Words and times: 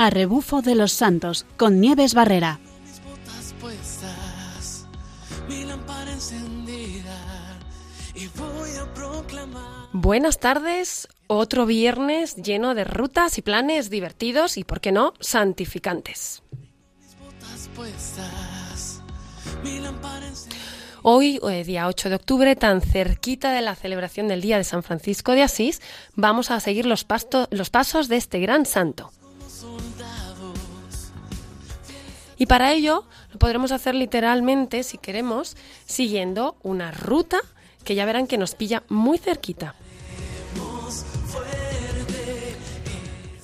A 0.00 0.08
rebufo 0.08 0.62
de 0.62 0.74
los 0.74 0.92
santos 0.92 1.44
con 1.58 1.78
Nieves 1.78 2.14
Barrera. 2.14 2.58
Buenas 9.92 10.38
tardes, 10.38 11.06
otro 11.26 11.66
viernes 11.66 12.36
lleno 12.36 12.74
de 12.74 12.84
rutas 12.84 13.36
y 13.36 13.42
planes 13.42 13.90
divertidos 13.90 14.56
y, 14.56 14.64
por 14.64 14.80
qué 14.80 14.90
no, 14.90 15.12
santificantes. 15.20 16.42
Hoy, 21.02 21.40
eh, 21.46 21.64
día 21.64 21.88
8 21.88 22.08
de 22.08 22.14
octubre, 22.14 22.56
tan 22.56 22.80
cerquita 22.80 23.52
de 23.52 23.60
la 23.60 23.74
celebración 23.74 24.28
del 24.28 24.40
Día 24.40 24.56
de 24.56 24.64
San 24.64 24.82
Francisco 24.82 25.32
de 25.32 25.42
Asís, 25.42 25.82
vamos 26.14 26.50
a 26.50 26.58
seguir 26.60 26.86
los, 26.86 27.06
los 27.50 27.68
pasos 27.68 28.08
de 28.08 28.16
este 28.16 28.40
gran 28.40 28.64
santo. 28.64 29.12
Y 32.40 32.46
para 32.46 32.72
ello 32.72 33.04
lo 33.32 33.38
podremos 33.38 33.70
hacer 33.70 33.94
literalmente, 33.94 34.82
si 34.82 34.96
queremos, 34.96 35.58
siguiendo 35.84 36.56
una 36.62 36.90
ruta 36.90 37.38
que 37.84 37.94
ya 37.94 38.06
verán 38.06 38.26
que 38.26 38.38
nos 38.38 38.54
pilla 38.54 38.82
muy 38.88 39.18
cerquita. 39.18 39.74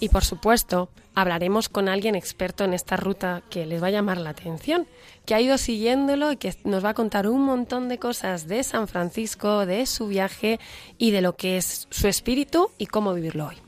Y 0.01 0.09
por 0.09 0.25
supuesto, 0.25 0.89
hablaremos 1.15 1.69
con 1.69 1.91
alguien 1.91 2.15
experto 2.15 2.65
en 2.65 2.73
esta 2.73 2.97
ruta 2.97 3.43
que 3.51 3.67
les 3.67 3.83
va 3.83 3.89
a 3.89 3.91
llamar 3.91 4.17
la 4.17 4.31
atención, 4.31 4.87
que 5.27 5.35
ha 5.35 5.43
ido 5.43 5.59
siguiéndolo 5.59 6.33
y 6.33 6.39
que 6.39 6.55
nos 6.65 6.83
va 6.83 6.91
a 6.91 6.95
contar 6.95 7.29
un 7.29 7.43
montón 7.43 7.91
de 7.91 7.99
cosas 7.99 8.49
de 8.49 8.65
San 8.65 8.89
Francisco, 8.89 9.67
de 9.67 9.85
su 9.85 10.09
viaje 10.09 10.59
y 10.97 11.11
de 11.11 11.21
lo 11.21 11.37
que 11.37 11.59
es 11.59 11.87
su 11.91 12.09
espíritu 12.09 12.71
y 12.79 12.87
cómo 12.87 13.13
vivirlo 13.13 13.49
hoy. 13.49 13.66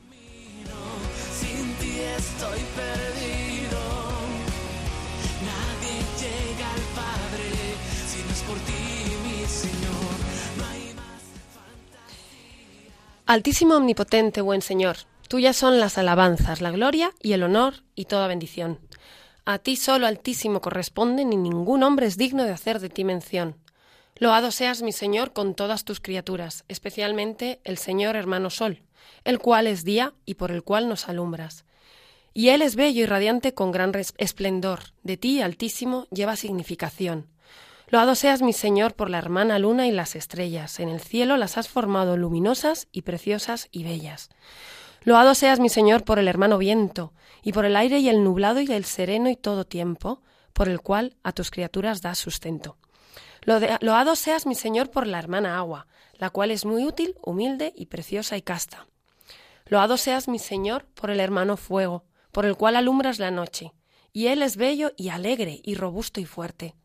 Altísimo 13.29 13.75
omnipotente, 13.75 14.41
buen 14.41 14.63
Señor, 14.63 14.97
tuyas 15.27 15.55
son 15.55 15.79
las 15.79 15.99
alabanzas, 15.99 16.61
la 16.61 16.71
gloria 16.71 17.13
y 17.21 17.33
el 17.33 17.43
honor 17.43 17.83
y 17.93 18.05
toda 18.05 18.25
bendición. 18.25 18.79
A 19.45 19.59
ti 19.59 19.75
solo 19.75 20.07
Altísimo 20.07 20.61
corresponden 20.61 21.31
y 21.31 21.37
ningún 21.37 21.83
hombre 21.83 22.07
es 22.07 22.17
digno 22.17 22.43
de 22.43 22.53
hacer 22.53 22.79
de 22.79 22.89
ti 22.89 23.03
mención. 23.03 23.55
Loado 24.15 24.49
seas, 24.49 24.81
mi 24.81 24.91
Señor, 24.91 25.31
con 25.31 25.53
todas 25.53 25.85
tus 25.85 25.99
criaturas, 25.99 26.65
especialmente 26.69 27.59
el 27.65 27.77
Señor 27.77 28.15
hermano 28.15 28.49
Sol, 28.49 28.81
el 29.23 29.37
cual 29.37 29.67
es 29.67 29.83
día 29.83 30.15
y 30.25 30.33
por 30.33 30.49
el 30.49 30.63
cual 30.63 30.89
nos 30.89 31.07
alumbras. 31.07 31.65
Y 32.33 32.49
él 32.49 32.63
es 32.63 32.75
bello 32.75 33.03
y 33.03 33.05
radiante 33.05 33.53
con 33.53 33.71
gran 33.71 33.91
esplendor, 34.17 34.79
de 35.03 35.17
ti, 35.17 35.43
Altísimo, 35.43 36.07
lleva 36.09 36.35
significación. 36.35 37.27
Loado 37.91 38.13
seas 38.13 38.43
mi 38.43 38.53
Señor 38.53 38.93
por 38.93 39.09
la 39.09 39.17
hermana 39.17 39.57
luna 39.57 39.87
y 39.87 39.91
las 39.91 40.15
estrellas. 40.15 40.79
En 40.79 40.89
el 40.89 40.99
cielo 40.99 41.37
las 41.37 41.57
has 41.57 41.67
formado 41.67 42.17
luminosas 42.17 42.87
y 42.91 43.01
preciosas 43.01 43.67
y 43.71 43.83
bellas. 43.83 44.29
Loado 45.03 45.33
seas 45.33 45.59
mi 45.59 45.69
Señor 45.69 46.03
por 46.03 46.19
el 46.19 46.27
hermano 46.27 46.59
viento, 46.59 47.13
y 47.41 47.51
por 47.51 47.65
el 47.65 47.75
aire 47.75 47.97
y 47.97 48.09
el 48.09 48.23
nublado 48.23 48.61
y 48.61 48.71
el 48.71 48.85
sereno 48.85 49.27
y 49.29 49.35
todo 49.35 49.65
tiempo, 49.65 50.21
por 50.53 50.69
el 50.69 50.81
cual 50.81 51.15
a 51.23 51.31
tus 51.31 51.49
criaturas 51.49 52.03
das 52.03 52.19
sustento. 52.19 52.77
Loado 53.81 54.15
seas 54.15 54.45
mi 54.45 54.53
Señor 54.53 54.91
por 54.91 55.07
la 55.07 55.17
hermana 55.17 55.57
agua, 55.57 55.87
la 56.13 56.29
cual 56.29 56.51
es 56.51 56.65
muy 56.65 56.85
útil, 56.85 57.15
humilde 57.23 57.73
y 57.75 57.87
preciosa 57.87 58.37
y 58.37 58.43
casta. 58.43 58.85
Loado 59.65 59.97
seas 59.97 60.27
mi 60.27 60.37
Señor 60.37 60.85
por 60.93 61.09
el 61.09 61.19
hermano 61.19 61.57
fuego, 61.57 62.03
por 62.31 62.45
el 62.45 62.55
cual 62.55 62.75
alumbras 62.75 63.17
la 63.17 63.31
noche, 63.31 63.73
y 64.13 64.27
él 64.27 64.43
es 64.43 64.57
bello 64.57 64.91
y 64.95 65.09
alegre 65.09 65.59
y 65.63 65.73
robusto 65.73 66.19
y 66.19 66.25
fuerte. 66.25 66.75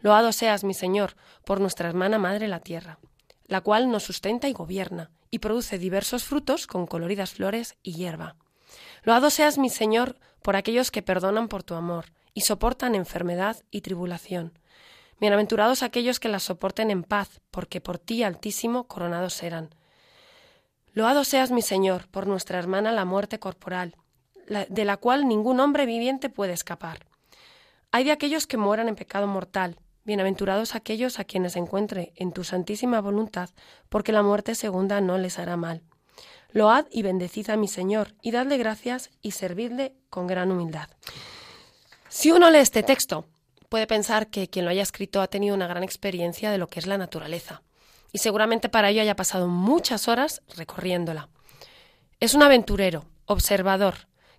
Loado 0.00 0.32
seas, 0.32 0.64
mi 0.64 0.74
Señor, 0.74 1.16
por 1.44 1.60
nuestra 1.60 1.88
hermana 1.88 2.18
madre 2.18 2.48
la 2.48 2.60
tierra, 2.60 2.98
la 3.46 3.60
cual 3.60 3.90
nos 3.90 4.02
sustenta 4.02 4.48
y 4.48 4.52
gobierna, 4.52 5.10
y 5.30 5.38
produce 5.38 5.78
diversos 5.78 6.24
frutos 6.24 6.66
con 6.66 6.86
coloridas 6.86 7.32
flores 7.32 7.76
y 7.82 7.94
hierba. 7.94 8.36
Loado 9.02 9.30
seas, 9.30 9.58
mi 9.58 9.70
Señor, 9.70 10.16
por 10.42 10.56
aquellos 10.56 10.90
que 10.90 11.02
perdonan 11.02 11.48
por 11.48 11.62
tu 11.62 11.74
amor, 11.74 12.06
y 12.34 12.42
soportan 12.42 12.94
enfermedad 12.94 13.56
y 13.70 13.80
tribulación. 13.80 14.58
Bienaventurados 15.20 15.82
aquellos 15.82 16.18
que 16.20 16.28
las 16.28 16.42
soporten 16.42 16.90
en 16.90 17.04
paz, 17.04 17.40
porque 17.50 17.80
por 17.80 17.98
ti, 17.98 18.24
Altísimo, 18.24 18.88
coronados 18.88 19.34
serán. 19.34 19.74
Loado 20.92 21.24
seas, 21.24 21.50
mi 21.50 21.62
Señor, 21.62 22.08
por 22.08 22.26
nuestra 22.26 22.58
hermana 22.58 22.92
la 22.92 23.04
muerte 23.04 23.38
corporal, 23.38 23.96
de 24.46 24.84
la 24.84 24.96
cual 24.96 25.26
ningún 25.26 25.60
hombre 25.60 25.86
viviente 25.86 26.28
puede 26.28 26.52
escapar. 26.52 27.06
Hay 27.90 28.04
de 28.04 28.12
aquellos 28.12 28.46
que 28.46 28.56
mueran 28.56 28.88
en 28.88 28.96
pecado 28.96 29.26
mortal, 29.26 29.78
Bienaventurados 30.06 30.74
aquellos 30.74 31.18
a 31.18 31.24
quienes 31.24 31.56
encuentre 31.56 32.12
en 32.16 32.32
tu 32.32 32.44
santísima 32.44 33.00
voluntad, 33.00 33.48
porque 33.88 34.12
la 34.12 34.22
muerte 34.22 34.54
segunda 34.54 35.00
no 35.00 35.16
les 35.16 35.38
hará 35.38 35.56
mal. 35.56 35.80
Load 36.50 36.84
y 36.90 37.00
bendecid 37.00 37.48
a 37.48 37.56
mi 37.56 37.68
Señor, 37.68 38.14
y 38.20 38.30
dadle 38.30 38.58
gracias 38.58 39.08
y 39.22 39.30
servidle 39.30 39.94
con 40.10 40.26
gran 40.26 40.52
humildad. 40.52 40.90
Si 42.10 42.30
uno 42.32 42.50
lee 42.50 42.58
este 42.58 42.82
texto, 42.82 43.24
puede 43.70 43.86
pensar 43.86 44.28
que 44.28 44.48
quien 44.48 44.66
lo 44.66 44.70
haya 44.70 44.82
escrito 44.82 45.22
ha 45.22 45.28
tenido 45.28 45.54
una 45.54 45.68
gran 45.68 45.82
experiencia 45.82 46.50
de 46.50 46.58
lo 46.58 46.66
que 46.66 46.80
es 46.80 46.86
la 46.86 46.98
naturaleza, 46.98 47.62
y 48.12 48.18
seguramente 48.18 48.68
para 48.68 48.90
ello 48.90 49.00
haya 49.00 49.16
pasado 49.16 49.48
muchas 49.48 50.06
horas 50.06 50.42
recorriéndola. 50.54 51.30
Es 52.20 52.34
un 52.34 52.42
aventurero, 52.42 53.06
observador, 53.24 53.94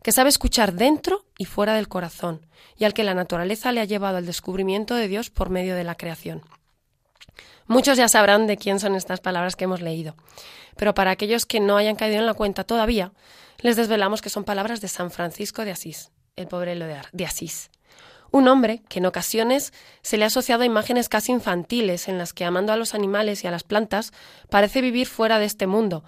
que 0.05 0.11
sabe 0.11 0.29
escuchar 0.29 0.73
dentro 0.73 1.25
y 1.35 1.45
fuera 1.45 1.73
del 1.73 1.87
corazón, 1.87 2.45
y 2.77 2.83
al 2.83 2.93
que 2.93 3.03
la 3.03 3.15
naturaleza 3.15 3.71
le 3.71 3.81
ha 3.81 3.85
llevado 3.85 4.17
al 4.17 4.27
descubrimiento 4.27 4.93
de 4.93 5.07
Dios 5.07 5.31
por 5.31 5.49
medio 5.49 5.75
de 5.75 5.83
la 5.83 5.95
creación. 5.95 6.43
Muchos 7.65 7.97
ya 7.97 8.07
sabrán 8.07 8.45
de 8.45 8.55
quién 8.55 8.79
son 8.79 8.93
estas 8.93 9.19
palabras 9.19 9.55
que 9.55 9.63
hemos 9.63 9.81
leído, 9.81 10.15
pero 10.77 10.93
para 10.93 11.09
aquellos 11.09 11.47
que 11.47 11.59
no 11.59 11.75
hayan 11.75 11.95
caído 11.95 12.19
en 12.19 12.27
la 12.27 12.35
cuenta 12.35 12.63
todavía, 12.63 13.13
les 13.61 13.77
desvelamos 13.77 14.21
que 14.21 14.29
son 14.29 14.43
palabras 14.43 14.79
de 14.79 14.89
San 14.89 15.09
Francisco 15.09 15.65
de 15.65 15.71
Asís, 15.71 16.11
el 16.35 16.45
pobre 16.45 16.75
de 16.75 17.25
Asís. 17.25 17.71
Un 18.29 18.47
hombre 18.47 18.83
que 18.87 18.99
en 18.99 19.07
ocasiones 19.07 19.73
se 20.03 20.17
le 20.17 20.25
ha 20.25 20.27
asociado 20.27 20.61
a 20.61 20.67
imágenes 20.67 21.09
casi 21.09 21.31
infantiles 21.31 22.07
en 22.09 22.19
las 22.19 22.31
que, 22.31 22.45
amando 22.45 22.71
a 22.73 22.77
los 22.77 22.93
animales 22.93 23.43
y 23.43 23.47
a 23.47 23.51
las 23.51 23.63
plantas, 23.63 24.13
parece 24.51 24.81
vivir 24.81 25.07
fuera 25.07 25.39
de 25.39 25.45
este 25.45 25.65
mundo, 25.65 26.03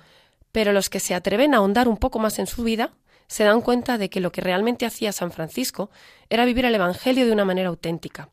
pero 0.52 0.72
los 0.72 0.92
que 0.92 1.00
se 1.00 1.16
atreven 1.16 1.56
a 1.56 1.58
ahondar 1.58 1.88
un 1.88 1.98
poco 1.98 2.20
más 2.20 2.38
en 2.38 2.46
su 2.46 2.62
vida 2.62 2.92
se 3.28 3.44
dan 3.44 3.62
cuenta 3.62 3.98
de 3.98 4.10
que 4.10 4.20
lo 4.20 4.32
que 4.32 4.42
realmente 4.42 4.86
hacía 4.86 5.12
San 5.12 5.32
Francisco 5.32 5.90
era 6.30 6.46
vivir 6.46 6.66
el 6.66 6.76
Evangelio 6.76 7.26
de 7.26 7.32
una 7.32 7.46
manera 7.46 7.70
auténtica, 7.70 8.30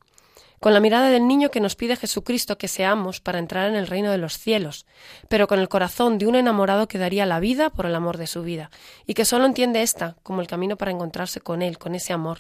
con 0.61 0.73
la 0.73 0.81
mirada 0.81 1.11
del 1.11 1.27
niño 1.27 1.51
que 1.51 1.61
nos 1.61 1.77
pide 1.77 1.97
Jesucristo 1.97 2.57
que 2.57 2.69
seamos 2.69 3.21
para 3.21 3.39
entrar 3.39 3.69
en 3.69 3.75
el 3.75 3.87
reino 3.87 4.11
de 4.11 4.19
los 4.19 4.39
cielos, 4.39 4.87
pero 5.29 5.47
con 5.47 5.59
el 5.59 5.69
corazón 5.69 6.17
de 6.19 6.27
un 6.27 6.37
enamorado 6.37 6.89
que 6.89 6.99
daría 6.99 7.27
la 7.27 7.41
vida 7.41 7.71
por 7.71 7.87
el 7.87 7.95
amor 7.95 8.17
de 8.17 8.27
su 8.27 8.43
vida, 8.43 8.71
y 9.07 9.15
que 9.15 9.25
solo 9.25 9.45
entiende 9.45 9.83
esta 9.83 10.17
como 10.23 10.41
el 10.41 10.47
camino 10.47 10.77
para 10.77 10.91
encontrarse 10.91 11.41
con 11.41 11.61
él, 11.61 11.79
con 11.79 11.95
ese 11.95 12.13
amor, 12.13 12.39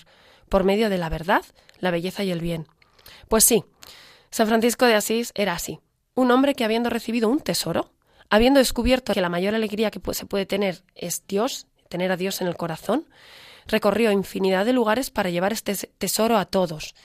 por 0.49 0.65
medio 0.65 0.89
de 0.89 0.99
la 0.99 1.09
verdad, 1.09 1.43
la 1.81 1.91
belleza 1.91 2.25
y 2.25 2.31
el 2.31 2.41
bien. 2.41 2.67
Pues 3.29 3.45
sí, 3.45 3.65
San 4.31 4.47
Francisco 4.47 4.87
de 4.87 4.95
Asís 4.95 5.33
era 5.35 5.53
así, 5.53 5.81
un 6.15 6.31
hombre 6.31 6.55
que 6.55 6.65
habiendo 6.65 6.91
recibido 6.91 7.29
un 7.29 7.41
tesoro, 7.41 7.91
habiendo 8.31 8.59
descubierto 8.59 9.13
que 9.13 9.21
la 9.21 9.29
mayor 9.29 9.55
alegría 9.55 9.91
que 9.91 10.01
se 10.15 10.27
puede 10.27 10.47
tener 10.47 10.83
es 10.95 11.25
Dios, 11.27 11.67
tener 11.94 12.10
a 12.10 12.16
Dios 12.16 12.41
en 12.41 12.49
el 12.49 12.56
corazón, 12.56 13.06
recorrió 13.69 14.10
infinidad 14.10 14.65
de 14.65 14.72
lugares 14.72 15.10
para 15.10 15.31
llevar 15.31 15.53
este 15.53 15.77
tesoro 15.97 16.38
a 16.38 16.44
todos, 16.44 16.97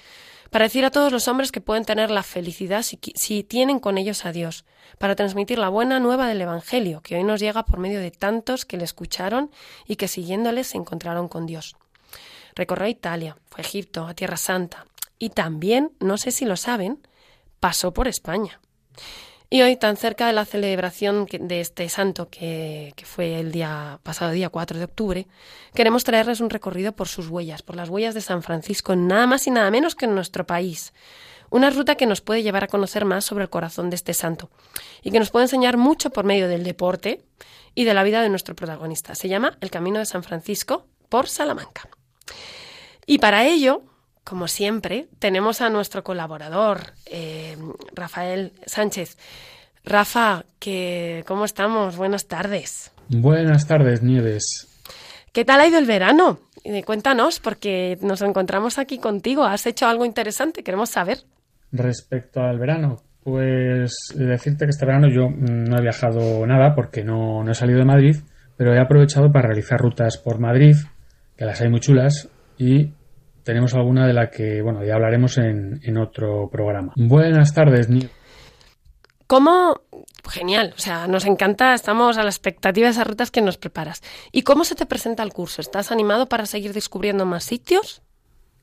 para 0.50 0.66
decir 0.66 0.84
a 0.84 0.90
todos 0.90 1.12
los 1.12 1.28
hombres 1.28 1.52
que 1.52 1.62
pueden 1.62 1.86
tener 1.86 2.10
la 2.10 2.24
felicidad 2.24 2.82
si, 2.82 3.00
si, 3.14 3.44
tienen 3.44 3.80
con 3.80 4.00
ellos 4.00 4.26
a 4.26 4.32
Dios, 4.32 4.66
para 4.98 5.16
transmitir 5.16 5.60
la 5.60 5.70
buena 5.70 6.00
nueva 6.00 6.28
del 6.28 6.42
Evangelio, 6.42 7.02
que 7.02 7.18
hoy 7.18 7.24
nos 7.24 7.40
llega 7.40 7.66
por 7.66 7.78
medio 7.78 8.00
de 8.00 8.10
tantos 8.10 8.66
que 8.66 8.78
le 8.78 8.84
escucharon 8.84 9.52
y 9.86 9.96
que 9.96 10.08
siguiéndole 10.08 10.64
se 10.64 10.78
encontraron 10.78 11.28
con 11.28 11.46
Dios. 11.46 11.76
Recorrió 12.56 12.88
Italia, 12.88 13.38
fue 13.46 13.62
a 13.62 13.68
Egipto, 13.68 14.08
a 14.08 14.16
Tierra 14.16 14.38
Santa, 14.38 14.88
y 15.20 15.30
también, 15.30 15.92
no 16.00 16.18
sé 16.18 16.32
si 16.32 16.46
lo 16.46 16.58
saben, 16.58 17.08
pasó 17.60 17.94
por 17.94 18.08
España. 18.08 18.60
Y 19.52 19.64
hoy, 19.64 19.78
tan 19.78 19.98
cerca 19.98 20.28
de 20.28 20.34
la 20.34 20.46
celebración 20.46 21.26
de 21.26 21.60
este 21.60 21.90
santo, 21.90 22.30
que, 22.30 22.94
fue 23.04 23.40
el 23.40 23.52
día 23.52 24.00
pasado, 24.04 24.32
día 24.32 24.50
4 24.50 24.78
de 24.78 24.84
octubre, 24.84 25.28
queremos 25.74 26.04
traerles 26.04 26.40
un 26.40 26.52
recorrido 26.52 26.92
por 26.92 27.08
sus 27.08 27.30
huellas, 27.30 27.64
por 27.64 27.76
las 27.76 27.90
huellas 27.90 28.14
de 28.14 28.22
San 28.22 28.44
Francisco, 28.44 28.96
nada 28.96 29.26
más 29.26 29.48
y 29.48 29.52
nada 29.52 29.72
menos 29.72 29.96
que 29.96 30.06
en 30.06 30.14
nuestro 30.14 30.46
país. 30.46 30.94
Una 31.50 31.72
ruta 31.72 31.96
que 31.96 32.06
nos 32.06 32.22
puede 32.22 32.44
llevar 32.44 32.66
a 32.66 32.68
conocer 32.68 33.06
más 33.06 33.26
sobre 33.26 33.46
el 33.46 33.50
corazón 33.50 33.90
de 33.90 33.96
este 33.96 34.14
santo 34.14 34.52
y 35.02 35.10
que 35.10 35.18
nos 35.18 35.32
puede 35.32 35.46
enseñar 35.46 35.78
mucho 35.78 36.12
por 36.12 36.26
medio 36.26 36.48
del 36.48 36.64
deporte 36.64 37.24
y 37.74 37.86
de 37.86 37.96
la 37.96 38.04
vida 38.04 38.22
de 38.22 38.30
nuestro 38.30 38.56
protagonista. 38.56 39.16
Se 39.16 39.30
llama 39.30 39.58
El 39.62 39.72
Camino 39.72 39.98
de 39.98 40.06
San 40.06 40.22
Francisco 40.22 40.86
por 41.10 41.28
Salamanca. 41.28 41.90
Y 43.08 43.18
para 43.18 43.48
ello 43.48 43.82
como 44.24 44.48
siempre, 44.48 45.08
tenemos 45.20 45.62
a 45.62 45.70
nuestro 45.70 46.04
colaborador, 46.04 46.94
eh, 47.06 47.58
Rafael 47.94 48.54
Sánchez. 48.66 49.18
Rafa, 49.84 50.46
que, 50.60 51.24
¿cómo 51.28 51.46
estamos? 51.46 51.98
Buenas 51.98 52.28
tardes. 52.28 52.92
Buenas 53.10 53.68
tardes, 53.68 54.04
Nieves. 54.04 54.68
¿Qué 55.34 55.46
tal 55.46 55.62
ha 55.62 55.68
ido 55.68 55.80
el 55.80 55.86
verano? 55.86 56.40
Cuéntanos, 56.86 57.40
porque 57.40 57.98
nos 58.02 58.22
encontramos 58.22 58.78
aquí 58.78 59.00
contigo. 59.00 59.44
¿Has 59.46 59.66
hecho 59.66 59.88
algo 59.88 60.06
interesante? 60.06 60.64
Queremos 60.64 60.90
saber. 60.90 61.20
Respecto 61.72 62.42
al 62.42 62.60
verano, 62.60 63.02
pues 63.24 63.94
decirte 64.14 64.66
que 64.66 64.72
este 64.72 64.86
verano 64.86 65.08
yo 65.08 65.30
no 65.30 65.78
he 65.78 65.82
viajado 65.82 66.46
nada 66.46 66.76
porque 66.76 67.04
no, 67.04 67.44
no 67.44 67.52
he 67.52 67.56
salido 67.56 67.80
de 67.80 67.86
Madrid, 67.86 68.18
pero 68.58 68.74
he 68.74 68.80
aprovechado 68.80 69.32
para 69.32 69.48
realizar 69.48 69.80
rutas 69.80 70.18
por 70.18 70.40
Madrid, 70.40 70.76
que 71.38 71.46
las 71.46 71.62
hay 71.62 71.70
muy 71.70 71.80
chulas, 71.80 72.28
y 72.58 72.92
tenemos 73.50 73.74
alguna 73.74 74.06
de 74.06 74.14
la 74.14 74.30
que, 74.30 74.62
bueno, 74.62 74.86
ya 74.86 74.94
hablaremos 74.94 75.40
en, 75.40 75.80
en 75.82 75.98
otro 75.98 76.52
programa. 76.52 76.94
Buenas 76.96 77.52
tardes, 77.52 77.90
Nick. 77.90 78.12
¿Cómo? 79.26 79.82
Genial, 80.30 80.76
o 80.78 80.80
sea, 80.80 81.08
nos 81.08 81.26
encanta, 81.26 81.74
estamos 81.74 82.20
a 82.20 82.24
la 82.24 82.30
expectativa 82.30 82.86
de 82.86 82.92
esas 82.92 83.08
rutas 83.08 83.32
que 83.32 83.42
nos 83.42 83.58
preparas. 83.58 84.04
¿Y 84.32 84.44
cómo 84.44 84.66
se 84.66 84.76
te 84.76 84.86
presenta 84.86 85.24
el 85.24 85.34
curso? 85.34 85.62
¿Estás 85.62 85.92
animado 85.92 86.28
para 86.28 86.46
seguir 86.46 86.74
descubriendo 86.74 87.26
más 87.26 87.44
sitios? 87.44 88.04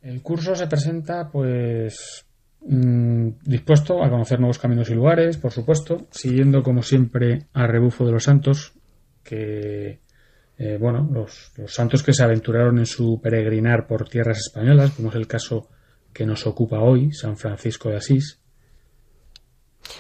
El 0.03 0.23
curso 0.23 0.55
se 0.55 0.69
presenta, 0.69 1.31
pues, 1.33 2.25
mm, 2.61 3.31
dispuesto 3.43 4.05
a 4.05 4.09
conocer 4.09 4.39
nuevos 4.39 4.61
caminos 4.61 4.89
y 4.89 4.95
lugares, 4.95 5.37
por 5.37 5.51
supuesto, 5.51 6.07
siguiendo 6.13 6.63
como 6.63 6.85
siempre 6.85 7.47
a 7.55 7.67
rebufo 7.67 8.07
de 8.07 8.13
los 8.13 8.23
santos, 8.23 8.73
que, 9.25 9.99
eh, 10.59 10.79
bueno, 10.81 11.09
los, 11.13 11.53
los 11.57 11.73
santos 11.73 12.03
que 12.03 12.13
se 12.13 12.23
aventuraron 12.23 12.79
en 12.79 12.87
su 12.87 13.21
peregrinar 13.23 13.87
por 13.87 14.09
tierras 14.09 14.39
españolas, 14.39 14.93
como 14.93 15.11
es 15.11 15.17
el 15.17 15.27
caso 15.27 15.69
que 16.13 16.25
nos 16.25 16.47
ocupa 16.47 16.81
hoy, 16.81 17.13
San 17.13 17.37
Francisco 17.37 17.91
de 17.91 17.97
Asís, 17.97 18.41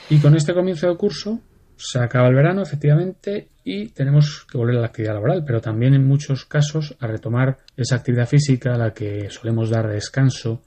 y 0.08 0.18
con 0.18 0.34
este 0.36 0.54
comienzo 0.54 0.88
de 0.88 0.96
curso 0.96 1.40
se 1.76 1.98
acaba 1.98 2.28
el 2.28 2.34
verano, 2.34 2.62
efectivamente, 2.62 3.50
y 3.62 3.88
tenemos 3.88 4.46
que 4.50 4.56
volver 4.56 4.76
a 4.76 4.80
la 4.80 4.86
actividad 4.86 5.14
laboral, 5.14 5.44
pero 5.44 5.60
también 5.60 5.94
en 5.94 6.06
muchos 6.06 6.46
casos 6.46 6.96
a 7.00 7.06
retomar 7.06 7.58
esa 7.76 7.96
actividad 7.96 8.26
física 8.26 8.74
a 8.74 8.78
la 8.78 8.94
que 8.94 9.28
solemos 9.30 9.70
dar 9.70 9.88
descanso 9.88 10.62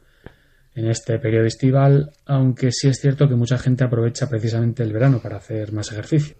en 0.75 0.87
este 0.87 1.17
periodo 1.17 1.45
estival, 1.45 2.11
aunque 2.25 2.71
sí 2.71 2.87
es 2.87 2.99
cierto 3.01 3.27
que 3.27 3.35
mucha 3.35 3.57
gente 3.57 3.83
aprovecha 3.83 4.29
precisamente 4.29 4.83
el 4.83 4.93
verano 4.93 5.19
para 5.19 5.37
hacer 5.37 5.73
más 5.73 5.91
ejercicio. 5.91 6.35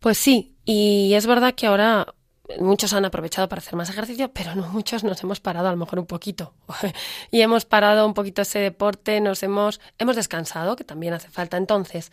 Pues 0.00 0.18
sí, 0.18 0.56
y 0.64 1.14
es 1.14 1.26
verdad 1.26 1.54
que 1.54 1.66
ahora 1.66 2.14
muchos 2.58 2.92
han 2.92 3.04
aprovechado 3.04 3.48
para 3.48 3.60
hacer 3.60 3.76
más 3.76 3.90
ejercicio, 3.90 4.32
pero 4.32 4.54
no 4.54 4.68
muchos 4.68 5.04
nos 5.04 5.22
hemos 5.22 5.40
parado 5.40 5.68
a 5.68 5.70
lo 5.70 5.76
mejor 5.76 5.98
un 5.98 6.06
poquito. 6.06 6.54
y 7.30 7.40
hemos 7.40 7.64
parado 7.64 8.06
un 8.06 8.14
poquito 8.14 8.42
ese 8.42 8.58
deporte, 8.58 9.20
nos 9.20 9.42
hemos, 9.42 9.80
hemos 9.98 10.16
descansado, 10.16 10.76
que 10.76 10.84
también 10.84 11.14
hace 11.14 11.28
falta. 11.28 11.56
Entonces, 11.56 12.12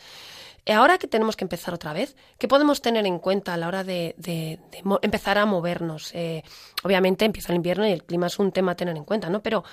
eh, 0.65 0.73
ahora 0.73 0.97
que 0.97 1.07
tenemos 1.07 1.35
que 1.35 1.45
empezar 1.45 1.73
otra 1.73 1.93
vez, 1.93 2.15
¿qué 2.37 2.47
podemos 2.47 2.81
tener 2.81 3.05
en 3.05 3.19
cuenta 3.19 3.53
a 3.53 3.57
la 3.57 3.67
hora 3.67 3.83
de, 3.83 4.59
empezar 5.01 5.37
a 5.37 5.45
movernos? 5.45 6.13
Eh, 6.13 6.43
obviamente 6.83 7.25
empieza 7.25 7.51
el 7.51 7.57
invierno 7.57 7.87
y 7.87 7.91
el 7.91 8.03
clima 8.03 8.27
es 8.27 8.39
un 8.39 8.51
tema 8.51 8.73
a 8.73 8.75
tener 8.75 8.95
en 8.95 9.03
cuenta, 9.03 9.29
¿no? 9.29 9.41
Pero, 9.41 9.63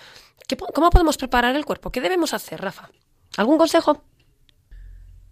¿cómo 0.74 0.90
podemos 0.90 1.16
preparar 1.16 1.56
el 1.56 1.64
cuerpo? 1.64 1.90
¿Qué 1.90 2.00
debemos 2.00 2.34
hacer, 2.34 2.60
Rafa? 2.60 2.90
¿Algún 3.36 3.58
consejo? 3.58 4.04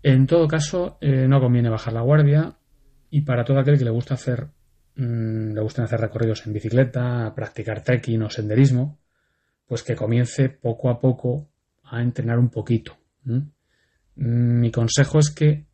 En 0.02 0.26
todo 0.26 0.46
caso, 0.46 0.98
eh, 1.00 1.26
no 1.28 1.40
conviene 1.40 1.70
bajar 1.70 1.94
la 1.94 2.02
guardia 2.02 2.58
y 3.10 3.22
para 3.22 3.44
todo 3.44 3.58
aquel 3.58 3.78
que 3.78 3.84
le 3.84 3.90
gusta 3.90 4.14
hacer 4.14 4.48
Mm, 4.96 5.54
le 5.54 5.60
gustan 5.60 5.86
hacer 5.86 6.00
recorridos 6.00 6.46
en 6.46 6.52
bicicleta, 6.52 7.32
practicar 7.34 7.82
trekking 7.82 8.22
o 8.22 8.30
senderismo, 8.30 8.98
pues 9.66 9.82
que 9.82 9.96
comience 9.96 10.48
poco 10.48 10.88
a 10.88 11.00
poco 11.00 11.48
a 11.82 12.00
entrenar 12.00 12.38
un 12.38 12.48
poquito. 12.48 12.96
Mm, 13.24 13.40
mi 14.60 14.70
consejo 14.70 15.18
es 15.18 15.30
que 15.30 15.66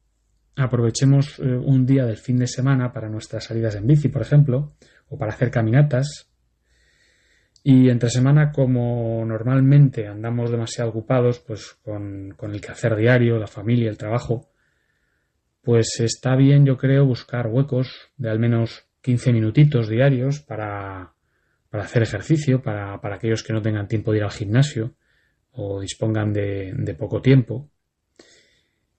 aprovechemos 0.56 1.38
eh, 1.38 1.42
un 1.42 1.84
día 1.84 2.06
del 2.06 2.16
fin 2.16 2.38
de 2.38 2.46
semana 2.46 2.92
para 2.92 3.08
nuestras 3.08 3.44
salidas 3.44 3.76
en 3.76 3.86
bici, 3.86 4.08
por 4.08 4.22
ejemplo, 4.22 4.72
o 5.08 5.18
para 5.18 5.32
hacer 5.32 5.50
caminatas. 5.50 6.28
Y 7.62 7.90
entre 7.90 8.08
semana, 8.08 8.52
como 8.52 9.22
normalmente 9.26 10.06
andamos 10.06 10.50
demasiado 10.50 10.90
ocupados, 10.90 11.40
pues 11.40 11.76
con, 11.82 12.32
con 12.36 12.52
el 12.52 12.60
quehacer 12.62 12.96
diario, 12.96 13.38
la 13.38 13.46
familia, 13.46 13.90
el 13.90 13.98
trabajo, 13.98 14.48
pues 15.60 16.00
está 16.00 16.36
bien, 16.36 16.64
yo 16.64 16.78
creo, 16.78 17.04
buscar 17.04 17.48
huecos 17.48 18.10
de 18.16 18.30
al 18.30 18.38
menos 18.38 18.89
15 19.02 19.32
minutitos 19.32 19.88
diarios 19.88 20.40
para, 20.40 21.12
para 21.70 21.84
hacer 21.84 22.02
ejercicio, 22.02 22.62
para, 22.62 23.00
para, 23.00 23.16
aquellos 23.16 23.42
que 23.42 23.52
no 23.52 23.62
tengan 23.62 23.88
tiempo 23.88 24.12
de 24.12 24.18
ir 24.18 24.24
al 24.24 24.30
gimnasio 24.30 24.94
o 25.52 25.80
dispongan 25.80 26.32
de, 26.32 26.96
poco 26.98 27.20
tiempo. 27.20 27.70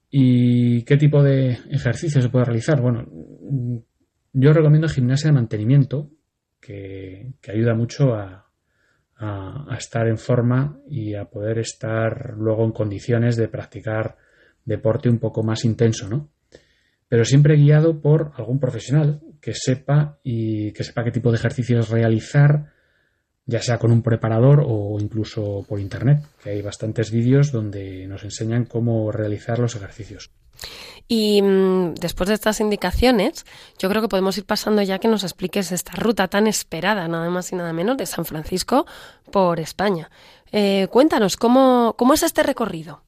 ¿Y 0.10 0.84
qué 0.84 0.98
tipo 0.98 1.24
de 1.24 1.52
ejercicio 1.70 2.22
se 2.22 2.30
puede 2.30 2.46
realizar? 2.46 2.82
Bueno, 2.82 3.06
yo 4.34 4.54
recomiendo 4.54 4.90
gimnasia 4.90 5.30
de 5.30 5.36
mantenimiento, 5.36 6.10
que, 6.60 7.34
que 7.42 7.52
ayuda 7.52 7.74
mucho 7.74 8.14
a, 8.14 8.52
a, 9.22 9.76
estar 9.78 10.08
en 10.08 10.18
forma 10.18 10.80
y 10.88 11.14
a 11.14 11.26
poder 11.26 11.60
estar 11.60 12.34
luego 12.38 12.66
en 12.66 12.72
condiciones 12.72 13.36
de 13.36 13.48
practicar 13.48 14.18
deporte 14.66 15.10
un 15.10 15.20
poco 15.20 15.44
más 15.44 15.64
intenso, 15.64 16.10
¿no? 16.10 16.30
Pero 17.08 17.24
siempre 17.24 17.56
guiado 17.56 18.02
por 18.02 18.32
algún 18.36 18.60
profesional, 18.60 19.22
que 19.42 19.54
sepa 19.54 20.20
y 20.24 20.72
que 20.72 20.84
sepa 20.84 21.04
qué 21.04 21.12
tipo 21.12 21.32
de 21.32 21.38
ejercicios 21.38 21.90
realizar, 21.90 22.72
ya 23.46 23.62
sea 23.62 23.80
con 23.80 23.92
un 23.92 24.04
preparador 24.04 24.64
o 24.66 24.98
incluso 25.00 25.66
por 25.68 25.80
internet, 25.80 26.24
que 26.44 26.52
hay 26.52 26.62
bastantes 26.62 27.12
vídeos 27.12 27.52
donde 27.52 28.08
nos 28.08 28.24
enseñan 28.24 28.66
cómo 28.66 29.12
realizar 29.12 29.60
los 29.60 29.76
ejercicios. 29.76 30.32
Y 31.08 31.42
mmm, 31.42 31.96
después 31.96 32.30
de 32.30 32.36
estas 32.36 32.62
indicaciones, 32.62 33.46
yo 33.80 33.90
creo 33.90 34.02
que 34.02 34.08
podemos 34.08 34.38
ir 34.38 34.46
pasando 34.46 34.82
ya 34.82 35.00
que 35.00 35.08
nos 35.08 35.24
expliques 35.24 35.72
esta 35.72 35.94
ruta 35.94 36.28
tan 36.28 36.48
esperada, 36.48 37.08
nada 37.08 37.30
más 37.30 37.52
y 37.52 37.56
nada 37.56 37.74
menos, 37.74 37.98
de 37.98 38.06
San 38.06 38.26
Francisco 38.26 38.86
por 39.32 39.60
España. 39.60 40.10
Eh, 40.52 40.88
cuéntanos, 40.90 41.36
¿cómo, 41.36 41.96
¿cómo 41.98 42.14
es 42.14 42.24
este 42.24 42.44
recorrido? 42.44 43.04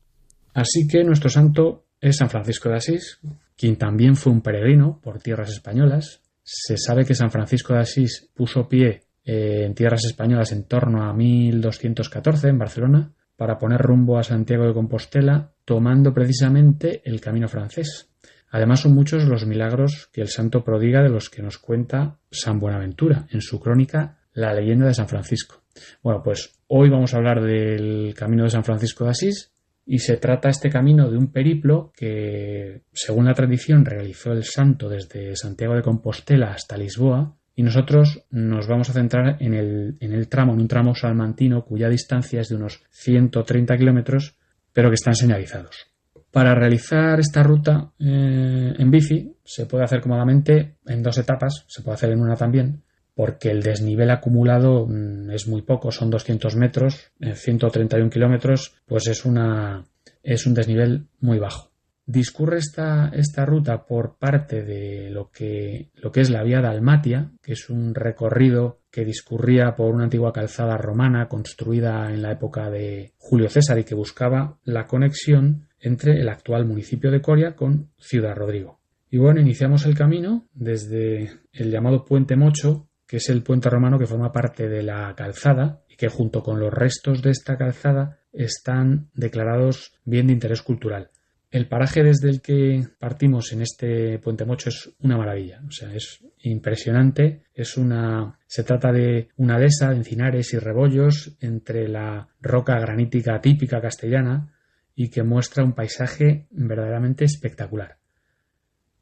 Así 0.54 0.88
que 0.88 1.04
nuestro 1.04 1.30
santo 1.30 1.86
es 2.02 2.18
San 2.18 2.30
Francisco 2.30 2.70
de 2.70 2.76
Asís, 2.76 3.20
quien 3.56 3.78
también 3.78 4.16
fue 4.16 4.32
un 4.32 4.42
peregrino 4.42 5.00
por 5.02 5.20
tierras 5.20 5.50
españolas, 5.50 6.23
se 6.44 6.78
sabe 6.78 7.06
que 7.06 7.16
San 7.16 7.32
Francisco 7.32 7.74
de 7.74 7.80
Asís 7.80 8.30
puso 8.34 8.68
pie 8.68 9.04
eh, 9.26 9.64
en 9.66 9.74
tierras 9.74 10.04
españolas 10.06 10.52
en 10.52 10.66
torno 10.66 11.04
a 11.04 11.14
1214 11.14 12.50
en 12.50 12.58
Barcelona 12.58 13.14
para 13.38 13.58
poner 13.58 13.82
rumbo 13.82 14.18
a 14.18 14.24
Santiago 14.24 14.66
de 14.66 14.74
Compostela 14.74 15.54
tomando 15.66 16.14
precisamente 16.14 17.02
el 17.06 17.22
camino 17.22 17.48
francés. 17.48 18.10
Además 18.52 18.82
son 18.82 18.94
muchos 18.94 19.24
los 19.24 19.48
milagros 19.48 20.10
que 20.12 20.22
el 20.22 20.28
santo 20.28 20.64
prodiga 20.64 21.02
de 21.02 21.10
los 21.10 21.30
que 21.30 21.42
nos 21.42 21.58
cuenta 21.58 22.20
San 22.30 22.60
Buenaventura 22.60 23.26
en 23.32 23.42
su 23.42 23.60
crónica 23.60 24.20
La 24.34 24.54
leyenda 24.54 24.86
de 24.86 24.94
San 24.94 25.08
Francisco. 25.08 25.64
Bueno, 26.04 26.22
pues 26.22 26.60
hoy 26.68 26.90
vamos 26.90 27.14
a 27.14 27.18
hablar 27.18 27.42
del 27.42 28.14
camino 28.16 28.44
de 28.44 28.52
San 28.52 28.64
Francisco 28.64 29.06
de 29.06 29.12
Asís 29.12 29.53
y 29.86 30.00
se 30.00 30.18
trata 30.18 30.50
este 30.50 30.70
camino 30.70 31.10
de 31.10 31.18
un 31.18 31.32
periplo 31.32 31.92
que, 31.96 32.84
según 32.92 33.26
la 33.26 33.34
tradición, 33.34 33.86
realizó 33.86 34.32
el 34.32 34.44
santo 34.44 34.90
desde 34.90 35.36
Santiago 35.36 35.76
de 35.76 35.82
Compostela 35.82 36.52
hasta 36.52 36.78
Lisboa, 36.78 37.36
y 37.56 37.64
nosotros 37.64 38.26
nos 38.32 38.68
vamos 38.68 38.90
a 38.90 38.94
centrar 38.94 39.38
en 39.40 39.54
el, 39.54 39.98
en 40.00 40.14
el 40.14 40.28
tramo, 40.28 40.54
en 40.54 40.62
un 40.62 40.68
tramo 40.68 40.96
salmantino 40.96 41.64
cuya 41.64 41.90
distancia 41.90 42.42
es 42.42 42.50
de 42.50 42.56
unos 42.56 42.84
130 42.90 43.78
kilómetros, 43.78 44.36
pero 44.72 44.90
que 44.90 44.96
están 44.96 45.16
señalizados. 45.16 45.94
Para 46.32 46.56
realizar 46.56 47.20
esta 47.20 47.44
ruta 47.44 47.92
eh, 48.00 48.74
en 48.76 48.90
bici 48.90 49.36
se 49.46 49.68
puede 49.68 49.84
hacer 49.84 50.02
cómodamente 50.02 50.78
en 50.88 51.04
dos 51.04 51.20
etapas, 51.20 51.66
se 51.68 51.84
puede 51.84 51.94
hacer 51.94 52.12
en 52.12 52.22
una 52.22 52.36
también, 52.36 52.82
porque 53.16 53.50
el 53.50 53.62
desnivel 53.62 54.10
acumulado 54.12 54.88
mm, 54.88 55.32
es 55.32 55.48
muy 55.48 55.62
poco, 55.62 55.92
son 55.92 56.10
200 56.10 56.56
metros, 56.56 57.12
en 57.20 57.36
131 57.36 58.10
kilómetros, 58.10 58.76
pues 58.86 59.08
es, 59.08 59.26
una, 59.26 59.86
es 60.24 60.46
un 60.46 60.54
desnivel 60.54 61.08
muy 61.20 61.40
bajo. 61.40 61.72
Discurre 62.06 62.58
esta, 62.58 63.12
esta 63.14 63.46
ruta 63.46 63.86
por 63.86 64.18
parte 64.18 64.64
de 64.64 65.10
lo 65.10 65.32
que, 65.32 65.90
lo 65.96 66.12
que 66.12 66.20
es 66.20 66.30
la 66.30 66.44
vía 66.44 66.60
Dalmatia, 66.60 67.32
que 67.42 67.54
es 67.54 67.70
un 67.70 67.96
recorrido 67.96 68.82
que 68.92 69.06
discurría 69.06 69.76
por 69.76 69.94
una 69.94 70.04
antigua 70.04 70.34
calzada 70.34 70.78
romana 70.78 71.30
construida 71.30 72.14
en 72.14 72.22
la 72.22 72.32
época 72.32 72.70
de 72.70 73.14
Julio 73.18 73.50
César 73.50 73.80
y 73.80 73.86
que 73.86 73.96
buscaba 73.96 74.58
la 74.66 74.86
conexión 74.86 75.68
entre 75.80 76.20
el 76.20 76.28
actual 76.28 76.66
municipio 76.66 77.10
de 77.10 77.22
Coria 77.22 77.56
con 77.56 77.92
Ciudad 77.98 78.36
Rodrigo. 78.36 78.80
Y 79.10 79.18
bueno, 79.18 79.40
iniciamos 79.40 79.86
el 79.86 79.96
camino 79.96 80.48
desde 80.54 81.32
el 81.52 81.72
llamado 81.72 82.04
Puente 82.04 82.36
Mocho, 82.36 82.88
que 83.14 83.18
es 83.18 83.30
el 83.30 83.44
puente 83.44 83.70
romano 83.70 84.00
que 84.00 84.08
forma 84.08 84.32
parte 84.32 84.68
de 84.68 84.82
la 84.82 85.14
calzada 85.16 85.84
y 85.88 85.98
que 85.98 86.08
junto 86.08 86.42
con 86.42 86.60
los 86.60 86.74
restos 86.74 87.22
de 87.22 87.30
esta 87.30 87.60
calzada 87.60 88.18
están 88.32 89.12
declarados 89.14 89.94
bien 90.04 90.26
de 90.26 90.34
interés 90.34 90.64
cultural. 90.64 91.12
El 91.52 91.68
paraje 91.68 92.02
desde 92.02 92.32
el 92.32 92.42
que 92.42 92.84
partimos 92.98 93.54
en 93.54 93.62
este 93.62 94.18
puente 94.18 94.46
mocho 94.46 94.70
es 94.70 94.96
una 95.02 95.16
maravilla, 95.16 95.62
o 95.68 95.70
sea, 95.70 95.94
es 95.94 96.26
impresionante, 96.40 97.44
es 97.54 97.78
una 97.78 98.40
se 98.48 98.64
trata 98.64 98.92
de 98.92 99.30
una 99.38 99.60
dehesa 99.60 99.92
de 99.92 99.98
encinares 99.98 100.52
y 100.56 100.58
rebollos 100.58 101.38
entre 101.40 101.88
la 101.88 102.30
roca 102.42 102.80
granítica 102.80 103.40
típica 103.42 103.80
castellana 103.80 104.56
y 104.96 105.12
que 105.12 105.22
muestra 105.22 105.64
un 105.64 105.74
paisaje 105.74 106.48
verdaderamente 106.50 107.26
espectacular. 107.26 107.98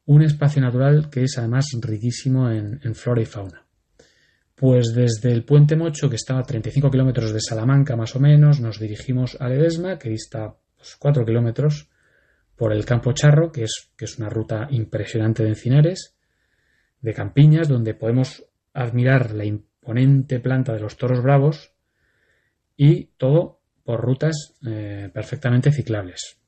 Un 0.04 0.20
espacio 0.20 0.60
natural 0.60 1.08
que 1.08 1.22
es 1.22 1.38
además 1.38 1.64
riquísimo 1.80 2.50
en, 2.50 2.78
en 2.84 2.94
flora 2.94 3.22
y 3.22 3.24
fauna. 3.24 3.61
Pues 4.54 4.94
desde 4.94 5.32
el 5.32 5.44
puente 5.44 5.76
Mocho, 5.76 6.08
que 6.08 6.16
estaba 6.16 6.40
a 6.40 6.44
35 6.44 6.90
kilómetros 6.90 7.32
de 7.32 7.40
Salamanca 7.40 7.96
más 7.96 8.14
o 8.14 8.20
menos, 8.20 8.60
nos 8.60 8.78
dirigimos 8.78 9.36
a 9.40 9.48
Ledesma, 9.48 9.98
que 9.98 10.10
dista 10.10 10.56
4 10.98 11.22
pues, 11.22 11.26
kilómetros, 11.26 11.88
por 12.56 12.72
el 12.72 12.84
Campo 12.84 13.12
Charro, 13.12 13.50
que 13.50 13.64
es, 13.64 13.90
que 13.96 14.04
es 14.04 14.18
una 14.18 14.28
ruta 14.28 14.68
impresionante 14.70 15.42
de 15.42 15.50
encinares, 15.50 16.16
de 17.00 17.14
campiñas, 17.14 17.68
donde 17.68 17.94
podemos 17.94 18.44
admirar 18.72 19.32
la 19.32 19.44
imponente 19.44 20.38
planta 20.38 20.72
de 20.72 20.80
los 20.80 20.96
toros 20.96 21.22
bravos 21.22 21.72
y 22.76 23.06
todo 23.16 23.60
por 23.84 24.00
rutas 24.00 24.54
eh, 24.66 25.10
perfectamente 25.12 25.72
ciclables. 25.72 26.38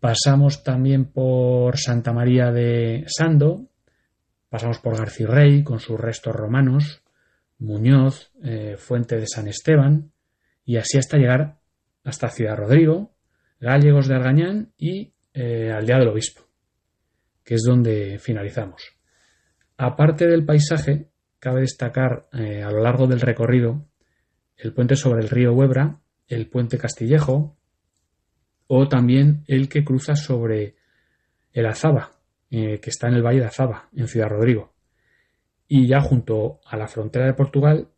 Pasamos 0.00 0.64
también 0.64 1.12
por 1.12 1.78
Santa 1.78 2.12
María 2.12 2.50
de 2.50 3.04
Sando, 3.06 3.69
pasamos 4.50 4.80
por 4.80 4.96
Rey 4.98 5.64
con 5.64 5.80
sus 5.80 5.98
restos 5.98 6.34
romanos, 6.34 7.02
Muñoz, 7.58 8.32
eh, 8.42 8.76
Fuente 8.76 9.16
de 9.16 9.26
San 9.26 9.48
Esteban, 9.48 10.12
y 10.64 10.76
así 10.76 10.98
hasta 10.98 11.16
llegar 11.16 11.60
hasta 12.04 12.28
Ciudad 12.28 12.56
Rodrigo, 12.56 13.14
Gallegos 13.60 14.08
de 14.08 14.14
Argañán 14.16 14.72
y 14.76 15.14
eh, 15.32 15.70
Aldea 15.72 16.00
del 16.00 16.08
Obispo, 16.08 16.42
que 17.44 17.54
es 17.54 17.62
donde 17.62 18.18
finalizamos. 18.18 18.82
Aparte 19.76 20.26
del 20.26 20.44
paisaje, 20.44 21.08
cabe 21.38 21.60
destacar 21.62 22.28
eh, 22.32 22.62
a 22.62 22.70
lo 22.70 22.82
largo 22.82 23.06
del 23.06 23.20
recorrido 23.20 23.86
el 24.56 24.74
puente 24.74 24.96
sobre 24.96 25.22
el 25.22 25.30
río 25.30 25.54
Huebra, 25.54 26.00
el 26.26 26.48
puente 26.48 26.76
Castillejo 26.76 27.56
o 28.66 28.88
también 28.88 29.42
el 29.46 29.68
que 29.68 29.84
cruza 29.84 30.16
sobre 30.16 30.76
el 31.52 31.66
Azaba, 31.66 32.19
eh, 32.50 32.80
que 32.80 32.90
está 32.90 33.08
en 33.08 33.14
el 33.14 33.22
Valle 33.22 33.40
de 33.40 33.46
Azaba, 33.46 33.88
en 33.94 34.08
Ciudad 34.08 34.28
Rodrigo. 34.28 34.72
Y 35.68 35.86
ya 35.86 36.00
junto 36.00 36.60
a 36.66 36.76
la 36.76 36.88
frontera 36.88 37.26
de 37.26 37.34
Portugal 37.34 37.88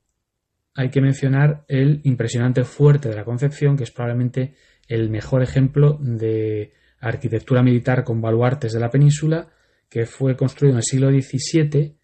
hay 0.75 0.91
que 0.91 1.01
mencionar 1.01 1.65
el 1.69 2.01
impresionante 2.05 2.65
fuerte 2.65 3.09
de 3.09 3.17
la 3.17 3.25
Concepción, 3.25 3.77
que 3.77 3.85
es 3.85 3.91
probablemente 3.91 4.55
el 4.89 5.11
mejor 5.11 5.43
ejemplo 5.43 5.99
de 6.01 6.73
arquitectura 7.01 7.63
militar 7.63 8.05
con 8.05 8.21
baluartes 8.21 8.73
de 8.73 8.81
la 8.81 8.91
península, 8.91 9.49
que 9.89 10.07
fue 10.07 10.37
construido 10.37 10.73
en 10.73 10.79
el 10.79 10.85
siglo 10.85 11.11
XVII 11.11 11.97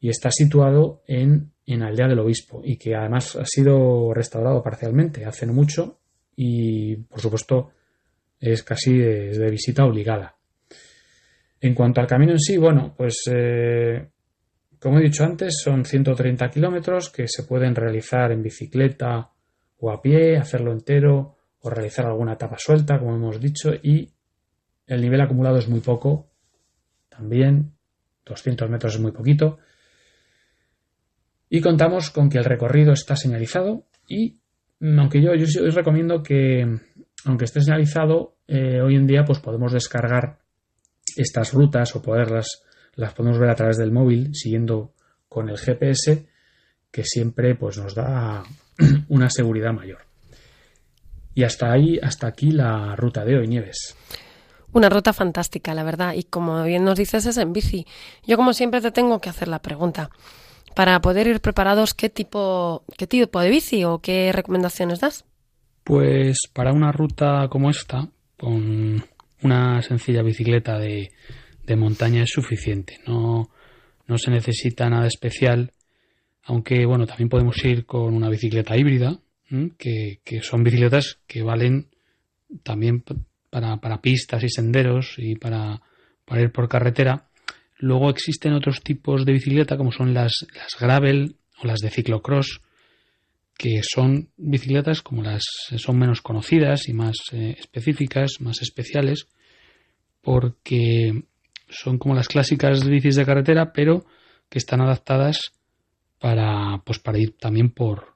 y 0.00 0.08
está 0.08 0.30
situado 0.30 1.02
en, 1.06 1.52
en 1.64 1.82
Aldea 1.82 2.08
del 2.08 2.18
Obispo 2.18 2.60
y 2.64 2.76
que 2.76 2.94
además 2.94 3.36
ha 3.36 3.46
sido 3.46 4.12
restaurado 4.12 4.62
parcialmente 4.62 5.24
hace 5.24 5.46
mucho 5.46 6.00
y 6.36 6.96
por 6.96 7.20
supuesto 7.20 7.70
es 8.38 8.62
casi 8.62 8.98
de, 8.98 9.50
visita 9.50 9.84
obligada. 9.84 10.35
En 11.66 11.74
cuanto 11.74 12.00
al 12.00 12.06
camino 12.06 12.30
en 12.30 12.38
sí, 12.38 12.56
bueno, 12.56 12.94
pues 12.96 13.22
eh, 13.28 14.08
como 14.78 15.00
he 15.00 15.02
dicho 15.02 15.24
antes, 15.24 15.60
son 15.64 15.84
130 15.84 16.48
kilómetros 16.48 17.10
que 17.10 17.26
se 17.26 17.42
pueden 17.42 17.74
realizar 17.74 18.30
en 18.30 18.40
bicicleta 18.40 19.30
o 19.78 19.90
a 19.90 20.00
pie, 20.00 20.36
hacerlo 20.36 20.70
entero 20.70 21.34
o 21.58 21.68
realizar 21.68 22.06
alguna 22.06 22.34
etapa 22.34 22.56
suelta, 22.56 23.00
como 23.00 23.16
hemos 23.16 23.40
dicho, 23.40 23.72
y 23.82 24.12
el 24.86 25.00
nivel 25.00 25.20
acumulado 25.20 25.58
es 25.58 25.68
muy 25.68 25.80
poco, 25.80 26.28
también 27.08 27.72
200 28.24 28.70
metros 28.70 28.94
es 28.94 29.00
muy 29.00 29.10
poquito, 29.10 29.58
y 31.50 31.60
contamos 31.60 32.10
con 32.10 32.30
que 32.30 32.38
el 32.38 32.44
recorrido 32.44 32.92
está 32.92 33.16
señalizado 33.16 33.86
y 34.06 34.38
aunque 34.80 35.20
yo, 35.20 35.34
yo 35.34 35.46
os 35.66 35.74
recomiendo 35.74 36.22
que 36.22 36.78
aunque 37.24 37.44
esté 37.44 37.60
señalizado 37.60 38.36
eh, 38.46 38.80
hoy 38.80 38.94
en 38.94 39.08
día 39.08 39.24
pues 39.24 39.40
podemos 39.40 39.72
descargar 39.72 40.45
estas 41.16 41.52
rutas 41.52 41.94
o 41.96 42.02
poderlas 42.02 42.62
las 42.94 43.14
podemos 43.14 43.38
ver 43.38 43.50
a 43.50 43.54
través 43.54 43.76
del 43.76 43.92
móvil 43.92 44.34
siguiendo 44.34 44.92
con 45.28 45.48
el 45.48 45.58
GPS 45.58 46.26
que 46.90 47.04
siempre 47.04 47.54
pues 47.54 47.78
nos 47.78 47.94
da 47.94 48.42
una 49.08 49.28
seguridad 49.30 49.72
mayor. 49.72 50.06
Y 51.34 51.44
hasta 51.44 51.70
ahí, 51.70 51.98
hasta 52.02 52.26
aquí 52.28 52.50
la 52.50 52.96
ruta 52.96 53.22
de 53.22 53.36
hoy, 53.36 53.46
Nieves. 53.46 53.94
Una 54.72 54.88
ruta 54.88 55.12
fantástica, 55.12 55.74
la 55.74 55.84
verdad. 55.84 56.14
Y 56.14 56.24
como 56.24 56.62
bien 56.64 56.84
nos 56.84 56.96
dices, 56.96 57.26
es 57.26 57.36
en 57.36 57.52
bici. 57.52 57.86
Yo, 58.26 58.38
como 58.38 58.54
siempre, 58.54 58.80
te 58.80 58.90
tengo 58.90 59.20
que 59.20 59.28
hacer 59.28 59.48
la 59.48 59.60
pregunta. 59.60 60.10
Para 60.74 60.98
poder 61.00 61.26
ir 61.26 61.40
preparados, 61.40 61.92
¿qué 61.92 62.08
tipo, 62.08 62.84
qué 62.96 63.06
tipo 63.06 63.40
de 63.40 63.50
bici 63.50 63.84
o 63.84 63.98
qué 63.98 64.32
recomendaciones 64.32 65.00
das? 65.00 65.26
Pues 65.84 66.38
para 66.52 66.72
una 66.72 66.92
ruta 66.92 67.48
como 67.50 67.68
esta, 67.68 68.08
con 68.38 69.04
una 69.42 69.82
sencilla 69.82 70.22
bicicleta 70.22 70.78
de, 70.78 71.10
de 71.64 71.76
montaña 71.76 72.22
es 72.22 72.30
suficiente. 72.30 73.00
No, 73.06 73.50
no 74.06 74.18
se 74.18 74.30
necesita 74.30 74.88
nada 74.88 75.06
especial. 75.06 75.72
Aunque, 76.44 76.86
bueno, 76.86 77.06
también 77.06 77.28
podemos 77.28 77.62
ir 77.64 77.86
con 77.86 78.14
una 78.14 78.28
bicicleta 78.28 78.76
híbrida, 78.76 79.18
que, 79.78 80.20
son 80.42 80.64
bicicletas 80.64 81.18
que 81.26 81.42
valen 81.42 81.88
también 82.62 83.02
para, 83.50 84.00
pistas 84.00 84.42
y 84.44 84.48
senderos 84.48 85.14
y 85.18 85.34
para, 85.36 85.82
ir 86.36 86.52
por 86.52 86.68
carretera. 86.68 87.28
Luego 87.78 88.10
existen 88.10 88.52
otros 88.52 88.80
tipos 88.82 89.24
de 89.24 89.32
bicicleta 89.32 89.76
como 89.76 89.92
son 89.92 90.14
las, 90.14 90.46
las 90.54 90.76
gravel 90.78 91.36
o 91.62 91.66
las 91.66 91.80
de 91.80 91.90
ciclocross, 91.90 92.60
que 93.56 93.80
son 93.82 94.30
bicicletas 94.36 95.02
como 95.02 95.22
las 95.22 95.42
son 95.76 95.98
menos 95.98 96.20
conocidas 96.20 96.88
y 96.88 96.92
más 96.92 97.16
eh, 97.32 97.56
específicas, 97.58 98.40
más 98.40 98.60
especiales, 98.60 99.28
porque 100.20 101.24
son 101.68 101.98
como 101.98 102.14
las 102.14 102.28
clásicas 102.28 102.86
bicis 102.86 103.16
de 103.16 103.24
carretera, 103.24 103.72
pero 103.72 104.04
que 104.48 104.58
están 104.58 104.80
adaptadas 104.80 105.38
para, 106.18 106.82
pues, 106.84 106.98
para 106.98 107.18
ir 107.18 107.36
también 107.38 107.70
por, 107.70 108.14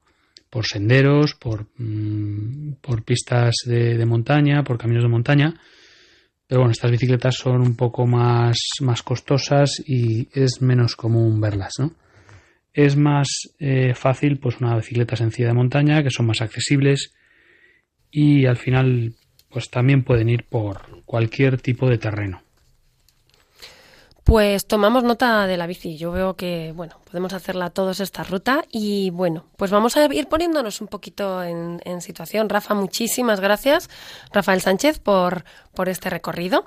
por 0.48 0.66
senderos, 0.66 1.34
por, 1.34 1.66
mm, 1.76 2.74
por 2.80 3.02
pistas 3.04 3.54
de, 3.64 4.04
montaña, 4.06 4.62
por 4.64 4.78
caminos 4.78 5.04
de 5.04 5.08
montaña. 5.08 5.54
Pero 6.46 6.62
bueno, 6.62 6.72
estas 6.72 6.90
bicicletas 6.90 7.36
son 7.36 7.60
un 7.60 7.76
poco 7.76 8.06
más, 8.06 8.58
más 8.80 9.02
costosas 9.02 9.82
y 9.86 10.28
es 10.32 10.60
menos 10.60 10.96
común 10.96 11.40
verlas, 11.40 11.74
¿no? 11.78 11.94
Es 12.72 12.96
más 12.96 13.28
eh, 13.58 13.94
fácil 13.94 14.38
pues 14.38 14.60
una 14.60 14.76
bicicleta 14.76 15.16
sencilla 15.16 15.48
de 15.48 15.54
montaña, 15.54 16.02
que 16.02 16.10
son 16.10 16.26
más 16.26 16.40
accesibles 16.40 17.12
y 18.10 18.46
al 18.46 18.56
final 18.56 19.14
pues 19.48 19.70
también 19.70 20.04
pueden 20.04 20.28
ir 20.28 20.44
por 20.44 21.02
cualquier 21.04 21.60
tipo 21.60 21.88
de 21.88 21.98
terreno. 21.98 22.42
Pues 24.30 24.66
tomamos 24.66 25.02
nota 25.02 25.46
de 25.48 25.56
la 25.56 25.66
bici. 25.66 25.96
Yo 25.96 26.12
veo 26.12 26.36
que, 26.36 26.72
bueno, 26.76 27.00
podemos 27.04 27.32
hacerla 27.32 27.70
todos 27.70 27.98
esta 27.98 28.22
ruta 28.22 28.64
y 28.70 29.10
bueno, 29.10 29.46
pues 29.56 29.72
vamos 29.72 29.96
a 29.96 30.04
ir 30.14 30.28
poniéndonos 30.28 30.80
un 30.80 30.86
poquito 30.86 31.42
en, 31.42 32.00
situación. 32.00 32.48
Rafa, 32.48 32.74
muchísimas 32.74 33.40
gracias, 33.40 33.90
Rafael 34.32 34.60
Sánchez, 34.60 35.00
por, 35.00 35.44
por 35.74 35.88
este 35.88 36.10
recorrido. 36.10 36.66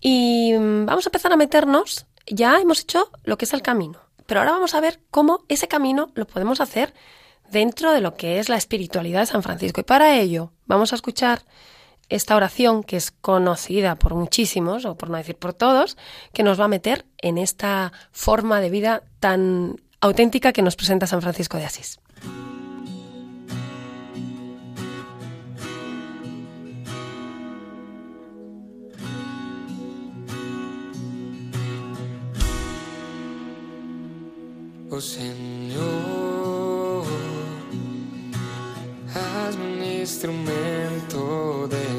Y 0.00 0.52
mm, 0.52 0.84
vamos 0.84 1.06
a 1.06 1.08
empezar 1.08 1.32
a 1.32 1.36
meternos. 1.36 2.06
Ya 2.26 2.60
hemos 2.60 2.80
hecho 2.80 3.10
lo 3.24 3.38
que 3.38 3.46
es 3.46 3.54
el 3.54 3.62
camino, 3.62 3.98
pero 4.30 4.42
ahora 4.42 4.52
vamos 4.52 4.76
a 4.76 4.80
ver 4.80 5.00
cómo 5.10 5.44
ese 5.48 5.66
camino 5.66 6.12
lo 6.14 6.24
podemos 6.24 6.60
hacer 6.60 6.94
dentro 7.50 7.90
de 7.90 8.00
lo 8.00 8.14
que 8.14 8.38
es 8.38 8.48
la 8.48 8.56
espiritualidad 8.56 9.18
de 9.18 9.26
San 9.26 9.42
Francisco. 9.42 9.80
Y 9.80 9.82
para 9.82 10.20
ello 10.20 10.52
vamos 10.66 10.92
a 10.92 10.94
escuchar 10.94 11.42
esta 12.08 12.36
oración, 12.36 12.84
que 12.84 12.96
es 12.96 13.10
conocida 13.10 13.96
por 13.96 14.14
muchísimos, 14.14 14.84
o 14.84 14.94
por 14.94 15.10
no 15.10 15.16
decir 15.16 15.34
por 15.34 15.52
todos, 15.52 15.96
que 16.32 16.44
nos 16.44 16.60
va 16.60 16.66
a 16.66 16.68
meter 16.68 17.06
en 17.18 17.38
esta 17.38 17.92
forma 18.12 18.60
de 18.60 18.70
vida 18.70 19.02
tan 19.18 19.80
auténtica 20.00 20.52
que 20.52 20.62
nos 20.62 20.76
presenta 20.76 21.08
San 21.08 21.22
Francisco 21.22 21.56
de 21.56 21.64
Asís. 21.64 21.98
Oh 34.92 35.00
Señor, 35.00 35.84
hazme 39.14 39.64
un 39.74 39.84
instrumento 39.84 41.68
de 41.68 41.90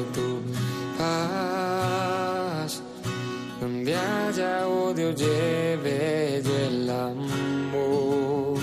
haya 3.96 4.68
odio, 4.68 5.14
lleve 5.14 6.42
yo 6.44 6.54
el 6.66 6.90
amor, 6.90 8.58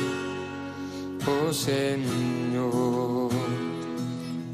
oh 1.25 1.51
Señor, 1.51 2.69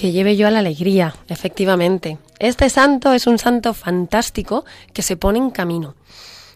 Que 0.00 0.12
lleve 0.12 0.34
yo 0.34 0.46
a 0.46 0.50
la 0.50 0.60
alegría, 0.60 1.14
efectivamente. 1.28 2.16
Este 2.38 2.70
santo 2.70 3.12
es 3.12 3.26
un 3.26 3.38
santo 3.38 3.74
fantástico 3.74 4.64
que 4.94 5.02
se 5.02 5.18
pone 5.18 5.38
en 5.38 5.50
camino, 5.50 5.94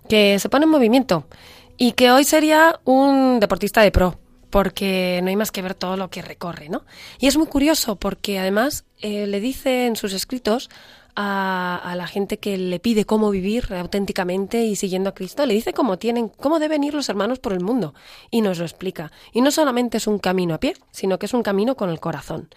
que 0.08 0.38
se 0.38 0.48
pone 0.48 0.64
en 0.64 0.70
movimiento 0.70 1.26
y 1.76 1.92
que 1.92 2.10
hoy 2.10 2.24
sería 2.24 2.80
un 2.84 3.40
deportista 3.40 3.82
de 3.82 3.92
pro, 3.92 4.18
porque 4.48 5.20
no 5.22 5.28
hay 5.28 5.36
más 5.36 5.52
que 5.52 5.60
ver 5.60 5.74
todo 5.74 5.98
lo 5.98 6.08
que 6.08 6.22
recorre, 6.22 6.70
¿no? 6.70 6.86
Y 7.18 7.26
es 7.26 7.36
muy 7.36 7.46
curioso 7.46 7.96
porque 7.96 8.38
además 8.38 8.86
eh, 9.02 9.26
le 9.26 9.40
dice 9.40 9.88
en 9.88 9.96
sus 9.96 10.14
escritos 10.14 10.70
a, 11.14 11.78
a 11.84 11.96
la 11.96 12.06
gente 12.06 12.38
que 12.38 12.56
le 12.56 12.80
pide 12.80 13.04
cómo 13.04 13.28
vivir 13.30 13.74
auténticamente 13.74 14.64
y 14.64 14.74
siguiendo 14.74 15.10
a 15.10 15.14
Cristo, 15.14 15.44
le 15.44 15.52
dice 15.52 15.74
cómo 15.74 15.98
tienen, 15.98 16.30
cómo 16.30 16.60
deben 16.60 16.82
ir 16.82 16.94
los 16.94 17.10
hermanos 17.10 17.40
por 17.40 17.52
el 17.52 17.60
mundo 17.60 17.92
y 18.30 18.40
nos 18.40 18.58
lo 18.58 18.64
explica. 18.64 19.12
Y 19.34 19.42
no 19.42 19.50
solamente 19.50 19.98
es 19.98 20.06
un 20.06 20.18
camino 20.18 20.54
a 20.54 20.60
pie, 20.60 20.78
sino 20.92 21.18
que 21.18 21.26
es 21.26 21.34
un 21.34 21.42
camino 21.42 21.76
con 21.76 21.90
el 21.90 22.00
corazón. 22.00 22.48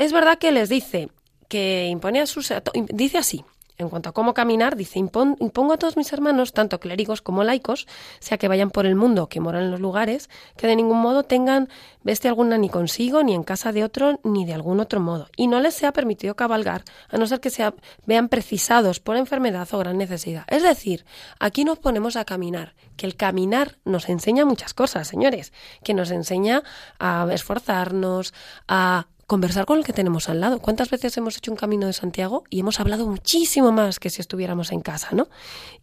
Es 0.00 0.14
verdad 0.14 0.38
que 0.38 0.50
les 0.50 0.70
dice 0.70 1.10
que 1.48 1.88
impone 1.90 2.22
a 2.22 2.26
sus 2.26 2.50
dice 2.88 3.18
así. 3.18 3.44
En 3.76 3.90
cuanto 3.90 4.08
a 4.08 4.12
cómo 4.12 4.32
caminar, 4.32 4.74
dice, 4.76 4.98
"Impon- 4.98 5.36
impongo 5.40 5.74
a 5.74 5.76
todos 5.76 5.98
mis 5.98 6.10
hermanos, 6.14 6.54
tanto 6.54 6.80
clérigos 6.80 7.20
como 7.20 7.44
laicos, 7.44 7.86
sea 8.18 8.38
que 8.38 8.48
vayan 8.48 8.70
por 8.70 8.86
el 8.86 8.94
mundo, 8.94 9.28
que 9.28 9.40
moran 9.40 9.64
en 9.64 9.70
los 9.70 9.80
lugares, 9.80 10.30
que 10.56 10.66
de 10.66 10.76
ningún 10.76 11.02
modo 11.02 11.22
tengan 11.24 11.68
bestia 12.02 12.30
alguna 12.30 12.56
ni 12.56 12.70
consigo, 12.70 13.22
ni 13.22 13.34
en 13.34 13.42
casa 13.42 13.72
de 13.72 13.84
otro, 13.84 14.20
ni 14.24 14.46
de 14.46 14.54
algún 14.54 14.80
otro 14.80 15.00
modo, 15.00 15.28
y 15.36 15.48
no 15.48 15.60
les 15.60 15.74
sea 15.74 15.92
permitido 15.92 16.34
cabalgar, 16.34 16.82
a 17.10 17.18
no 17.18 17.26
ser 17.26 17.40
que 17.40 17.50
se 17.50 17.70
vean 18.06 18.30
precisados 18.30 19.00
por 19.00 19.16
enfermedad 19.18 19.68
o 19.72 19.78
gran 19.78 19.98
necesidad. 19.98 20.44
Es 20.48 20.62
decir, 20.62 21.04
aquí 21.38 21.64
nos 21.64 21.78
ponemos 21.78 22.16
a 22.16 22.24
caminar, 22.24 22.74
que 22.96 23.04
el 23.06 23.16
caminar 23.16 23.76
nos 23.84 24.08
enseña 24.08 24.46
muchas 24.46 24.72
cosas, 24.72 25.08
señores, 25.08 25.52
que 25.84 25.92
nos 25.92 26.10
enseña 26.10 26.62
a 26.98 27.26
esforzarnos, 27.30 28.32
a 28.66 29.06
conversar 29.30 29.64
con 29.64 29.78
el 29.78 29.84
que 29.84 29.92
tenemos 29.92 30.28
al 30.28 30.40
lado. 30.40 30.58
¿Cuántas 30.58 30.90
veces 30.90 31.16
hemos 31.16 31.36
hecho 31.36 31.52
un 31.52 31.56
camino 31.56 31.86
de 31.86 31.92
Santiago 31.92 32.42
y 32.50 32.58
hemos 32.58 32.80
hablado 32.80 33.06
muchísimo 33.06 33.70
más 33.70 34.00
que 34.00 34.10
si 34.10 34.20
estuviéramos 34.20 34.72
en 34.72 34.80
casa, 34.80 35.10
¿no? 35.12 35.28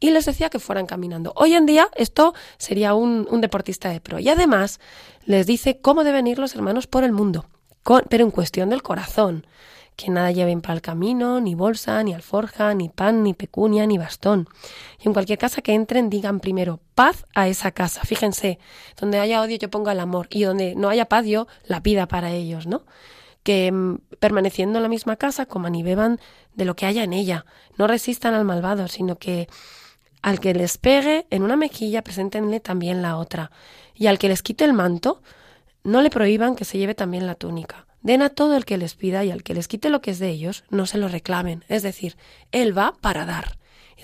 Y 0.02 0.10
les 0.10 0.26
decía 0.26 0.50
que 0.50 0.60
fueran 0.60 0.86
caminando. 0.86 1.32
Hoy 1.34 1.54
en 1.54 1.65
día 1.65 1.88
esto 1.95 2.34
sería 2.58 2.93
un, 2.93 3.26
deportista 3.39 3.88
de 3.88 4.02
pro. 4.02 4.19
Y 4.19 4.28
además 4.28 4.82
les 5.24 5.48
dice 5.48 5.80
cómo 5.80 6.04
deben 6.04 6.28
ir 6.28 6.39
los 6.39 6.56
hermanos 6.56 6.88
por 6.88 7.06
el 7.06 7.13
mundo, 7.13 7.45
pero 8.10 8.26
en 8.26 8.32
cuestión 8.32 8.69
del 8.69 8.84
corazón. 8.84 9.48
Que 9.95 10.12
nada 10.12 10.30
lleven 10.32 10.60
para 10.60 10.74
el 10.74 10.82
camino, 10.82 11.39
ni 11.39 11.56
bolsa, 11.56 12.04
ni 12.04 12.13
alforja, 12.13 12.74
ni 12.74 12.89
pan, 12.89 13.24
ni 13.24 13.34
pecunia, 13.34 13.88
ni 13.88 13.98
bastón. 13.98 14.50
Y 15.00 15.08
en 15.08 15.13
cualquier 15.13 15.39
casa 15.39 15.62
que 15.62 15.74
entren 15.74 16.10
digan 16.10 16.41
primero 16.41 16.82
paz 16.95 17.26
a 17.34 17.48
esa 17.48 17.71
casa. 17.71 18.02
Fíjense, 18.04 18.60
donde 19.00 19.19
haya 19.19 19.41
odio 19.41 19.58
yo 19.58 19.69
pongo 19.69 19.89
el 19.89 20.02
amor 20.02 20.28
y 20.32 20.43
donde 20.43 20.76
no 20.76 20.89
haya 20.89 21.06
paz 21.06 21.26
yo 21.26 21.48
la 21.63 21.82
pida 21.82 22.10
para 22.10 22.32
ellos, 22.32 22.67
¿no? 22.67 22.84
Que 23.47 23.71
mm, 23.71 23.99
permaneciendo 24.19 24.77
en 24.77 24.83
la 24.83 24.89
misma 24.89 25.15
casa 25.15 25.45
coman 25.45 25.73
y 25.73 25.81
beban 25.81 26.19
de 26.53 26.65
lo 26.65 26.75
que 26.75 26.86
haya 26.86 27.05
en 27.05 27.13
ella. 27.13 27.45
No 27.77 27.88
resistan 27.88 28.33
al 28.33 28.43
malvado, 28.43 28.89
sino 28.89 29.17
que 29.17 29.47
al 30.21 30.41
que 30.41 30.53
les 30.53 30.77
pegue 30.77 31.27
en 31.29 31.43
una 31.43 31.55
mejilla, 31.55 32.01
preséntenle 32.01 32.60
también 32.60 33.01
la 33.01 33.15
otra. 33.15 33.51
Y 33.95 34.07
al 34.07 34.19
que 34.19 34.27
les 34.27 34.41
quite 34.41 34.65
el 34.65 34.73
manto, 34.73 35.21
no 35.86 36.01
le 36.01 36.10
prohíban 36.10 36.57
que 36.57 36.65
se 36.65 36.77
lleve 36.77 36.93
también 36.93 37.25
la 37.25 37.36
túnica. 37.36 37.88
Den 38.01 38.21
a 38.21 38.29
todo 38.29 38.57
el 38.57 38.65
que 38.65 38.77
les 38.77 38.95
pida 38.95 39.23
y 39.23 39.31
al 39.31 39.43
que 39.43 39.53
les 39.53 39.69
quite 39.69 39.89
lo 39.89 40.01
que 40.01 40.12
es 40.12 40.19
de 40.19 40.27
ellos, 40.27 40.65
no 40.69 40.86
se 40.86 40.97
lo 40.97 41.07
reclamen. 41.07 41.63
Es 41.69 41.83
decir, 41.83 42.17
él 42.51 42.77
va 42.77 42.95
para 42.99 43.25
dar. 43.25 43.57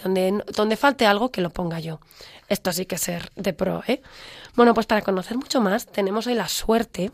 Donde, 0.03 0.41
donde 0.55 0.77
falte 0.77 1.05
algo, 1.05 1.31
que 1.31 1.41
lo 1.41 1.49
ponga 1.49 1.81
yo. 1.81 1.99
Esto 2.47 2.71
sí 2.71 2.85
que 2.85 2.95
es 2.95 3.01
ser 3.01 3.29
de 3.35 3.51
pro, 3.51 3.83
¿eh? 3.87 4.01
Bueno, 4.55 4.73
pues 4.73 4.85
para 4.85 5.01
conocer 5.01 5.37
mucho 5.37 5.59
más, 5.59 5.85
tenemos 5.85 6.27
hoy 6.27 6.35
la 6.35 6.47
suerte 6.47 7.11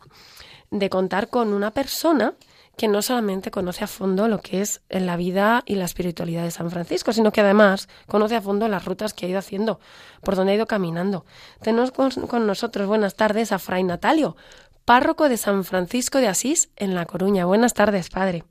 de 0.72 0.90
contar 0.90 1.30
con 1.30 1.54
una 1.54 1.72
persona 1.72 2.34
que 2.80 2.88
no 2.88 3.02
solamente 3.02 3.52
conoce 3.52 3.84
a 3.84 3.88
fondo 3.88 4.30
lo 4.30 4.40
que 4.40 4.62
es 4.62 4.82
la 4.90 5.18
vida 5.18 5.64
y 5.66 5.76
la 5.76 5.84
espiritualidad 5.84 6.44
de 6.44 6.52
San 6.52 6.72
Francisco, 6.72 7.12
sino 7.12 7.34
que 7.34 7.42
además 7.42 7.90
conoce 8.08 8.38
a 8.38 8.42
fondo 8.42 8.70
las 8.70 8.86
rutas 8.86 9.14
que 9.14 9.26
ha 9.26 9.30
ido 9.30 9.38
haciendo, 9.38 9.82
por 10.22 10.38
donde 10.38 10.54
ha 10.54 10.56
ido 10.56 10.66
caminando. 10.66 11.26
Tenemos 11.62 11.92
con, 11.92 12.48
nosotros, 12.48 12.88
buenas 12.88 13.16
tardes, 13.16 13.52
a 13.52 13.60
Fray 13.60 13.84
Natalio, 13.84 14.38
párroco 14.86 15.28
de 15.28 15.36
San 15.36 15.66
Francisco 15.66 16.20
de 16.20 16.30
Asís 16.30 16.70
en 16.78 16.96
La 16.96 17.06
Coruña. 17.06 17.46
Buenas 17.46 17.74
tardes, 17.74 18.10
padre. 18.10 18.46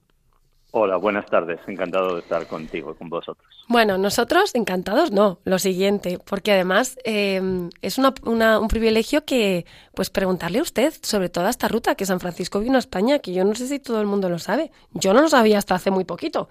Hola, 0.70 0.96
buenas 0.98 1.24
tardes. 1.26 1.58
Encantado 1.66 2.14
de 2.16 2.20
estar 2.20 2.46
contigo, 2.46 2.94
con 2.94 3.08
vosotros. 3.08 3.46
Bueno, 3.68 3.96
nosotros 3.96 4.54
encantados 4.54 5.10
no, 5.10 5.38
lo 5.44 5.58
siguiente, 5.58 6.18
porque 6.24 6.52
además 6.52 6.98
eh, 7.04 7.40
es 7.80 7.96
una, 7.96 8.12
una- 8.24 8.58
un 8.58 8.68
privilegio 8.68 9.24
que, 9.24 9.64
pues, 9.94 10.10
preguntarle 10.10 10.58
a 10.58 10.62
usted 10.62 10.92
sobre 11.02 11.30
toda 11.30 11.48
esta 11.48 11.68
ruta 11.68 11.94
que 11.94 12.04
San 12.04 12.20
Francisco 12.20 12.60
vino 12.60 12.76
a 12.76 12.80
España, 12.80 13.18
que 13.18 13.32
yo 13.32 13.44
no 13.44 13.54
sé 13.54 13.66
si 13.66 13.78
todo 13.78 14.00
el 14.02 14.06
mundo 14.06 14.28
lo 14.28 14.38
sabe. 14.38 14.70
Yo 14.92 15.14
no 15.14 15.22
lo 15.22 15.28
sabía 15.28 15.56
hasta 15.56 15.74
hace 15.74 15.90
muy 15.90 16.04
poquito. 16.04 16.50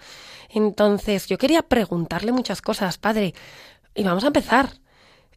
Entonces, 0.50 1.28
yo 1.28 1.38
quería 1.38 1.62
preguntarle 1.62 2.32
muchas 2.32 2.62
cosas, 2.62 2.98
padre. 2.98 3.36
Y 3.94 4.04
vamos 4.04 4.24
a 4.24 4.28
empezar 4.28 4.70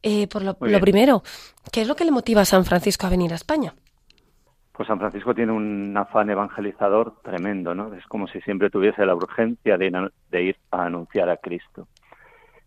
eh, 0.03 0.27
por 0.29 0.43
lo, 0.43 0.57
lo 0.61 0.81
primero. 0.81 1.23
¿Qué 1.71 1.83
es 1.83 1.88
lo 1.88 1.97
que 1.97 2.07
le 2.07 2.11
motiva 2.12 2.40
a 2.40 2.47
San 2.47 2.64
Francisco 2.64 3.07
a 3.07 3.11
venir 3.11 3.33
a 3.33 3.37
España? 3.37 3.75
Pues 4.81 4.88
San 4.88 4.99
Francisco 4.99 5.35
tiene 5.35 5.53
un 5.53 5.95
afán 5.95 6.31
evangelizador 6.31 7.21
tremendo, 7.23 7.75
¿no? 7.75 7.93
Es 7.93 8.07
como 8.07 8.27
si 8.29 8.40
siempre 8.40 8.71
tuviese 8.71 9.05
la 9.05 9.14
urgencia 9.14 9.77
de, 9.77 10.09
ir 10.43 10.57
a 10.71 10.87
anunciar 10.87 11.29
a 11.29 11.37
Cristo. 11.37 11.87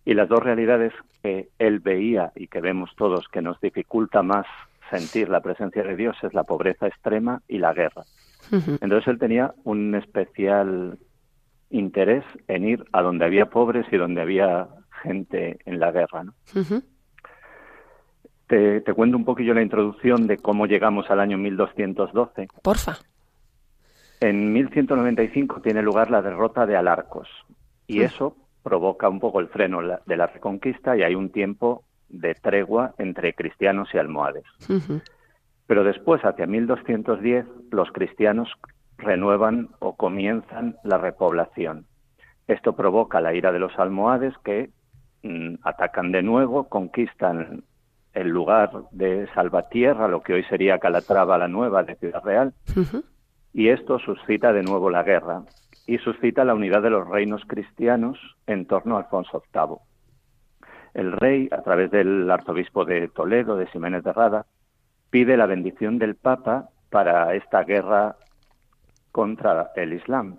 Y 0.06 0.14
las 0.14 0.30
dos 0.30 0.44
realidades 0.44 0.94
que 1.24 1.50
él 1.58 1.80
veía 1.80 2.32
y 2.36 2.50
que 2.50 2.62
vemos 2.62 2.92
todos 2.96 3.28
que 3.30 3.42
nos 3.42 3.60
dificulta 3.62 4.22
más 4.22 4.46
sentir 4.92 5.28
la 5.28 5.42
presencia 5.42 5.82
de 5.82 5.96
Dios 5.96 6.16
es 6.22 6.36
la 6.36 6.44
pobreza 6.44 6.86
extrema 6.86 7.42
y 7.48 7.58
la 7.58 7.74
guerra. 7.74 8.04
Entonces 8.52 9.08
él 9.08 9.18
tenía 9.18 9.56
un 9.64 9.96
especial 9.96 11.00
interés 11.72 12.26
en 12.48 12.70
ir 12.70 12.86
a 12.92 13.02
donde 13.02 13.26
había 13.26 13.48
pobres 13.48 13.88
y 13.92 13.98
donde 13.98 14.22
había 14.22 14.68
gente 15.02 15.58
en 15.66 15.80
la 15.80 15.92
guerra, 15.92 16.26
¿no? 16.26 16.36
Te, 18.48 18.82
te 18.82 18.94
cuento 18.94 19.18
un 19.18 19.26
poquillo 19.26 19.54
la 19.54 19.62
introducción 19.62 20.28
de 20.28 20.38
cómo 20.38 20.66
llegamos 20.66 21.10
al 21.10 21.20
año 21.20 21.38
1212. 21.38 22.48
Porfa. 22.62 22.98
En 24.20 24.54
1195 24.54 25.62
tiene 25.62 25.82
lugar 25.82 26.10
la 26.10 26.22
derrota 26.22 26.66
de 26.66 26.78
Alarcos 26.78 27.28
y 27.88 28.02
eso 28.02 28.38
provoca 28.64 29.10
un 29.10 29.20
poco 29.20 29.40
el 29.40 29.50
freno 29.50 29.82
de 29.82 30.18
la 30.18 30.28
reconquista 30.28 30.96
y 30.96 31.04
hay 31.04 31.16
un 31.16 31.30
tiempo 31.30 31.84
de 32.08 32.34
tregua 32.36 32.94
entre 32.98 33.34
cristianos 33.34 33.90
y 33.94 33.98
almohades. 33.98 34.46
Pero 35.68 35.84
después, 35.84 36.22
hacia 36.24 36.48
1210, 36.48 37.46
los 37.72 37.92
cristianos 37.92 38.50
renuevan 38.98 39.70
o 39.80 39.96
comienzan 39.96 40.78
la 40.84 40.98
repoblación. 40.98 41.86
Esto 42.48 42.76
provoca 42.76 43.22
la 43.22 43.34
ira 43.34 43.52
de 43.52 43.60
los 43.60 43.78
almohades 43.78 44.34
que 44.44 44.70
mm, 45.24 45.56
atacan 45.64 46.12
de 46.12 46.22
nuevo, 46.22 46.70
conquistan 46.70 47.64
el 48.14 48.30
lugar 48.30 48.72
de 48.92 49.28
Salvatierra, 49.34 50.08
lo 50.08 50.22
que 50.22 50.34
hoy 50.34 50.44
sería 50.44 50.80
Calatrava 50.80 51.38
la 51.38 51.48
Nueva 51.48 51.84
de 51.84 51.96
Ciudad 51.96 52.24
Real, 52.24 52.54
y 53.54 53.70
esto 53.70 54.00
suscita 54.00 54.54
de 54.54 54.64
nuevo 54.64 54.90
la 54.90 55.04
guerra 55.04 55.44
y 55.86 55.98
suscita 55.98 56.46
la 56.46 56.54
unidad 56.54 56.82
de 56.82 56.90
los 56.90 57.08
reinos 57.08 57.42
cristianos 57.48 58.18
en 58.48 58.66
torno 58.66 58.96
a 58.96 59.00
Alfonso 59.00 59.44
VIII. 59.54 59.78
El 60.94 61.12
rey, 61.12 61.50
a 61.52 61.62
través 61.64 61.92
del 61.92 62.30
arzobispo 62.30 62.86
de 62.86 63.08
Toledo, 63.08 63.58
de 63.58 63.68
Ximénez 63.68 64.04
de 64.04 64.14
Rada, 64.14 64.46
pide 65.10 65.36
la 65.38 65.48
bendición 65.48 65.98
del 65.98 66.16
Papa 66.16 66.70
para 66.90 67.34
esta 67.36 67.64
guerra 67.64 68.16
contra 69.12 69.72
el 69.76 69.94
Islam. 69.94 70.38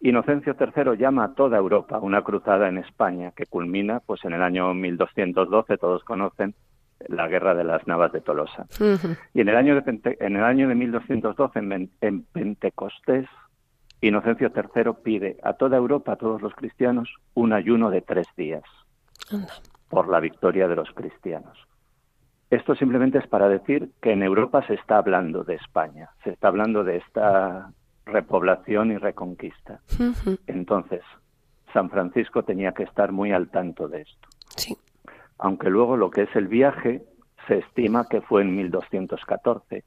Inocencio 0.00 0.56
III 0.58 0.96
llama 0.96 1.24
a 1.24 1.34
toda 1.34 1.58
Europa 1.58 1.98
una 1.98 2.22
cruzada 2.22 2.68
en 2.68 2.78
España 2.78 3.32
que 3.32 3.44
culmina 3.46 4.00
pues 4.00 4.24
en 4.24 4.32
el 4.32 4.42
año 4.42 4.72
1212, 4.72 5.76
todos 5.76 6.02
conocen 6.04 6.54
la 7.08 7.28
guerra 7.28 7.54
de 7.54 7.64
las 7.64 7.86
Navas 7.86 8.12
de 8.12 8.20
Tolosa. 8.20 8.66
Y 9.34 9.40
en 9.40 9.48
el 9.48 9.56
año 9.56 9.74
de, 9.74 9.82
Pente- 9.82 10.16
en 10.20 10.36
el 10.36 10.44
año 10.44 10.68
de 10.68 10.74
1212, 10.74 11.58
en, 11.58 11.90
en 12.00 12.22
Pentecostés, 12.24 13.26
Inocencio 14.02 14.50
III 14.54 14.92
pide 15.02 15.36
a 15.42 15.52
toda 15.54 15.76
Europa, 15.76 16.12
a 16.12 16.16
todos 16.16 16.40
los 16.42 16.54
cristianos, 16.54 17.12
un 17.34 17.52
ayuno 17.52 17.90
de 17.90 18.00
tres 18.00 18.26
días 18.36 18.62
Anda. 19.30 19.52
por 19.88 20.08
la 20.08 20.20
victoria 20.20 20.68
de 20.68 20.76
los 20.76 20.90
cristianos. 20.92 21.58
Esto 22.50 22.74
simplemente 22.74 23.18
es 23.18 23.26
para 23.28 23.48
decir 23.48 23.90
que 24.02 24.12
en 24.12 24.22
Europa 24.22 24.66
se 24.66 24.74
está 24.74 24.96
hablando 24.98 25.44
de 25.44 25.54
España, 25.54 26.08
se 26.24 26.30
está 26.30 26.48
hablando 26.48 26.82
de 26.82 26.96
esta 26.96 27.70
repoblación 28.06 28.90
y 28.90 28.96
reconquista. 28.96 29.80
Entonces, 30.46 31.02
San 31.72 31.90
Francisco 31.90 32.42
tenía 32.42 32.72
que 32.72 32.82
estar 32.82 33.12
muy 33.12 33.30
al 33.32 33.48
tanto 33.50 33.86
de 33.86 34.00
esto. 34.02 34.28
Sí. 34.56 34.76
Aunque 35.40 35.70
luego 35.70 35.96
lo 35.96 36.10
que 36.10 36.22
es 36.22 36.36
el 36.36 36.48
viaje 36.48 37.02
se 37.48 37.58
estima 37.58 38.06
que 38.08 38.20
fue 38.20 38.42
en 38.42 38.54
1214. 38.54 39.84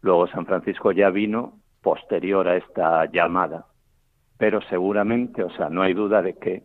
Luego 0.00 0.28
San 0.28 0.46
Francisco 0.46 0.92
ya 0.92 1.10
vino 1.10 1.58
posterior 1.82 2.46
a 2.48 2.56
esta 2.56 3.04
llamada. 3.06 3.66
Pero 4.38 4.60
seguramente, 4.70 5.42
o 5.42 5.50
sea, 5.50 5.68
no 5.68 5.82
hay 5.82 5.94
duda 5.94 6.22
de 6.22 6.34
que 6.34 6.62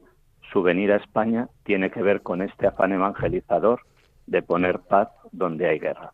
su 0.51 0.61
venida 0.61 0.93
a 0.93 0.97
España 0.97 1.49
tiene 1.63 1.89
que 1.89 2.03
ver 2.03 2.21
con 2.21 2.43
este 2.43 2.67
afán 2.67 2.93
evangelizador 2.93 3.81
de 4.27 4.43
poner 4.43 4.79
paz 4.79 5.09
donde 5.31 5.67
hay 5.67 5.79
guerra. 5.79 6.13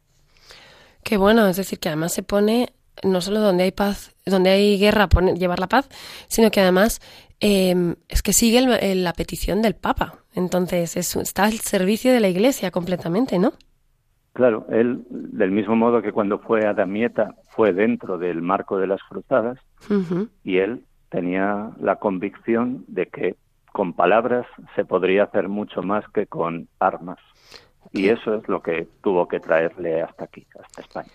Qué 1.03 1.17
bueno, 1.17 1.47
es 1.47 1.57
decir, 1.57 1.79
que 1.79 1.89
además 1.89 2.13
se 2.13 2.23
pone 2.23 2.69
no 3.03 3.21
solo 3.21 3.39
donde 3.39 3.63
hay 3.63 3.71
paz, 3.71 4.15
donde 4.25 4.49
hay 4.49 4.77
guerra, 4.79 5.07
poner, 5.07 5.35
llevar 5.37 5.59
la 5.59 5.67
paz, 5.67 5.89
sino 6.27 6.51
que 6.51 6.59
además 6.61 7.01
eh, 7.41 7.95
es 8.09 8.21
que 8.21 8.33
sigue 8.33 8.57
el- 8.59 8.73
el- 8.81 9.03
la 9.05 9.13
petición 9.13 9.61
del 9.61 9.73
Papa. 9.73 10.15
Entonces 10.35 10.97
es- 10.97 11.15
está 11.15 11.45
al 11.45 11.53
servicio 11.59 12.11
de 12.11 12.19
la 12.19 12.27
Iglesia 12.27 12.69
completamente, 12.69 13.39
¿no? 13.39 13.53
Claro, 14.33 14.65
él, 14.69 15.03
del 15.09 15.51
mismo 15.51 15.75
modo 15.75 16.01
que 16.01 16.11
cuando 16.11 16.39
fue 16.39 16.65
a 16.67 16.73
Damieta, 16.73 17.35
fue 17.47 17.71
dentro 17.73 18.17
del 18.17 18.41
marco 18.41 18.77
de 18.77 18.87
las 18.87 19.01
cruzadas, 19.03 19.57
y 20.43 20.57
él 20.57 20.83
tenía 21.09 21.71
la 21.81 21.95
convicción 21.95 22.83
de 22.87 23.07
que 23.07 23.35
con 23.71 23.93
palabras 23.93 24.45
se 24.75 24.83
podría 24.83 25.23
hacer 25.23 25.47
mucho 25.47 25.81
más 25.81 26.03
que 26.13 26.27
con 26.27 26.67
armas. 26.79 27.19
Y 27.93 28.09
eso 28.09 28.35
es 28.35 28.47
lo 28.49 28.61
que 28.61 28.87
tuvo 29.01 29.27
que 29.29 29.39
traerle 29.39 30.01
hasta 30.01 30.25
aquí, 30.25 30.45
hasta 30.61 30.81
España. 30.81 31.09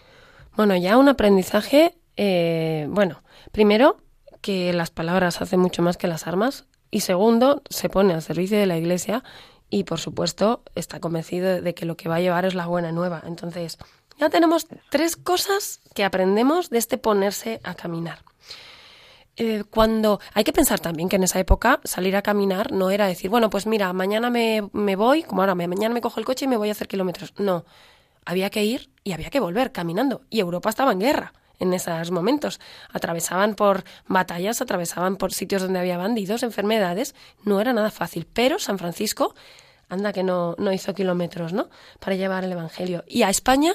Bueno, 0.57 0.77
ya 0.77 0.97
un 0.99 1.09
aprendizaje, 1.09 1.97
eh, 2.17 2.87
bueno, 2.89 3.23
primero 3.51 3.97
que 4.41 4.73
las 4.73 4.91
palabras 4.91 5.41
hacen 5.41 5.59
mucho 5.59 5.83
más 5.83 5.97
que 5.97 6.07
las 6.07 6.27
armas 6.27 6.67
y 6.91 7.01
segundo, 7.01 7.63
se 7.69 7.89
pone 7.89 8.15
al 8.15 8.23
servicio 8.23 8.57
de 8.57 8.67
la 8.67 8.77
Iglesia 8.77 9.25
y 9.69 9.83
por 9.83 9.99
supuesto 9.99 10.63
está 10.77 11.01
convencido 11.01 11.61
de 11.61 11.75
que 11.75 11.87
lo 11.87 11.97
que 11.97 12.09
va 12.09 12.17
a 12.17 12.21
llevar 12.21 12.45
es 12.45 12.55
la 12.55 12.67
buena 12.67 12.93
nueva. 12.93 13.23
Entonces, 13.27 13.79
ya 14.21 14.31
tenemos 14.31 14.69
tres 14.91 15.17
cosas 15.17 15.81
que 15.93 16.05
aprendemos 16.05 16.71
de 16.71 16.79
este 16.79 16.99
ponerse 16.99 17.61
a 17.65 17.75
caminar. 17.75 18.23
Eh, 19.37 19.65
cuando 19.69 20.21
hay 20.33 20.45
que 20.45 20.53
pensar 20.53 20.79
también 20.79 21.09
que 21.09 21.17
en 21.17 21.25
esa 21.25 21.41
época 21.41 21.81
salir 21.83 22.15
a 22.15 22.23
caminar 22.23 22.71
no 22.71 22.91
era 22.91 23.09
decir, 23.09 23.29
bueno, 23.29 23.51
pues 23.51 23.67
mira, 23.67 23.93
mañana 23.93 24.31
me, 24.31 24.69
me 24.73 24.95
voy, 24.95 25.25
como 25.25 25.43
ahora, 25.43 25.57
mañana 25.57 25.93
me 25.93 26.01
cojo 26.01 26.21
el 26.21 26.27
coche 26.27 26.45
y 26.45 26.49
me 26.49 26.57
voy 26.57 26.69
a 26.69 26.73
hacer 26.73 26.87
kilómetros. 26.87 27.35
No, 27.39 27.65
había 28.25 28.51
que 28.51 28.65
ir 28.65 28.91
y 29.03 29.13
había 29.13 29.31
que 29.31 29.41
volver 29.41 29.73
caminando. 29.73 30.23
Y 30.31 30.41
Europa 30.41 30.71
estaba 30.71 30.93
en 30.93 31.01
guerra 31.01 31.33
en 31.59 31.73
esos 31.73 32.11
momentos. 32.11 32.61
Atravesaban 32.93 33.55
por 33.55 33.85
batallas, 34.07 34.61
atravesaban 34.61 35.17
por 35.17 35.33
sitios 35.33 35.63
donde 35.63 35.79
había 35.79 35.97
bandidos, 35.97 36.43
enfermedades. 36.43 37.15
No 37.45 37.61
era 37.61 37.73
nada 37.73 37.91
fácil. 37.91 38.27
Pero 38.33 38.59
San 38.59 38.79
Francisco, 38.79 39.35
anda 39.89 40.13
que 40.13 40.23
no, 40.23 40.55
no 40.59 40.73
hizo 40.73 40.95
kilómetros, 40.95 41.53
¿no? 41.53 41.69
Para 42.01 42.17
llevar 42.17 42.45
el 42.45 42.53
Evangelio. 42.53 43.05
Y 43.07 43.23
a 43.23 43.31
España, 43.31 43.75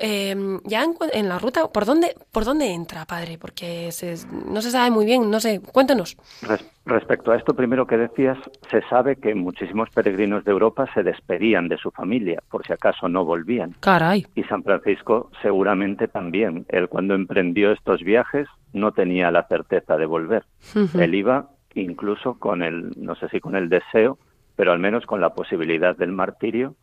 eh, 0.00 0.34
ya 0.64 0.84
en, 1.12 1.28
la 1.28 1.38
ruta, 1.38 1.68
¿por 1.68 1.84
dónde, 1.84 2.14
¿por 2.32 2.44
dónde 2.44 2.72
entra, 2.72 3.04
padre? 3.04 3.38
Porque 3.38 3.90
se- 3.92 4.16
no 4.48 4.60
se 4.62 4.70
sabe 4.70 4.90
muy 4.90 5.04
bien, 5.06 5.30
no 5.30 5.40
sé, 5.40 5.60
cuéntanos. 5.60 6.16
Res- 6.42 6.64
respecto 6.84 7.30
a 7.32 7.36
esto 7.36 7.54
primero 7.54 7.86
que 7.86 7.96
decías, 7.96 8.38
se 8.70 8.82
sabe 8.88 9.16
que 9.16 9.34
muchísimos 9.34 9.88
peregrinos 9.90 10.44
de 10.44 10.50
Europa 10.52 10.86
se 10.94 11.02
despedían 11.02 11.68
de 11.68 11.78
su 11.78 11.90
familia, 11.90 12.42
por 12.50 12.66
si 12.66 12.72
acaso 12.72 13.08
no 13.08 13.24
volvían. 13.24 13.74
Caray. 13.80 14.26
Y 14.34 14.42
San 14.44 14.62
Francisco 14.62 15.30
seguramente 15.42 16.08
también. 16.08 16.66
Él 16.68 16.88
cuando 16.88 17.14
emprendió 17.14 17.72
estos 17.72 18.02
viajes 18.02 18.48
no 18.72 18.92
tenía 18.92 19.30
la 19.30 19.46
certeza 19.46 19.96
de 19.96 20.06
volver. 20.06 20.44
Ujú. 20.74 20.98
Él 21.00 21.14
iba 21.14 21.48
incluso 21.74 22.38
con 22.38 22.62
el, 22.62 22.90
no 22.96 23.14
sé 23.14 23.28
si 23.28 23.40
con 23.40 23.56
el 23.56 23.68
deseo, 23.68 24.18
pero 24.56 24.72
al 24.72 24.78
menos 24.78 25.06
con 25.06 25.20
la 25.20 25.30
posibilidad 25.34 25.96
del 25.96 26.12
martirio, 26.12 26.74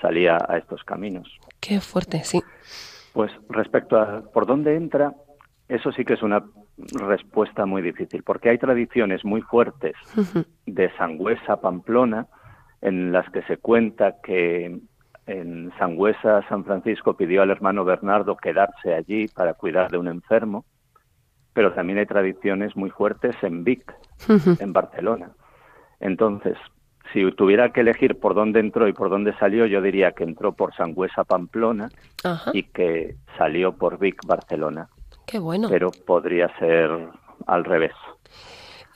salía 0.00 0.38
a 0.48 0.58
estos 0.58 0.82
caminos. 0.84 1.28
Qué 1.60 1.80
fuerte, 1.80 2.24
sí. 2.24 2.42
Pues 3.12 3.32
respecto 3.48 3.98
a 3.98 4.22
por 4.32 4.46
dónde 4.46 4.76
entra, 4.76 5.14
eso 5.68 5.92
sí 5.92 6.04
que 6.04 6.14
es 6.14 6.22
una 6.22 6.44
respuesta 6.92 7.66
muy 7.66 7.82
difícil, 7.82 8.22
porque 8.22 8.50
hay 8.50 8.58
tradiciones 8.58 9.24
muy 9.24 9.42
fuertes 9.42 9.94
de 10.66 10.90
Sangüesa, 10.96 11.60
Pamplona, 11.60 12.26
en 12.80 13.12
las 13.12 13.28
que 13.30 13.42
se 13.42 13.58
cuenta 13.58 14.20
que 14.22 14.80
en 15.26 15.72
Sangüesa 15.78 16.46
San 16.48 16.64
Francisco 16.64 17.16
pidió 17.16 17.42
al 17.42 17.50
hermano 17.50 17.84
Bernardo 17.84 18.36
quedarse 18.36 18.94
allí 18.94 19.28
para 19.28 19.54
cuidar 19.54 19.90
de 19.90 19.98
un 19.98 20.08
enfermo, 20.08 20.64
pero 21.52 21.72
también 21.72 21.98
hay 21.98 22.06
tradiciones 22.06 22.74
muy 22.76 22.90
fuertes 22.90 23.36
en 23.42 23.64
Vic, 23.64 23.94
en 24.58 24.72
Barcelona. 24.72 25.32
Entonces, 26.00 26.56
si 27.12 27.30
tuviera 27.32 27.72
que 27.72 27.80
elegir 27.80 28.18
por 28.18 28.34
dónde 28.34 28.60
entró 28.60 28.88
y 28.88 28.92
por 28.92 29.10
dónde 29.10 29.36
salió, 29.38 29.66
yo 29.66 29.82
diría 29.82 30.12
que 30.12 30.24
entró 30.24 30.52
por 30.52 30.74
Sangüesa, 30.74 31.24
Pamplona 31.24 31.90
Ajá. 32.24 32.50
y 32.54 32.64
que 32.64 33.16
salió 33.36 33.72
por 33.72 33.98
Vic, 33.98 34.20
Barcelona. 34.26 34.88
Qué 35.26 35.38
bueno. 35.38 35.68
Pero 35.68 35.90
podría 35.90 36.48
ser 36.58 36.90
al 37.46 37.64
revés. 37.64 37.92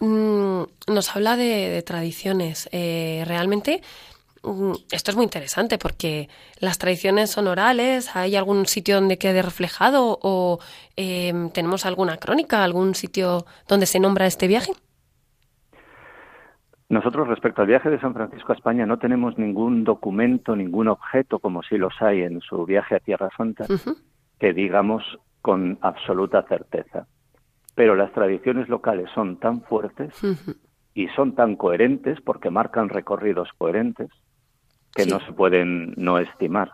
Mm, 0.01 0.63
nos 0.89 1.17
habla 1.17 1.37
de, 1.37 1.71
de 1.71 1.83
tradiciones. 1.83 2.69
Eh, 2.73 3.25
realmente, 3.27 3.83
mm, 4.43 4.73
esto 4.91 5.11
es 5.11 5.17
muy 5.17 5.25
interesante 5.25 5.79
porque 5.79 6.29
las 6.59 6.79
tradiciones 6.79 7.31
son 7.31 7.47
orales. 7.47 8.15
¿Hay 8.17 8.37
algún 8.37 8.67
sitio 8.67 8.97
donde 8.97 9.19
quede 9.19 9.43
reflejado 9.43 10.19
o 10.23 10.59
eh, 10.97 11.33
tenemos 11.53 11.87
alguna 11.87 12.17
crónica, 12.17 12.65
algún 12.65 12.95
sitio 12.95 13.47
donde 13.69 13.87
se 13.87 14.01
nombra 14.01 14.27
este 14.27 14.49
viaje? 14.49 14.73
Nosotros 16.95 17.27
respecto 17.27 17.61
al 17.61 17.67
viaje 17.67 17.91
de 17.91 17.99
San 17.99 18.15
Francisco 18.15 18.53
a 18.53 18.55
España 18.55 18.87
no 18.87 19.01
tenemos 19.01 19.37
ningún 19.37 19.83
documento, 19.83 20.55
ningún 20.55 20.87
objeto, 20.87 21.41
como 21.41 21.65
sí 21.65 21.77
los 21.77 21.93
hay 22.01 22.23
en 22.23 22.41
su 22.41 22.65
viaje 22.65 22.95
a 22.95 23.01
Tierra 23.01 23.31
Santa, 23.37 23.67
que 24.39 24.53
digamos 24.53 25.03
con 25.43 25.77
absoluta 25.81 26.45
certeza. 26.45 27.09
Pero 27.75 27.97
las 27.97 28.13
tradiciones 28.13 28.69
locales 28.69 29.11
son 29.13 29.41
tan 29.41 29.63
fuertes 29.63 30.15
y 30.95 31.09
son 31.09 31.35
tan 31.35 31.57
coherentes 31.57 32.21
porque 32.21 32.51
marcan 32.51 32.89
recorridos 32.89 33.49
coherentes 33.59 34.11
que 34.95 35.03
Sí. 35.03 35.11
no 35.11 35.19
se 35.19 35.33
pueden 35.33 35.95
no 35.97 36.21
estimar. 36.21 36.71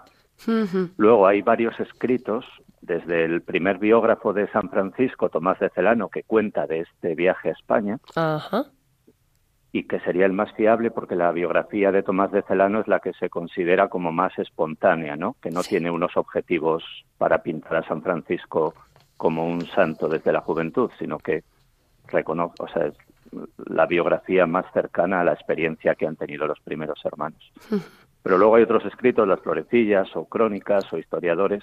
Luego 0.98 1.26
hay 1.28 1.40
varios 1.40 1.80
escritos, 1.80 2.44
desde 2.82 3.24
el 3.24 3.40
primer 3.40 3.78
biógrafo 3.78 4.34
de 4.34 4.48
San 4.52 4.68
Francisco, 4.68 5.30
Tomás 5.30 5.58
de 5.60 5.70
Celano, 5.70 6.10
que 6.10 6.24
cuenta 6.24 6.66
de 6.66 6.80
este 6.80 7.14
viaje 7.14 7.48
a 7.48 7.52
España, 7.52 7.98
Ajá. 8.14 8.66
Y 9.72 9.84
que 9.84 10.00
sería 10.00 10.26
el 10.26 10.32
más 10.32 10.52
fiable 10.52 10.90
porque 10.90 11.14
la 11.14 11.30
biografía 11.30 11.92
de 11.92 12.02
Tomás 12.02 12.32
de 12.32 12.42
Celano 12.42 12.80
es 12.80 12.88
la 12.88 13.00
que 13.00 13.12
se 13.12 13.30
considera 13.30 13.88
como 13.88 14.10
más 14.10 14.36
espontánea, 14.38 15.16
¿no? 15.16 15.36
Que 15.40 15.50
no 15.50 15.62
tiene 15.62 15.90
unos 15.90 16.16
objetivos 16.16 16.82
para 17.18 17.42
pintar 17.42 17.76
a 17.76 17.86
San 17.86 18.02
Francisco 18.02 18.74
como 19.16 19.46
un 19.46 19.66
santo 19.66 20.08
desde 20.08 20.32
la 20.32 20.40
juventud, 20.40 20.90
sino 20.98 21.18
que 21.18 21.44
reconoce, 22.08 22.54
o 22.58 22.68
sea, 22.68 22.86
es 22.86 22.94
la 23.66 23.86
biografía 23.86 24.46
más 24.46 24.66
cercana 24.72 25.20
a 25.20 25.24
la 25.24 25.34
experiencia 25.34 25.94
que 25.94 26.06
han 26.06 26.16
tenido 26.16 26.46
los 26.46 26.58
primeros 26.60 27.00
hermanos. 27.04 27.52
Pero 28.22 28.38
luego 28.38 28.56
hay 28.56 28.64
otros 28.64 28.84
escritos, 28.84 29.26
las 29.26 29.40
florecillas 29.40 30.08
o 30.14 30.24
crónicas 30.24 30.92
o 30.92 30.98
historiadores 30.98 31.62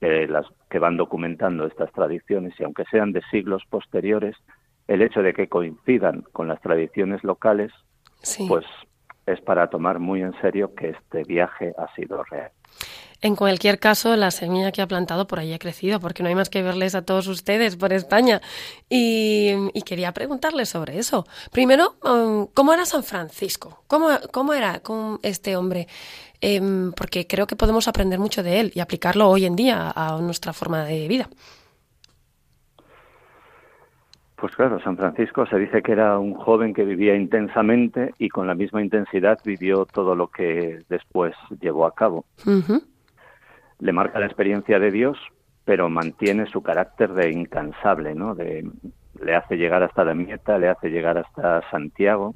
que, 0.00 0.26
las, 0.26 0.46
que 0.68 0.78
van 0.78 0.96
documentando 0.96 1.66
estas 1.66 1.92
tradiciones 1.92 2.54
y 2.58 2.64
aunque 2.64 2.84
sean 2.90 3.12
de 3.12 3.22
siglos 3.30 3.62
posteriores, 3.68 4.36
el 4.88 5.02
hecho 5.02 5.22
de 5.22 5.32
que 5.34 5.48
coincidan 5.48 6.22
con 6.32 6.48
las 6.48 6.60
tradiciones 6.60 7.22
locales, 7.24 7.72
Sí. 8.22 8.46
pues 8.48 8.64
es 9.26 9.40
para 9.40 9.68
tomar 9.68 9.98
muy 9.98 10.22
en 10.22 10.32
serio 10.40 10.74
que 10.74 10.90
este 10.90 11.24
viaje 11.24 11.72
ha 11.78 11.92
sido 11.94 12.22
real. 12.24 12.50
En 13.22 13.34
cualquier 13.34 13.78
caso, 13.78 14.14
la 14.14 14.30
semilla 14.30 14.70
que 14.72 14.82
ha 14.82 14.86
plantado 14.86 15.26
por 15.26 15.38
ahí 15.38 15.52
ha 15.54 15.58
crecido, 15.58 16.00
porque 16.00 16.22
no 16.22 16.28
hay 16.28 16.34
más 16.34 16.50
que 16.50 16.62
verles 16.62 16.94
a 16.94 17.02
todos 17.02 17.26
ustedes 17.28 17.74
por 17.76 17.92
España. 17.92 18.42
Y, 18.90 19.52
y 19.72 19.82
quería 19.82 20.12
preguntarles 20.12 20.68
sobre 20.68 20.98
eso. 20.98 21.26
Primero, 21.50 21.96
um, 22.04 22.46
¿cómo 22.52 22.74
era 22.74 22.84
San 22.84 23.02
Francisco? 23.02 23.82
¿Cómo, 23.86 24.10
cómo 24.32 24.52
era 24.52 24.80
con 24.80 25.18
este 25.22 25.56
hombre? 25.56 25.88
Em, 26.42 26.92
porque 26.92 27.26
creo 27.26 27.46
que 27.46 27.56
podemos 27.56 27.88
aprender 27.88 28.18
mucho 28.18 28.42
de 28.42 28.60
él 28.60 28.72
y 28.74 28.80
aplicarlo 28.80 29.30
hoy 29.30 29.46
en 29.46 29.56
día 29.56 29.90
a 29.96 30.18
nuestra 30.20 30.52
forma 30.52 30.84
de 30.84 31.08
vida. 31.08 31.30
Pues 34.36 34.54
claro, 34.54 34.78
San 34.80 34.98
Francisco 34.98 35.46
se 35.46 35.58
dice 35.58 35.82
que 35.82 35.92
era 35.92 36.18
un 36.18 36.34
joven 36.34 36.74
que 36.74 36.84
vivía 36.84 37.16
intensamente 37.16 38.12
y 38.18 38.28
con 38.28 38.46
la 38.46 38.54
misma 38.54 38.82
intensidad 38.82 39.38
vivió 39.44 39.86
todo 39.86 40.14
lo 40.14 40.28
que 40.28 40.80
después 40.90 41.34
llevó 41.58 41.86
a 41.86 41.94
cabo. 41.94 42.26
Le 43.78 43.92
marca 43.92 44.20
la 44.20 44.26
experiencia 44.26 44.78
de 44.78 44.90
Dios, 44.90 45.18
pero 45.64 45.88
mantiene 45.88 46.46
su 46.46 46.62
carácter 46.62 47.14
de 47.14 47.30
incansable, 47.30 48.14
¿no? 48.14 48.34
De, 48.34 48.70
le 49.22 49.34
hace 49.34 49.56
llegar 49.56 49.82
hasta 49.82 50.04
la 50.04 50.14
Mieta, 50.14 50.58
le 50.58 50.68
hace 50.68 50.90
llegar 50.90 51.16
hasta 51.16 51.62
Santiago. 51.70 52.34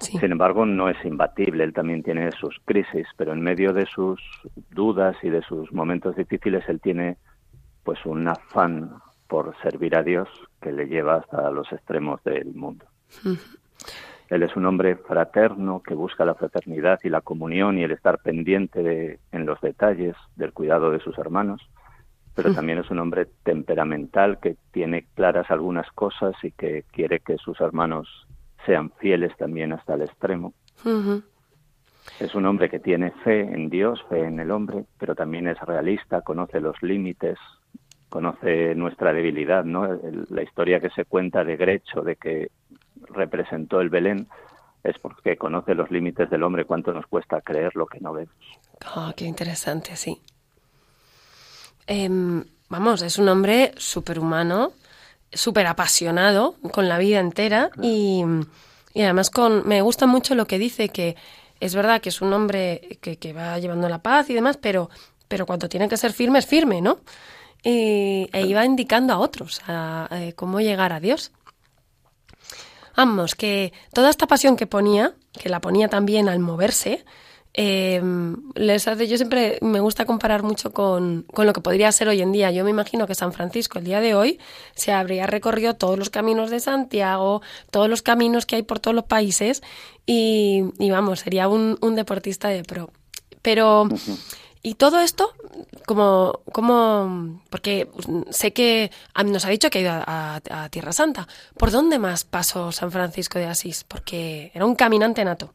Sí. 0.00 0.18
Sin 0.18 0.32
embargo, 0.32 0.66
no 0.66 0.88
es 0.88 0.96
imbatible, 1.04 1.62
él 1.62 1.72
también 1.72 2.02
tiene 2.02 2.32
sus 2.32 2.60
crisis, 2.64 3.06
pero 3.16 3.34
en 3.34 3.40
medio 3.40 3.72
de 3.72 3.86
sus 3.86 4.20
dudas 4.70 5.16
y 5.22 5.28
de 5.28 5.42
sus 5.42 5.72
momentos 5.72 6.16
difíciles, 6.16 6.68
él 6.68 6.80
tiene 6.80 7.18
pues 7.84 8.04
un 8.04 8.26
afán 8.26 8.94
por 9.30 9.54
servir 9.62 9.94
a 9.96 10.02
Dios 10.02 10.28
que 10.60 10.72
le 10.72 10.86
lleva 10.88 11.14
hasta 11.14 11.50
los 11.52 11.70
extremos 11.72 12.22
del 12.24 12.52
mundo. 12.52 12.84
Él 14.28 14.42
es 14.42 14.54
un 14.56 14.66
hombre 14.66 14.96
fraterno 14.96 15.82
que 15.82 15.94
busca 15.94 16.24
la 16.24 16.34
fraternidad 16.34 16.98
y 17.04 17.08
la 17.08 17.20
comunión 17.20 17.78
y 17.78 17.84
el 17.84 17.92
estar 17.92 18.18
pendiente 18.18 18.82
de- 18.82 19.20
en 19.32 19.46
los 19.46 19.60
detalles 19.60 20.16
del 20.36 20.52
cuidado 20.52 20.90
de 20.90 20.98
sus 21.00 21.16
hermanos, 21.18 21.62
pero 22.34 22.50
también 22.54 22.78
es 22.78 22.90
un 22.90 22.98
hombre 22.98 23.26
temperamental 23.44 24.38
que 24.40 24.56
tiene 24.72 25.06
claras 25.14 25.50
algunas 25.50 25.90
cosas 25.92 26.34
y 26.42 26.50
que 26.50 26.84
quiere 26.92 27.20
que 27.20 27.38
sus 27.38 27.60
hermanos 27.60 28.08
sean 28.66 28.90
fieles 28.98 29.36
también 29.36 29.72
hasta 29.72 29.94
el 29.94 30.02
extremo. 30.02 30.52
Es 32.18 32.34
un 32.34 32.46
hombre 32.46 32.68
que 32.68 32.80
tiene 32.80 33.12
fe 33.24 33.40
en 33.40 33.68
Dios, 33.70 34.02
fe 34.08 34.24
en 34.24 34.40
el 34.40 34.50
hombre, 34.50 34.84
pero 34.98 35.14
también 35.14 35.46
es 35.48 35.58
realista, 35.60 36.22
conoce 36.22 36.60
los 36.60 36.80
límites, 36.82 37.38
conoce 38.10 38.74
nuestra 38.74 39.14
debilidad, 39.14 39.64
¿no? 39.64 39.88
La 40.28 40.42
historia 40.42 40.80
que 40.80 40.90
se 40.90 41.06
cuenta 41.06 41.44
de 41.44 41.56
Grecho, 41.56 42.02
de 42.02 42.16
que 42.16 42.50
representó 43.08 43.80
el 43.80 43.88
Belén, 43.88 44.28
es 44.84 44.98
porque 44.98 45.36
conoce 45.36 45.74
los 45.74 45.90
límites 45.90 46.28
del 46.28 46.42
hombre, 46.42 46.64
cuánto 46.64 46.92
nos 46.92 47.06
cuesta 47.06 47.40
creer 47.40 47.74
lo 47.76 47.86
que 47.86 48.00
no 48.00 48.12
vemos. 48.12 48.34
Ah, 48.84 49.14
qué 49.16 49.24
interesante, 49.24 49.96
sí. 49.96 50.20
Em, 51.86 52.44
vamos, 52.68 53.02
es 53.02 53.18
un 53.18 53.28
hombre 53.28 53.72
superhumano, 53.76 54.72
súper 55.32 55.66
apasionado 55.66 56.56
con 56.72 56.88
la 56.88 56.98
vida 56.98 57.20
entera 57.20 57.70
y, 57.80 58.24
y 58.94 59.02
además 59.02 59.30
con 59.30 59.66
me 59.66 59.80
gusta 59.80 60.06
mucho 60.06 60.34
lo 60.34 60.46
que 60.46 60.58
dice 60.58 60.88
que 60.88 61.16
es 61.60 61.74
verdad 61.74 62.00
que 62.00 62.08
es 62.08 62.20
un 62.20 62.32
hombre 62.32 62.98
que, 63.00 63.16
que 63.16 63.32
va 63.32 63.58
llevando 63.58 63.88
la 63.88 64.02
paz 64.02 64.30
y 64.30 64.34
demás, 64.34 64.56
pero, 64.56 64.90
pero 65.28 65.46
cuando 65.46 65.68
tiene 65.68 65.88
que 65.88 65.96
ser 65.96 66.12
firme 66.12 66.38
es 66.38 66.46
firme, 66.46 66.80
¿no? 66.80 66.98
Y, 67.62 68.28
e 68.32 68.46
iba 68.46 68.64
indicando 68.64 69.12
a 69.12 69.18
otros 69.18 69.60
a 69.66 70.08
cómo 70.36 70.60
llegar 70.60 70.92
a 70.92 71.00
Dios. 71.00 71.32
Vamos, 72.96 73.34
que 73.34 73.72
toda 73.92 74.10
esta 74.10 74.26
pasión 74.26 74.56
que 74.56 74.66
ponía, 74.66 75.14
que 75.32 75.48
la 75.48 75.60
ponía 75.60 75.88
también 75.88 76.28
al 76.28 76.38
moverse, 76.38 77.04
eh, 77.52 78.00
les 78.54 78.86
hace, 78.86 79.08
yo 79.08 79.16
siempre 79.16 79.58
me 79.60 79.80
gusta 79.80 80.04
comparar 80.04 80.42
mucho 80.42 80.72
con, 80.72 81.24
con 81.32 81.46
lo 81.46 81.52
que 81.52 81.60
podría 81.60 81.90
ser 81.92 82.08
hoy 82.08 82.20
en 82.20 82.32
día. 82.32 82.50
Yo 82.50 82.64
me 82.64 82.70
imagino 82.70 83.06
que 83.06 83.14
San 83.14 83.32
Francisco 83.32 83.78
el 83.78 83.84
día 83.84 84.00
de 84.00 84.14
hoy 84.14 84.38
se 84.74 84.92
habría 84.92 85.26
recorrido 85.26 85.74
todos 85.74 85.98
los 85.98 86.10
caminos 86.10 86.50
de 86.50 86.60
Santiago, 86.60 87.42
todos 87.70 87.88
los 87.88 88.02
caminos 88.02 88.46
que 88.46 88.56
hay 88.56 88.62
por 88.62 88.78
todos 88.78 88.94
los 88.94 89.04
países 89.04 89.62
y, 90.06 90.64
y 90.78 90.90
vamos, 90.90 91.20
sería 91.20 91.48
un, 91.48 91.76
un 91.80 91.96
deportista 91.96 92.48
de 92.48 92.62
pro. 92.62 92.90
Pero, 93.42 93.88
y 94.62 94.74
todo 94.74 95.00
esto, 95.00 95.30
como, 95.86 96.40
como, 96.52 97.40
porque 97.50 97.88
sé 98.30 98.52
que 98.52 98.90
nos 99.24 99.44
ha 99.46 99.50
dicho 99.50 99.70
que 99.70 99.78
ha 99.78 99.82
ido 99.82 99.92
a, 99.92 100.36
a- 100.36 100.64
a 100.64 100.68
Tierra 100.68 100.92
Santa. 100.92 101.26
¿Por 101.58 101.70
dónde 101.70 101.98
más 101.98 102.24
pasó 102.24 102.70
San 102.72 102.90
Francisco 102.90 103.38
de 103.38 103.46
Asís? 103.46 103.84
Porque 103.84 104.50
era 104.54 104.66
un 104.66 104.74
caminante 104.74 105.24
nato. 105.24 105.54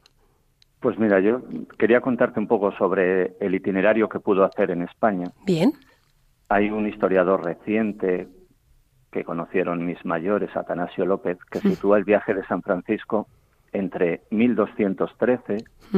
Pues 0.80 0.98
mira, 1.00 1.20
yo 1.20 1.42
quería 1.80 2.02
contarte 2.02 2.40
un 2.40 2.48
poco 2.48 2.72
sobre 2.78 3.36
el 3.40 3.56
itinerario 3.56 4.08
que 4.10 4.20
pudo 4.20 4.44
hacer 4.44 4.72
en 4.72 4.82
España. 4.84 5.32
Bien. 5.46 5.74
Hay 6.50 6.70
un 6.70 6.88
historiador 6.88 7.44
reciente 7.44 8.28
que 9.12 9.24
conocieron 9.24 9.86
mis 9.86 10.04
mayores, 10.06 10.56
Atanasio 10.56 11.06
López, 11.06 11.38
que 11.50 11.60
sitúa 11.60 11.98
el 11.98 12.04
viaje 12.04 12.34
de 12.34 12.46
San 12.48 12.62
Francisco 12.62 13.28
entre 13.76 14.22
1213, 14.32 15.58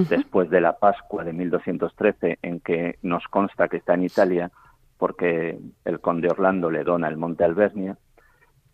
después 0.10 0.50
de 0.50 0.62
la 0.62 0.78
Pascua 0.78 1.24
de 1.24 1.34
1213, 1.34 2.40
en 2.42 2.60
que 2.60 2.98
nos 3.02 3.24
consta 3.28 3.68
que 3.68 3.78
está 3.78 3.94
en 3.94 4.04
Italia 4.04 4.52
porque 4.98 5.60
el 5.86 6.00
conde 6.00 6.30
Orlando 6.30 6.72
le 6.72 6.84
dona 6.84 7.08
el 7.08 7.18
monte 7.18 7.44
Albernia, 7.44 7.98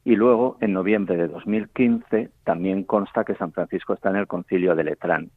y 0.05 0.15
luego 0.15 0.57
en 0.61 0.73
noviembre 0.73 1.15
de 1.17 1.27
2015 1.27 2.31
también 2.43 2.83
consta 2.83 3.23
que 3.23 3.35
San 3.35 3.51
Francisco 3.51 3.93
está 3.93 4.09
en 4.09 4.17
el 4.17 4.27
concilio 4.27 4.75
de 4.75 4.83
Letrán. 4.83 5.31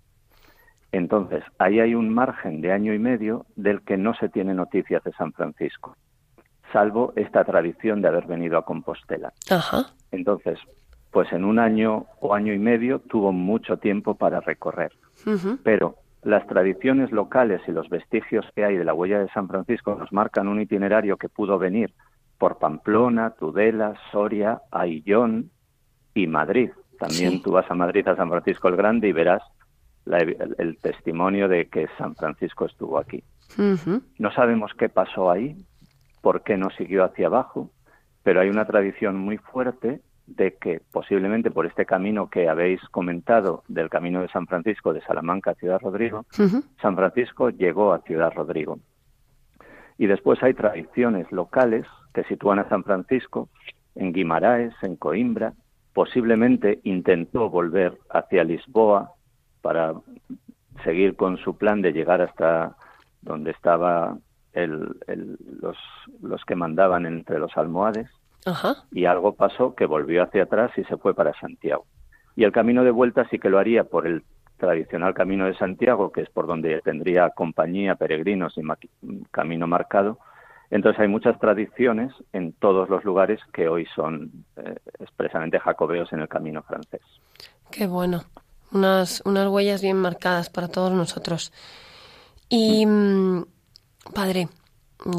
Entonces, 0.93 1.45
ahí 1.59 1.81
hay 1.81 1.95
un 1.95 2.13
margen 2.13 2.61
de 2.61 2.73
año 2.73 2.95
y 2.95 2.99
medio 2.99 3.47
del 3.57 3.83
que 3.83 3.97
no 3.97 4.15
se 4.15 4.29
tiene 4.29 4.55
noticias 4.55 5.03
de 5.05 5.13
San 5.13 5.33
Francisco, 5.33 5.97
salvo 6.73 7.13
esta 7.17 7.45
tradición 7.45 8.01
de 8.01 8.09
haber 8.09 8.27
venido 8.27 8.59
a 8.59 8.65
Compostela. 8.65 9.33
Ajá. 9.51 9.87
Entonces, 10.11 10.59
pues 11.17 11.33
en 11.33 11.47
un 11.47 11.59
año 11.59 12.05
o 12.21 12.35
año 12.35 12.53
y 12.53 12.59
medio 12.59 12.99
tuvo 12.99 13.33
mucho 13.33 13.79
tiempo 13.79 14.17
para 14.17 14.41
recorrer. 14.41 14.93
Pero 15.63 15.95
las 16.23 16.47
tradiciones 16.47 17.11
locales 17.11 17.63
y 17.67 17.73
los 17.73 17.89
vestigios 17.89 18.45
que 18.55 18.67
hay 18.67 18.77
de 18.77 18.85
la 18.85 18.93
huella 18.93 19.21
de 19.21 19.31
San 19.31 19.49
Francisco 19.49 19.95
nos 19.95 20.13
marcan 20.13 20.47
un 20.47 20.61
itinerario 20.61 21.17
que 21.17 21.31
pudo 21.31 21.59
venir 21.59 21.95
por 22.37 22.59
Pamplona, 22.59 23.31
Tudela, 23.31 23.95
Soria, 24.13 24.61
Aillón 24.71 25.49
y 26.13 26.27
Madrid. 26.27 26.69
También 26.99 27.31
Sí. 27.31 27.43
tú 27.43 27.53
vas 27.53 27.71
a 27.71 27.75
Madrid, 27.75 28.07
a 28.09 28.15
San 28.17 28.29
Francisco 28.29 28.69
el 28.69 28.77
Grande, 28.77 29.09
y 29.09 29.13
verás 29.13 29.43
la 30.05 30.19
el, 30.19 30.55
el 30.59 30.77
testimonio 30.77 31.49
de 31.49 31.69
que 31.71 31.89
San 31.97 32.15
Francisco 32.15 32.67
estuvo 32.67 32.99
aquí. 32.99 33.25
No 34.19 34.31
sabemos 34.33 34.73
qué 34.79 34.91
pasó 34.91 35.31
ahí, 35.31 35.57
por 36.21 36.43
qué 36.43 36.59
no 36.59 36.69
siguió 36.77 37.05
hacia 37.05 37.29
abajo, 37.29 37.71
pero 38.23 38.43
hay 38.43 38.51
una 38.51 38.67
tradición 38.67 39.17
muy 39.17 39.39
fuerte 39.39 40.03
de 40.27 40.55
que 40.57 40.81
posiblemente 40.93 41.51
por 41.51 41.67
este 41.67 41.87
camino 41.87 42.29
que 42.29 42.49
habéis 42.49 42.81
comentado 42.91 43.63
del 43.69 43.89
camino 43.89 44.21
de 44.23 44.29
San 44.29 44.47
Francisco 44.47 44.93
de 44.93 45.01
Salamanca 45.03 45.53
a 45.53 45.55
Ciudad 45.55 45.81
Rodrigo. 45.81 46.25
San 46.83 46.97
Francisco 46.97 47.51
llegó 47.51 47.93
a 47.93 48.01
Ciudad 48.03 48.33
Rodrigo. 48.35 48.79
Y 49.99 50.07
después 50.07 50.43
hay 50.43 50.55
tradiciones 50.55 51.31
locales 51.33 51.87
que 52.13 52.25
sitúan 52.25 52.59
a 52.59 52.69
San 52.69 52.83
Francisco 52.85 53.49
en 53.95 54.13
Guimaraes, 54.13 54.75
en 54.83 54.97
Coimbra. 54.97 55.53
Posiblemente 55.95 56.81
intentó 56.83 57.49
volver 57.49 57.97
hacia 58.11 58.45
Lisboa 58.45 59.13
para 59.63 59.95
seguir 60.85 61.17
con 61.17 61.39
su 61.39 61.57
plan 61.57 61.81
de 61.81 61.93
llegar 61.93 62.21
hasta 62.21 62.77
donde 63.23 63.53
estaba 63.53 64.19
el- 64.53 64.97
el- 65.07 65.39
los, 65.63 65.77
los 66.21 66.45
que 66.45 66.55
mandaban 66.57 67.07
entre 67.07 67.39
los 67.39 67.57
almohades 67.57 68.11
Ajá. 68.47 68.85
y 68.93 69.05
algo 69.05 69.35
pasó 69.35 69.75
que 69.75 69.87
volvió 69.87 70.23
hacia 70.23 70.45
atrás 70.45 70.71
y 70.77 70.85
se 70.85 70.97
fue 70.97 71.15
para 71.15 71.39
Santiago. 71.39 71.85
Y 72.37 72.45
el 72.45 72.53
camino 72.53 72.85
de 72.85 72.93
vuelta 72.93 73.27
sí 73.29 73.39
que 73.39 73.51
lo 73.51 73.59
haría 73.59 73.85
por 73.85 74.07
el 74.07 74.23
tradicional 74.57 75.15
camino 75.15 75.47
de 75.47 75.57
Santiago, 75.57 76.13
que 76.13 76.23
es 76.23 76.31
por 76.31 76.47
donde 76.47 76.81
tendría 76.83 77.31
compañía, 77.31 77.97
peregrinos 77.97 78.55
y 78.57 78.63
camino 79.31 79.67
marcado. 79.67 80.19
Entonces 80.71 81.01
hay 81.01 81.09
muchas 81.09 81.39
tradiciones 81.39 82.13
en 82.33 82.53
todos 82.53 82.89
los 82.89 83.05
lugares 83.05 83.41
que 83.53 83.69
hoy 83.69 83.87
son 83.95 84.45
eh, 84.57 84.77
expresamente 84.99 85.61
jacobeos 85.61 86.13
en 86.13 86.21
el 86.21 86.29
camino 86.29 86.63
francés. 86.63 87.03
Qué 87.71 87.87
bueno. 87.87 88.25
Unas, 88.73 89.23
unas 89.25 89.49
huellas 89.49 89.81
bien 89.81 89.97
marcadas 89.97 90.51
para 90.51 90.69
todos 90.69 90.93
nosotros. 90.93 91.53
Y, 92.49 92.85
mm, 92.85 93.45
padre, 94.13 94.49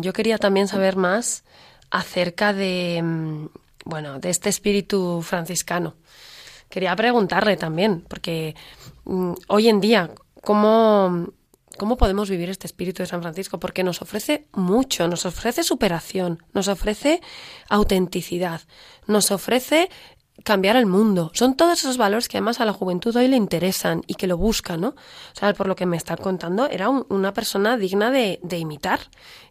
yo 0.01 0.11
quería 0.13 0.37
también 0.37 0.67
saber 0.67 0.97
más 0.97 1.45
acerca 1.89 2.53
de, 2.53 3.01
mm, 3.03 3.45
bueno, 3.85 4.19
de 4.19 4.29
este 4.29 4.49
espíritu 4.49 5.21
franciscano. 5.21 5.95
Quería 6.69 6.95
preguntarle 6.95 7.55
también, 7.57 8.03
porque 8.09 8.55
mm, 9.05 9.33
hoy 9.47 9.69
en 9.69 9.79
día, 9.79 10.11
¿cómo, 10.43 11.27
¿cómo 11.77 11.95
podemos 11.97 12.29
vivir 12.29 12.49
este 12.49 12.67
espíritu 12.67 13.03
de 13.03 13.07
San 13.07 13.21
Francisco? 13.21 13.59
Porque 13.59 13.83
nos 13.83 14.01
ofrece 14.01 14.47
mucho, 14.53 15.07
nos 15.07 15.25
ofrece 15.25 15.63
superación, 15.63 16.43
nos 16.53 16.67
ofrece 16.67 17.21
autenticidad, 17.69 18.61
nos 19.05 19.31
ofrece 19.31 19.89
cambiar 20.43 20.75
el 20.75 20.85
mundo. 20.85 21.31
Son 21.33 21.55
todos 21.57 21.79
esos 21.79 21.97
valores 21.97 22.27
que 22.27 22.37
además 22.37 22.59
a 22.59 22.65
la 22.65 22.73
juventud 22.73 23.15
hoy 23.15 23.27
le 23.27 23.37
interesan 23.37 24.03
y 24.05 24.13
que 24.15 24.27
lo 24.27 24.37
buscan, 24.37 24.81
¿no? 24.81 24.89
O 24.89 24.95
sea, 25.33 25.53
por 25.53 25.67
lo 25.67 25.75
que 25.75 25.85
me 25.85 25.97
está 25.97 26.15
contando, 26.15 26.69
era 26.69 26.89
un- 26.89 27.05
una 27.09 27.33
persona 27.33 27.75
digna 27.77 28.11
de, 28.11 28.39
de 28.43 28.57
imitar. 28.59 28.99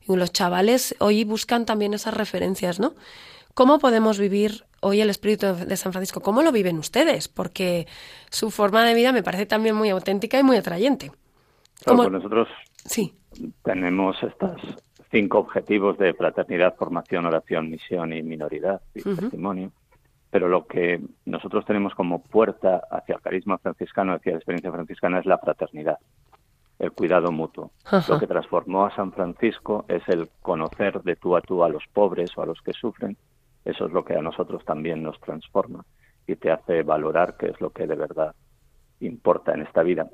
Y 0.08 0.16
los 0.16 0.32
chavales 0.32 0.94
hoy 1.00 1.24
buscan 1.24 1.66
también 1.66 1.94
esas 1.94 2.14
referencias, 2.14 2.78
¿no? 2.80 2.94
¿Cómo 3.54 3.78
podemos 3.78 4.18
vivir 4.18 4.64
hoy 4.80 5.00
el 5.00 5.10
espíritu 5.10 5.46
de 5.54 5.76
San 5.76 5.92
Francisco? 5.92 6.20
¿Cómo 6.20 6.42
lo 6.42 6.52
viven 6.52 6.78
ustedes? 6.78 7.28
Porque 7.28 7.86
su 8.30 8.50
forma 8.50 8.84
de 8.84 8.94
vida 8.94 9.12
me 9.12 9.22
parece 9.22 9.46
también 9.46 9.74
muy 9.74 9.88
auténtica 9.90 10.38
y 10.38 10.42
muy 10.42 10.56
atrayente. 10.56 11.06
Claro, 11.82 11.96
¿Cómo- 11.96 12.02
pues 12.04 12.12
nosotros 12.12 12.48
Sí. 12.84 13.14
tenemos 13.64 14.16
estos 14.22 14.60
cinco 15.10 15.38
objetivos 15.38 15.96
de 15.98 16.12
fraternidad, 16.14 16.74
formación, 16.76 17.26
oración, 17.26 17.70
misión 17.70 18.12
y 18.12 18.22
minoridad 18.22 18.80
y 18.94 19.02
testimonio. 19.02 19.72
Pero 20.30 20.48
lo 20.48 20.66
que 20.66 21.00
nosotros 21.24 21.64
tenemos 21.64 21.94
como 21.94 22.22
puerta 22.22 22.82
hacia 22.90 23.14
el 23.14 23.20
carisma 23.22 23.56
franciscano, 23.58 24.12
hacia 24.12 24.32
la 24.32 24.38
experiencia 24.38 24.72
franciscana, 24.72 25.20
es 25.20 25.26
la 25.26 25.38
fraternidad, 25.38 25.98
el 26.78 26.92
cuidado 26.92 27.32
mutuo. 27.32 27.72
Ajá. 27.84 28.12
Lo 28.12 28.20
que 28.20 28.26
transformó 28.26 28.84
a 28.84 28.94
San 28.94 29.12
Francisco 29.12 29.84
es 29.88 30.02
el 30.08 30.28
conocer 30.42 31.02
de 31.02 31.16
tú 31.16 31.36
a 31.36 31.40
tú 31.40 31.64
a 31.64 31.68
los 31.68 31.84
pobres 31.92 32.36
o 32.36 32.42
a 32.42 32.46
los 32.46 32.60
que 32.60 32.72
sufren 32.72 33.16
Eso 33.64 33.86
es 33.86 33.92
lo 33.92 34.04
que 34.04 34.14
a 34.14 34.22
nosotros 34.22 34.64
también 34.64 35.02
nos 35.02 35.18
transforma 35.20 35.84
y 36.26 36.36
te 36.36 36.50
hace 36.50 36.82
valorar 36.82 37.36
qué 37.38 37.46
es 37.46 37.60
lo 37.60 37.70
que 37.70 37.86
de 37.86 37.94
verdad 37.94 38.34
importa 39.00 39.54
en 39.54 39.62
esta 39.62 39.82
vida. 39.82 40.08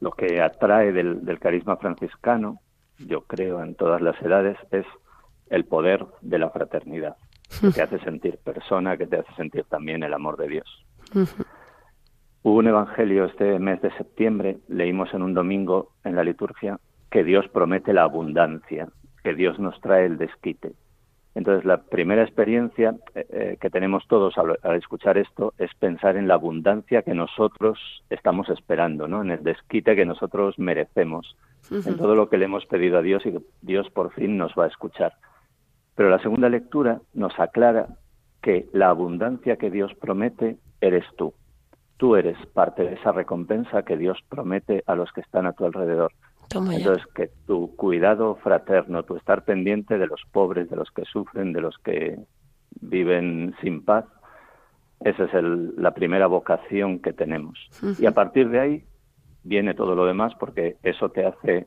Lo 0.00 0.12
que 0.12 0.40
atrae 0.40 0.92
del, 0.92 1.24
del 1.24 1.38
carisma 1.38 1.76
franciscano, 1.76 2.60
yo 2.98 3.22
creo, 3.22 3.62
en 3.62 3.74
todas 3.74 4.00
las 4.00 4.20
edades, 4.22 4.56
es 4.70 4.86
el 5.48 5.64
poder 5.64 6.06
de 6.20 6.38
la 6.38 6.50
fraternidad, 6.50 7.16
que 7.60 7.70
te 7.70 7.82
hace 7.82 7.98
sentir 8.00 8.38
persona, 8.38 8.96
que 8.96 9.06
te 9.06 9.18
hace 9.18 9.32
sentir 9.34 9.64
también 9.64 10.02
el 10.02 10.14
amor 10.14 10.36
de 10.36 10.48
Dios. 10.48 10.86
Hubo 12.46 12.58
un 12.58 12.66
evangelio 12.66 13.24
este 13.24 13.58
mes 13.58 13.80
de 13.80 13.90
septiembre, 13.92 14.58
leímos 14.68 15.14
en 15.14 15.22
un 15.22 15.32
domingo 15.32 15.92
en 16.04 16.14
la 16.14 16.22
liturgia, 16.22 16.78
que 17.10 17.24
Dios 17.24 17.48
promete 17.48 17.94
la 17.94 18.02
abundancia, 18.02 18.88
que 19.22 19.32
Dios 19.32 19.58
nos 19.58 19.80
trae 19.80 20.04
el 20.04 20.18
desquite. 20.18 20.72
Entonces, 21.34 21.64
la 21.64 21.78
primera 21.78 22.22
experiencia 22.22 22.96
eh, 23.14 23.26
eh, 23.30 23.56
que 23.58 23.70
tenemos 23.70 24.06
todos 24.08 24.36
al, 24.36 24.58
al 24.62 24.76
escuchar 24.76 25.16
esto 25.16 25.54
es 25.56 25.70
pensar 25.76 26.18
en 26.18 26.28
la 26.28 26.34
abundancia 26.34 27.00
que 27.00 27.14
nosotros 27.14 27.78
estamos 28.10 28.50
esperando, 28.50 29.08
¿no? 29.08 29.22
En 29.22 29.30
el 29.30 29.42
desquite 29.42 29.96
que 29.96 30.04
nosotros 30.04 30.58
merecemos, 30.58 31.38
en 31.70 31.96
todo 31.96 32.14
lo 32.14 32.28
que 32.28 32.36
le 32.36 32.44
hemos 32.44 32.66
pedido 32.66 32.98
a 32.98 33.02
Dios 33.02 33.24
y 33.24 33.32
que 33.32 33.40
Dios 33.62 33.88
por 33.88 34.12
fin 34.12 34.36
nos 34.36 34.52
va 34.52 34.64
a 34.64 34.68
escuchar. 34.68 35.14
Pero 35.94 36.10
la 36.10 36.18
segunda 36.18 36.50
lectura 36.50 37.00
nos 37.14 37.40
aclara 37.40 37.88
que 38.42 38.68
la 38.74 38.90
abundancia 38.90 39.56
que 39.56 39.70
Dios 39.70 39.94
promete 39.94 40.58
eres 40.82 41.06
tú. 41.16 41.32
Tú 41.96 42.16
eres 42.16 42.36
parte 42.52 42.82
de 42.84 42.94
esa 42.94 43.12
recompensa 43.12 43.82
que 43.82 43.96
Dios 43.96 44.18
promete 44.28 44.82
a 44.86 44.94
los 44.94 45.12
que 45.12 45.20
están 45.20 45.46
a 45.46 45.52
tu 45.52 45.64
alrededor. 45.64 46.12
Toma. 46.48 46.74
Entonces, 46.74 47.06
que 47.14 47.30
tu 47.46 47.74
cuidado 47.76 48.36
fraterno, 48.36 49.02
tu 49.04 49.16
estar 49.16 49.44
pendiente 49.44 49.96
de 49.98 50.06
los 50.06 50.20
pobres, 50.32 50.68
de 50.68 50.76
los 50.76 50.90
que 50.90 51.04
sufren, 51.04 51.52
de 51.52 51.60
los 51.60 51.78
que 51.78 52.18
viven 52.80 53.54
sin 53.62 53.84
paz, 53.84 54.04
esa 55.00 55.24
es 55.24 55.34
el- 55.34 55.74
la 55.76 55.92
primera 55.94 56.26
vocación 56.26 56.98
que 56.98 57.12
tenemos. 57.12 57.58
Y 57.98 58.06
a 58.06 58.12
partir 58.12 58.48
de 58.50 58.60
ahí 58.60 58.84
viene 59.42 59.74
todo 59.74 59.94
lo 59.94 60.06
demás 60.06 60.34
porque 60.38 60.76
eso 60.82 61.10
te 61.10 61.24
hace 61.26 61.66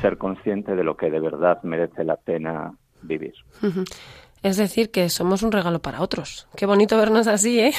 ser 0.00 0.16
consciente 0.18 0.74
de 0.76 0.84
lo 0.84 0.96
que 0.96 1.10
de 1.10 1.20
verdad 1.20 1.62
merece 1.62 2.04
la 2.04 2.16
pena 2.16 2.74
vivir. 3.02 3.34
Es 4.44 4.58
decir, 4.58 4.90
que 4.90 5.08
somos 5.08 5.42
un 5.42 5.50
regalo 5.52 5.80
para 5.80 6.02
otros. 6.02 6.46
Qué 6.54 6.66
bonito 6.66 6.98
vernos 6.98 7.26
así, 7.26 7.58
¿eh? 7.60 7.72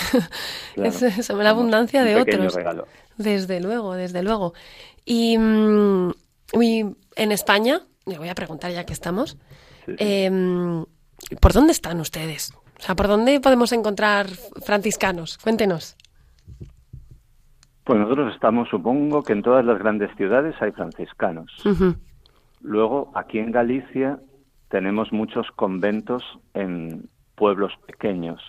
Claro. 0.74 0.90
Es, 0.90 1.30
la 1.30 1.50
abundancia 1.52 2.02
Un 2.02 2.08
de 2.08 2.16
otros. 2.16 2.56
regalo. 2.56 2.88
Desde 3.18 3.62
luego, 3.62 3.94
desde 3.94 4.24
luego. 4.24 4.54
Y, 5.06 5.38
mm, 5.38 6.10
y 6.60 6.86
en 7.16 7.32
España, 7.32 7.82
le 8.08 8.18
voy 8.18 8.30
a 8.30 8.36
preguntar 8.36 8.72
ya 8.72 8.84
que 8.84 8.94
estamos, 8.94 9.38
Sí, 9.86 9.92
sí. 9.92 9.96
em, 10.00 10.84
¿por 11.40 11.54
dónde 11.54 11.72
están 11.72 12.00
ustedes? 12.00 12.52
O 12.80 12.82
sea, 12.82 12.96
¿por 12.96 13.08
dónde 13.08 13.40
podemos 13.40 13.72
encontrar 13.72 14.28
franciscanos? 14.66 15.38
Cuéntenos. 15.38 15.96
Pues 17.84 18.00
nosotros 18.00 18.34
estamos, 18.34 18.68
supongo 18.70 19.22
que 19.22 19.34
en 19.34 19.44
todas 19.44 19.64
las 19.64 19.78
grandes 19.78 20.10
ciudades 20.18 20.56
hay 20.60 20.72
franciscanos. 20.72 21.52
Luego, 22.62 23.12
aquí 23.14 23.38
en 23.38 23.52
Galicia 23.52 24.18
tenemos 24.70 25.12
muchos 25.12 25.48
conventos 25.56 26.24
en 26.54 27.10
pueblos 27.36 27.74
pequeños. 27.86 28.42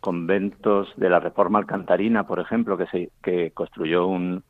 Conventos 0.00 0.88
de 0.96 1.10
la 1.10 1.20
Reforma 1.20 1.58
Alcantarina, 1.58 2.26
por 2.26 2.40
ejemplo, 2.40 2.76
que, 2.78 2.86
se, 2.86 3.10
que 3.22 3.50
construyó 3.50 4.06
un, 4.06 4.44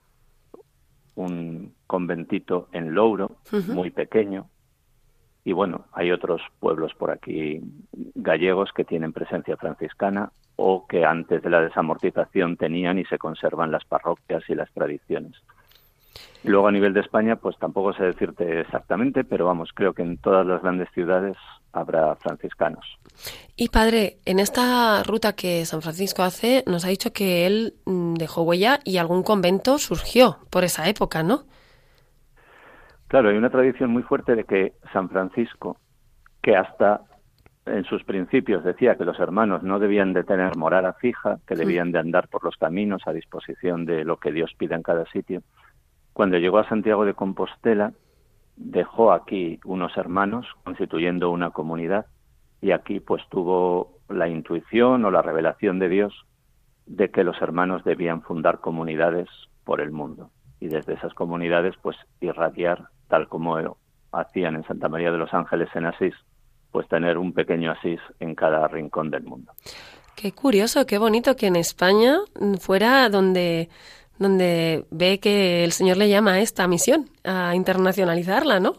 un 1.18 1.74
conventito 1.86 2.68
en 2.72 2.94
Louro, 2.94 3.36
muy 3.68 3.90
pequeño. 3.90 4.46
Y 5.44 5.52
bueno, 5.52 5.86
hay 5.92 6.10
otros 6.10 6.42
pueblos 6.60 6.92
por 6.94 7.10
aquí 7.10 7.60
gallegos 8.14 8.70
que 8.74 8.84
tienen 8.84 9.12
presencia 9.12 9.56
franciscana 9.56 10.30
o 10.56 10.86
que 10.86 11.04
antes 11.04 11.42
de 11.42 11.50
la 11.50 11.62
desamortización 11.62 12.56
tenían 12.56 12.98
y 12.98 13.04
se 13.06 13.18
conservan 13.18 13.70
las 13.70 13.84
parroquias 13.84 14.42
y 14.48 14.54
las 14.54 14.70
tradiciones. 14.72 15.32
Y 16.48 16.50
luego 16.50 16.66
a 16.66 16.72
nivel 16.72 16.94
de 16.94 17.00
España, 17.00 17.36
pues 17.36 17.58
tampoco 17.58 17.92
sé 17.92 18.04
decirte 18.04 18.62
exactamente, 18.62 19.22
pero 19.22 19.44
vamos, 19.44 19.68
creo 19.74 19.92
que 19.92 20.00
en 20.00 20.16
todas 20.16 20.46
las 20.46 20.62
grandes 20.62 20.88
ciudades 20.94 21.36
habrá 21.74 22.16
franciscanos. 22.16 22.86
Y 23.54 23.68
padre, 23.68 24.16
en 24.24 24.38
esta 24.38 25.02
ruta 25.02 25.34
que 25.34 25.66
San 25.66 25.82
Francisco 25.82 26.22
hace, 26.22 26.64
nos 26.66 26.86
ha 26.86 26.88
dicho 26.88 27.12
que 27.12 27.46
él 27.46 27.74
mm, 27.84 28.14
dejó 28.14 28.44
huella 28.44 28.78
y 28.82 28.96
algún 28.96 29.24
convento 29.24 29.76
surgió 29.76 30.38
por 30.50 30.64
esa 30.64 30.88
época, 30.88 31.22
¿no? 31.22 31.42
Claro, 33.08 33.28
hay 33.28 33.36
una 33.36 33.50
tradición 33.50 33.90
muy 33.90 34.02
fuerte 34.02 34.34
de 34.34 34.44
que 34.44 34.72
San 34.94 35.10
Francisco, 35.10 35.76
que 36.40 36.56
hasta 36.56 37.02
en 37.66 37.84
sus 37.84 38.04
principios 38.04 38.64
decía 38.64 38.96
que 38.96 39.04
los 39.04 39.20
hermanos 39.20 39.62
no 39.62 39.78
debían 39.78 40.14
de 40.14 40.24
tener 40.24 40.56
morada 40.56 40.94
fija, 40.94 41.36
que 41.46 41.56
debían 41.56 41.92
de 41.92 41.98
andar 41.98 42.28
por 42.28 42.42
los 42.42 42.56
caminos 42.56 43.02
a 43.04 43.12
disposición 43.12 43.84
de 43.84 44.06
lo 44.06 44.16
que 44.16 44.32
Dios 44.32 44.54
pida 44.56 44.76
en 44.76 44.82
cada 44.82 45.04
sitio, 45.12 45.42
cuando 46.18 46.38
llegó 46.38 46.58
a 46.58 46.68
Santiago 46.68 47.04
de 47.04 47.14
Compostela, 47.14 47.92
dejó 48.56 49.12
aquí 49.12 49.60
unos 49.64 49.96
hermanos 49.96 50.46
constituyendo 50.64 51.30
una 51.30 51.50
comunidad 51.50 52.06
y 52.60 52.72
aquí 52.72 52.98
pues 52.98 53.22
tuvo 53.30 54.00
la 54.08 54.28
intuición 54.28 55.04
o 55.04 55.12
la 55.12 55.22
revelación 55.22 55.78
de 55.78 55.88
Dios 55.88 56.26
de 56.86 57.12
que 57.12 57.22
los 57.22 57.40
hermanos 57.40 57.84
debían 57.84 58.22
fundar 58.22 58.58
comunidades 58.58 59.28
por 59.62 59.80
el 59.80 59.92
mundo 59.92 60.32
y 60.58 60.66
desde 60.66 60.94
esas 60.94 61.14
comunidades 61.14 61.76
pues 61.82 61.96
irradiar 62.20 62.88
tal 63.06 63.28
como 63.28 63.78
hacían 64.10 64.56
en 64.56 64.64
Santa 64.64 64.88
María 64.88 65.12
de 65.12 65.18
los 65.18 65.32
Ángeles 65.32 65.68
en 65.76 65.86
Asís, 65.86 66.14
pues 66.72 66.88
tener 66.88 67.16
un 67.16 67.32
pequeño 67.32 67.70
Asís 67.70 68.00
en 68.18 68.34
cada 68.34 68.66
rincón 68.66 69.12
del 69.12 69.22
mundo. 69.22 69.52
Qué 70.20 70.32
curioso, 70.32 70.84
qué 70.84 70.98
bonito 70.98 71.36
que 71.36 71.46
en 71.46 71.54
España 71.54 72.18
fuera 72.58 73.08
donde, 73.08 73.68
donde 74.18 74.86
ve 74.90 75.20
que 75.20 75.64
el 75.64 75.72
Señor 75.72 75.96
le 75.96 76.08
llama 76.08 76.34
a 76.34 76.40
esta 76.40 76.66
misión, 76.66 77.10
a 77.24 77.54
internacionalizarla, 77.54 78.60
¿no? 78.60 78.78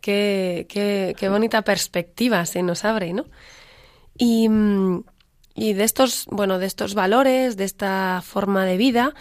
Qué, 0.00 0.66
qué, 0.68 1.14
qué 1.16 1.28
bonita 1.28 1.62
perspectiva 1.62 2.44
se 2.46 2.62
nos 2.62 2.84
abre, 2.84 3.12
¿no? 3.12 3.24
Y, 4.18 4.48
mm, 4.48 5.04
y 5.54 5.72
de 5.72 5.84
estos, 5.84 6.26
bueno, 6.30 6.58
de 6.58 6.66
estos 6.66 6.94
valores, 6.94 7.56
de 7.56 7.64
esta 7.64 8.22
forma 8.24 8.64
de 8.64 8.76
vida, 8.76 9.14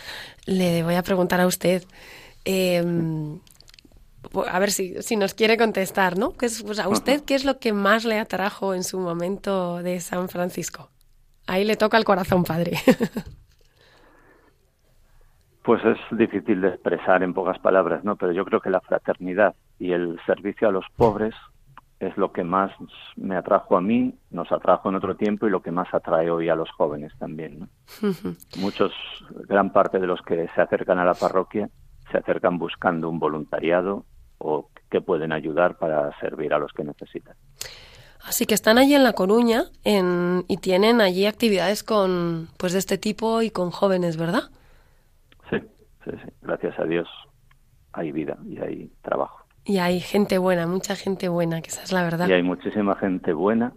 le 0.45 0.83
voy 0.83 0.95
a 0.95 1.03
preguntar 1.03 1.39
a 1.39 1.47
usted, 1.47 1.83
eh, 2.43 2.83
a 4.47 4.59
ver 4.59 4.71
si, 4.71 5.01
si 5.01 5.15
nos 5.15 5.33
quiere 5.35 5.57
contestar, 5.57 6.17
¿no? 6.17 6.33
¿Qué 6.33 6.47
es, 6.47 6.63
pues, 6.63 6.79
¿A 6.79 6.87
usted 6.87 7.23
qué 7.23 7.35
es 7.35 7.45
lo 7.45 7.59
que 7.59 7.71
más 7.71 8.03
le 8.03 8.17
atrajo 8.17 8.73
en 8.73 8.83
su 8.83 8.99
momento 8.99 9.83
de 9.83 9.99
San 9.99 10.27
Francisco? 10.27 10.89
Ahí 11.45 11.65
le 11.65 11.75
toca 11.75 11.97
el 11.97 12.05
corazón, 12.05 12.43
padre. 12.43 12.79
Pues 15.63 15.81
es 15.85 15.97
difícil 16.17 16.61
de 16.61 16.69
expresar 16.69 17.23
en 17.23 17.33
pocas 17.33 17.57
palabras, 17.59 18.03
¿no? 18.03 18.15
Pero 18.15 18.33
yo 18.33 18.45
creo 18.45 18.59
que 18.59 18.69
la 18.69 18.81
fraternidad 18.81 19.55
y 19.79 19.91
el 19.91 20.19
servicio 20.25 20.67
a 20.67 20.71
los 20.71 20.85
pobres 20.95 21.33
es 21.99 22.15
lo 22.17 22.33
que 22.33 22.43
más 22.43 22.71
me 23.15 23.37
atrajo 23.37 23.77
a 23.77 23.81
mí, 23.81 24.13
nos 24.29 24.51
atrajo 24.51 24.89
en 24.89 24.95
otro 24.95 25.15
tiempo 25.15 25.47
y 25.47 25.49
lo 25.49 25.61
que 25.61 25.71
más 25.71 25.93
atrae 25.93 26.29
hoy 26.29 26.49
a 26.49 26.55
los 26.55 26.69
jóvenes 26.71 27.13
también, 27.17 27.59
¿no? 27.59 27.67
Muchos, 28.57 28.91
gran 29.47 29.71
parte 29.71 29.99
de 29.99 30.07
los 30.07 30.21
que 30.21 30.47
se 30.53 30.61
acercan 30.61 30.99
a 30.99 31.05
la 31.05 31.13
parroquia 31.13 31.69
se 32.11 32.17
acercan 32.17 32.57
buscando 32.57 33.09
un 33.09 33.19
voluntariado 33.19 34.05
o 34.37 34.69
que 34.91 35.01
pueden 35.01 35.31
ayudar 35.31 35.77
para 35.77 36.17
servir 36.19 36.53
a 36.53 36.59
los 36.59 36.71
que 36.73 36.83
necesitan. 36.83 37.35
Así 38.25 38.45
que 38.45 38.53
están 38.53 38.77
allí 38.77 38.93
en 38.93 39.03
La 39.03 39.13
Coruña 39.13 39.65
en, 39.83 40.45
y 40.47 40.57
tienen 40.57 41.01
allí 41.01 41.25
actividades 41.25 41.83
con, 41.83 42.49
pues 42.57 42.73
de 42.73 42.79
este 42.79 42.97
tipo 42.97 43.41
y 43.41 43.49
con 43.49 43.71
jóvenes, 43.71 44.15
¿verdad? 44.15 44.43
Sí, 46.05 46.11
sí. 46.11 46.29
Gracias 46.41 46.77
a 46.79 46.83
Dios 46.83 47.07
hay 47.93 48.11
vida 48.11 48.37
y 48.45 48.57
hay 48.59 48.91
trabajo. 49.01 49.45
Y 49.65 49.77
hay 49.77 49.99
gente 49.99 50.37
buena, 50.37 50.67
mucha 50.67 50.95
gente 50.95 51.29
buena, 51.29 51.61
que 51.61 51.69
esa 51.69 51.83
es 51.83 51.91
la 51.91 52.03
verdad. 52.03 52.27
Y 52.27 52.33
hay 52.33 52.43
muchísima 52.43 52.95
gente 52.95 53.31
buena 53.33 53.71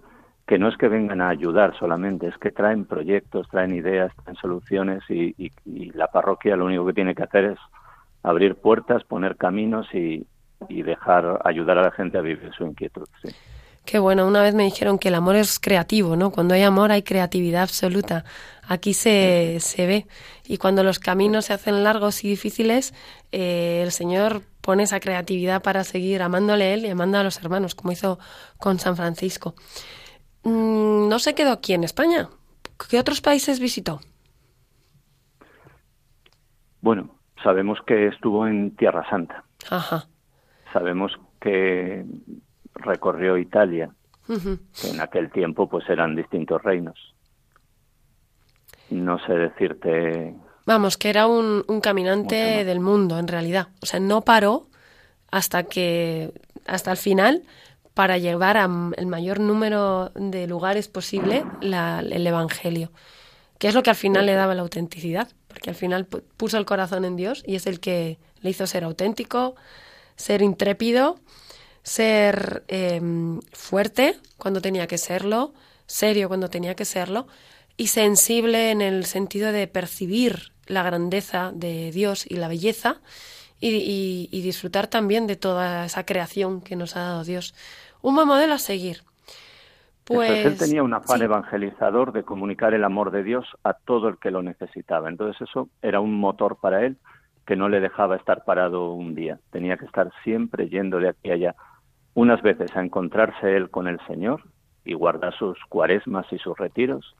que 0.46 0.58
no 0.58 0.68
es 0.68 0.76
que 0.76 0.88
vengan 0.88 1.20
a 1.20 1.28
ayudar 1.28 1.76
solamente, 1.78 2.28
es 2.28 2.38
que 2.38 2.50
traen 2.52 2.84
proyectos, 2.84 3.48
traen 3.48 3.74
ideas, 3.74 4.12
traen 4.22 4.36
soluciones 4.36 5.02
y, 5.08 5.34
y- 5.38 5.52
y 5.64 5.90
la 5.92 6.06
parroquia 6.08 6.56
lo 6.56 6.66
único 6.66 6.86
que 6.86 6.92
tiene 6.92 7.14
que 7.14 7.24
hacer 7.24 7.44
es 7.46 7.58
abrir 8.22 8.54
puertas, 8.56 9.02
poner 9.04 9.36
caminos 9.36 9.92
y, 9.92 10.26
y 10.68 10.82
dejar 10.82 11.40
ayudar 11.44 11.78
a 11.78 11.82
la 11.82 11.90
gente 11.90 12.16
a 12.18 12.20
vivir 12.20 12.50
su 12.56 12.64
inquietud. 12.64 13.06
Sí. 13.22 13.28
Qué 13.86 14.00
bueno, 14.00 14.26
una 14.26 14.42
vez 14.42 14.52
me 14.54 14.64
dijeron 14.64 14.98
que 14.98 15.08
el 15.08 15.14
amor 15.14 15.36
es 15.36 15.60
creativo, 15.60 16.16
¿no? 16.16 16.32
Cuando 16.32 16.54
hay 16.54 16.62
amor 16.64 16.90
hay 16.90 17.02
creatividad 17.02 17.62
absoluta. 17.62 18.24
Aquí 18.66 18.94
se, 18.94 19.58
se 19.60 19.86
ve. 19.86 20.06
Y 20.44 20.58
cuando 20.58 20.82
los 20.82 20.98
caminos 20.98 21.44
se 21.46 21.52
hacen 21.52 21.84
largos 21.84 22.24
y 22.24 22.28
difíciles, 22.28 22.94
eh, 23.30 23.82
el 23.84 23.92
Señor 23.92 24.42
pone 24.60 24.82
esa 24.82 24.98
creatividad 24.98 25.62
para 25.62 25.84
seguir 25.84 26.20
amándole 26.20 26.64
a 26.64 26.74
Él 26.74 26.84
y 26.84 26.90
amando 26.90 27.18
a 27.18 27.22
los 27.22 27.38
hermanos, 27.38 27.76
como 27.76 27.92
hizo 27.92 28.18
con 28.58 28.80
San 28.80 28.96
Francisco. 28.96 29.54
Mm, 30.42 31.08
no 31.08 31.18
se 31.20 31.36
quedó 31.36 31.52
aquí 31.52 31.72
en 31.72 31.84
España. 31.84 32.28
¿Qué 32.90 32.98
otros 32.98 33.20
países 33.20 33.60
visitó? 33.60 34.00
Bueno, 36.80 37.10
sabemos 37.42 37.78
que 37.86 38.08
estuvo 38.08 38.48
en 38.48 38.74
Tierra 38.74 39.08
Santa, 39.08 39.44
Ajá. 39.70 40.08
sabemos 40.72 41.12
que 41.40 42.04
recorrió 42.76 43.36
Italia 43.38 43.90
que 44.80 44.90
en 44.90 45.00
aquel 45.00 45.30
tiempo 45.30 45.68
pues 45.68 45.88
eran 45.88 46.14
distintos 46.16 46.62
reinos. 46.62 47.14
No 48.90 49.18
sé 49.26 49.32
decirte 49.34 50.34
Vamos, 50.64 50.96
que 50.96 51.10
era 51.10 51.26
un, 51.28 51.64
un 51.68 51.80
caminante 51.80 52.64
del 52.64 52.80
mundo, 52.80 53.18
en 53.20 53.28
realidad. 53.28 53.68
O 53.82 53.86
sea, 53.86 54.00
no 54.00 54.22
paró 54.22 54.66
hasta 55.30 55.62
que 55.64 56.32
hasta 56.66 56.90
el 56.90 56.96
final 56.96 57.44
para 57.94 58.18
llevar 58.18 58.56
al 58.56 59.06
mayor 59.06 59.38
número 59.38 60.10
de 60.16 60.46
lugares 60.48 60.88
posible 60.88 61.44
la- 61.60 62.00
el 62.00 62.26
Evangelio, 62.26 62.90
que 63.58 63.68
es 63.68 63.74
lo 63.74 63.82
que 63.84 63.90
al 63.90 63.96
final 63.96 64.26
le 64.26 64.34
daba 64.34 64.54
la 64.56 64.62
autenticidad, 64.62 65.28
porque 65.46 65.70
al 65.70 65.76
final 65.76 66.08
pu- 66.08 66.22
puso 66.36 66.58
el 66.58 66.66
corazón 66.66 67.04
en 67.04 67.14
Dios 67.16 67.44
y 67.46 67.54
es 67.54 67.66
el 67.68 67.78
que 67.78 68.18
le 68.40 68.50
hizo 68.50 68.66
ser 68.66 68.82
auténtico, 68.84 69.54
ser 70.16 70.42
intrépido, 70.42 71.16
ser 71.86 72.64
eh, 72.68 73.00
fuerte 73.52 74.16
cuando 74.38 74.60
tenía 74.60 74.86
que 74.88 74.98
serlo, 74.98 75.54
serio 75.86 76.28
cuando 76.28 76.50
tenía 76.50 76.74
que 76.76 76.84
serlo 76.84 77.28
y 77.76 77.88
sensible 77.88 78.70
en 78.72 78.80
el 78.82 79.04
sentido 79.06 79.52
de 79.52 79.68
percibir 79.68 80.52
la 80.66 80.82
grandeza 80.82 81.52
de 81.54 81.92
Dios 81.92 82.26
y 82.28 82.36
la 82.36 82.48
belleza 82.48 83.00
y, 83.60 83.70
y- 83.76 84.28
y 84.32 84.42
disfrutar 84.42 84.88
también 84.88 85.26
de 85.26 85.36
toda 85.36 85.86
esa 85.86 86.06
creación 86.06 86.60
que 86.62 86.76
nos 86.76 86.96
ha 86.96 87.00
dado 87.02 87.24
Dios. 87.24 87.54
Un 88.02 88.16
buen 88.16 88.28
modelo 88.28 88.54
a 88.54 88.58
seguir. 88.58 89.02
Pues 90.04 90.30
Eso 90.30 90.48
es, 90.48 90.48
él 90.48 90.56
tenía 90.56 90.82
un 90.82 90.94
afán 90.94 91.20
sí. 91.20 91.22
evangelizador 91.22 92.12
de 92.12 92.22
comunicar 92.24 92.74
el 92.74 92.84
amor 92.84 93.10
de 93.10 93.22
Dios 93.24 93.44
a 93.64 93.74
todo 93.74 94.08
el 94.08 94.18
que 94.18 94.30
lo 94.30 94.42
necesitaba. 94.42 95.08
Entonces 95.08 95.40
eso 95.48 95.68
era 95.82 96.00
un 96.00 96.14
motor 96.18 96.58
para 96.60 96.84
él 96.86 96.98
que 97.44 97.56
no 97.56 97.68
le 97.68 97.80
dejaba 97.80 98.16
estar 98.16 98.44
parado 98.44 98.92
un 98.92 99.14
día. 99.14 99.40
Tenía 99.50 99.76
que 99.76 99.84
estar 99.84 100.10
siempre 100.24 100.68
yendo 100.68 100.98
de 100.98 101.08
aquí 101.10 101.30
a 101.30 101.34
allá. 101.34 101.54
Unas 102.16 102.40
veces 102.40 102.74
a 102.74 102.80
encontrarse 102.80 103.58
él 103.58 103.68
con 103.68 103.86
el 103.88 104.00
Señor 104.06 104.42
y 104.86 104.94
guardar 104.94 105.36
sus 105.36 105.58
cuaresmas 105.68 106.24
y 106.32 106.38
sus 106.38 106.56
retiros. 106.56 107.14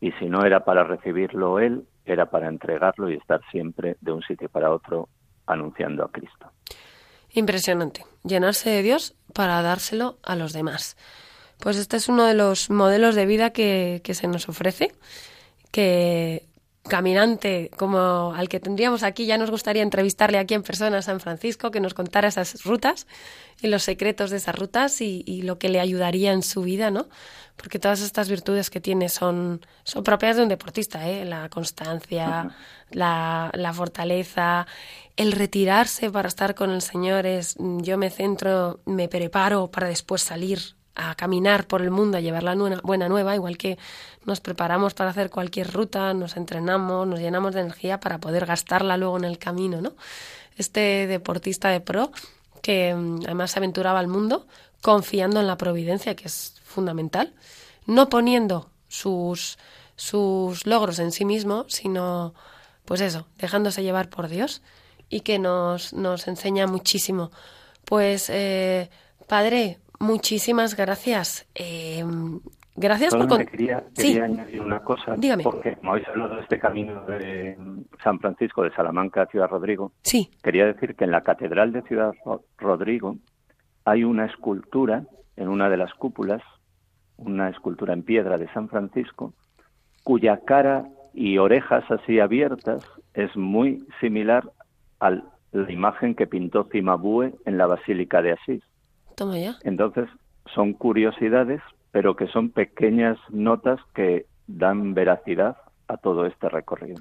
Y 0.00 0.10
si 0.12 0.26
no 0.26 0.44
era 0.44 0.64
para 0.64 0.82
recibirlo 0.82 1.60
él, 1.60 1.84
era 2.04 2.26
para 2.26 2.48
entregarlo 2.48 3.08
y 3.08 3.14
estar 3.14 3.40
siempre 3.52 3.96
de 4.00 4.10
un 4.10 4.20
sitio 4.22 4.48
para 4.48 4.72
otro 4.72 5.08
anunciando 5.46 6.04
a 6.04 6.10
Cristo. 6.10 6.50
Impresionante. 7.30 8.04
Llenarse 8.24 8.70
de 8.70 8.82
Dios 8.82 9.14
para 9.34 9.62
dárselo 9.62 10.18
a 10.24 10.34
los 10.34 10.52
demás. 10.52 10.96
Pues 11.60 11.76
este 11.76 11.96
es 11.96 12.08
uno 12.08 12.24
de 12.24 12.34
los 12.34 12.70
modelos 12.70 13.14
de 13.14 13.24
vida 13.24 13.50
que, 13.50 14.00
que 14.02 14.14
se 14.14 14.26
nos 14.26 14.48
ofrece, 14.48 14.90
que 15.70 16.47
caminante 16.88 17.70
como 17.76 18.32
al 18.34 18.48
que 18.48 18.60
tendríamos 18.60 19.02
aquí, 19.02 19.26
ya 19.26 19.38
nos 19.38 19.50
gustaría 19.50 19.82
entrevistarle 19.82 20.38
aquí 20.38 20.54
en 20.54 20.62
persona 20.62 20.98
a 20.98 21.02
San 21.02 21.20
Francisco, 21.20 21.70
que 21.70 21.80
nos 21.80 21.94
contara 21.94 22.28
esas 22.28 22.64
rutas 22.64 23.06
y 23.60 23.68
los 23.68 23.82
secretos 23.82 24.30
de 24.30 24.38
esas 24.38 24.56
rutas 24.56 25.00
y, 25.00 25.22
y 25.26 25.42
lo 25.42 25.58
que 25.58 25.68
le 25.68 25.80
ayudaría 25.80 26.32
en 26.32 26.42
su 26.42 26.62
vida, 26.62 26.90
¿no? 26.90 27.08
Porque 27.56 27.78
todas 27.78 28.00
estas 28.00 28.28
virtudes 28.28 28.70
que 28.70 28.80
tiene 28.80 29.08
son, 29.08 29.60
son 29.84 30.04
propias 30.04 30.36
de 30.36 30.42
un 30.42 30.48
deportista, 30.48 31.08
¿eh? 31.08 31.24
La 31.24 31.48
constancia, 31.48 32.54
la, 32.90 33.50
la 33.54 33.72
fortaleza, 33.72 34.66
el 35.16 35.32
retirarse 35.32 36.10
para 36.10 36.28
estar 36.28 36.54
con 36.54 36.70
el 36.70 36.82
Señor 36.82 37.26
es 37.26 37.56
yo 37.58 37.98
me 37.98 38.10
centro, 38.10 38.80
me 38.86 39.08
preparo 39.08 39.70
para 39.70 39.88
después 39.88 40.22
salir 40.22 40.77
a 40.98 41.14
caminar 41.14 41.66
por 41.68 41.80
el 41.80 41.92
mundo, 41.92 42.18
a 42.18 42.20
llevar 42.20 42.42
la 42.42 42.56
buena 42.82 43.08
nueva, 43.08 43.34
igual 43.36 43.56
que 43.56 43.78
nos 44.26 44.40
preparamos 44.40 44.94
para 44.94 45.10
hacer 45.10 45.30
cualquier 45.30 45.72
ruta, 45.72 46.12
nos 46.12 46.36
entrenamos, 46.36 47.06
nos 47.06 47.20
llenamos 47.20 47.54
de 47.54 47.60
energía 47.60 48.00
para 48.00 48.18
poder 48.18 48.44
gastarla 48.44 48.96
luego 48.96 49.16
en 49.16 49.24
el 49.24 49.38
camino, 49.38 49.80
¿no? 49.80 49.92
Este 50.56 51.06
deportista 51.06 51.68
de 51.68 51.80
pro 51.80 52.10
que 52.62 52.92
mm, 52.94 53.20
además 53.26 53.52
se 53.52 53.60
aventuraba 53.60 54.00
al 54.00 54.08
mundo 54.08 54.48
confiando 54.82 55.38
en 55.38 55.46
la 55.46 55.56
providencia, 55.56 56.16
que 56.16 56.26
es 56.26 56.54
fundamental, 56.64 57.32
no 57.86 58.08
poniendo 58.08 58.68
sus, 58.88 59.56
sus 59.94 60.66
logros 60.66 60.98
en 60.98 61.12
sí 61.12 61.24
mismo, 61.24 61.64
sino, 61.68 62.34
pues 62.84 63.00
eso, 63.00 63.28
dejándose 63.38 63.84
llevar 63.84 64.10
por 64.10 64.28
Dios 64.28 64.62
y 65.08 65.20
que 65.20 65.38
nos, 65.38 65.92
nos 65.92 66.26
enseña 66.26 66.66
muchísimo. 66.66 67.30
Pues, 67.84 68.28
eh, 68.30 68.90
Padre, 69.28 69.78
muchísimas 70.00 70.76
gracias. 70.76 71.48
Eh, 71.54 72.04
gracias 72.76 73.14
por... 73.14 73.28
Con- 73.28 73.44
quería, 73.46 73.84
Sí. 73.94 74.18
añadir 74.18 74.60
una 74.60 74.80
cosa, 74.80 75.14
Dígame. 75.16 75.42
porque 75.42 75.76
como 75.76 75.92
habéis 75.92 76.08
hablado 76.08 76.36
de 76.36 76.42
este 76.42 76.58
camino 76.58 77.04
de 77.06 77.56
San 78.02 78.18
Francisco 78.20 78.62
de 78.62 78.70
Salamanca 78.72 79.22
a 79.22 79.26
Ciudad 79.26 79.48
Rodrigo, 79.48 79.92
Sí, 80.02 80.30
quería 80.42 80.66
decir 80.66 80.94
que 80.94 81.04
en 81.04 81.10
la 81.10 81.22
Catedral 81.22 81.72
de 81.72 81.82
Ciudad 81.82 82.12
Ro- 82.24 82.44
Rodrigo 82.58 83.16
hay 83.84 84.04
una 84.04 84.26
escultura 84.26 85.04
en 85.36 85.48
una 85.48 85.68
de 85.70 85.76
las 85.76 85.92
cúpulas, 85.94 86.42
una 87.16 87.48
escultura 87.48 87.92
en 87.94 88.02
piedra 88.02 88.36
de 88.38 88.48
San 88.52 88.68
Francisco, 88.68 89.34
cuya 90.04 90.40
cara 90.44 90.84
y 91.14 91.38
orejas 91.38 91.84
así 91.90 92.20
abiertas 92.20 92.84
es 93.14 93.34
muy 93.36 93.84
similar 94.00 94.50
a 95.00 95.10
la 95.10 95.72
imagen 95.72 96.14
que 96.14 96.26
pintó 96.26 96.68
Cimabue 96.70 97.34
en 97.46 97.56
la 97.58 97.66
Basílica 97.66 98.20
de 98.22 98.32
Asís. 98.32 98.62
Toma 99.18 99.38
ya. 99.38 99.56
Entonces, 99.64 100.08
son 100.54 100.72
curiosidades, 100.72 101.60
pero 101.92 102.16
que 102.16 102.26
son 102.28 102.50
pequeñas 102.50 103.18
notas 103.30 103.78
que 103.94 104.26
dan 104.46 104.94
veracidad 104.94 105.56
a 105.88 105.96
todo 105.96 106.26
este 106.26 106.48
recorrido. 106.48 106.98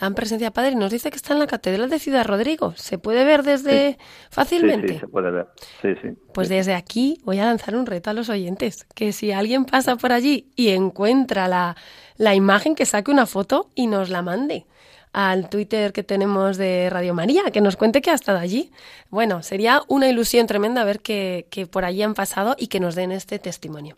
Dan 0.00 0.14
presencia, 0.14 0.50
Padre. 0.50 0.74
Nos 0.76 0.90
dice 0.90 1.10
que 1.10 1.16
está 1.16 1.34
en 1.34 1.40
la 1.40 1.46
Catedral 1.46 1.90
de 1.90 1.98
Ciudad 1.98 2.24
Rodrigo. 2.26 2.72
¿Se 2.74 2.96
puede 2.96 3.24
ver 3.26 3.42
desde 3.42 3.92
Sí, 3.92 3.98
fácilmente? 4.30 4.94
sí, 4.94 4.98
se 5.00 5.08
puede 5.08 5.30
ver. 5.30 5.46
Sí, 5.82 5.88
sí. 6.00 6.08
Pues 6.32 6.48
Sí. 6.48 6.54
desde 6.54 6.74
aquí 6.74 7.18
voy 7.24 7.38
a 7.38 7.44
lanzar 7.44 7.76
un 7.76 7.84
reto 7.84 8.08
a 8.08 8.14
los 8.14 8.30
oyentes, 8.30 8.84
que 8.94 9.12
si 9.12 9.30
alguien 9.32 9.66
pasa 9.66 9.96
por 9.96 10.12
allí 10.12 10.50
y 10.56 10.70
encuentra 10.70 11.48
la, 11.48 11.76
la 12.16 12.34
imagen, 12.34 12.74
que 12.74 12.86
saque 12.86 13.10
una 13.10 13.26
foto 13.26 13.68
y 13.74 13.88
nos 13.88 14.08
la 14.08 14.22
mande 14.22 14.64
al 15.12 15.48
Twitter 15.48 15.92
que 15.92 16.02
tenemos 16.02 16.56
de 16.56 16.88
Radio 16.90 17.14
María, 17.14 17.42
que 17.52 17.60
nos 17.60 17.76
cuente 17.76 18.00
que 18.00 18.10
ha 18.10 18.14
estado 18.14 18.38
allí. 18.38 18.70
Bueno, 19.10 19.42
sería 19.42 19.82
una 19.88 20.08
ilusión 20.08 20.46
tremenda 20.46 20.84
ver 20.84 21.00
que, 21.00 21.46
por 21.70 21.84
allí 21.84 22.02
han 22.02 22.14
pasado 22.14 22.54
y 22.58 22.68
que 22.68 22.80
nos 22.80 22.94
den 22.94 23.12
este 23.12 23.38
testimonio. 23.38 23.96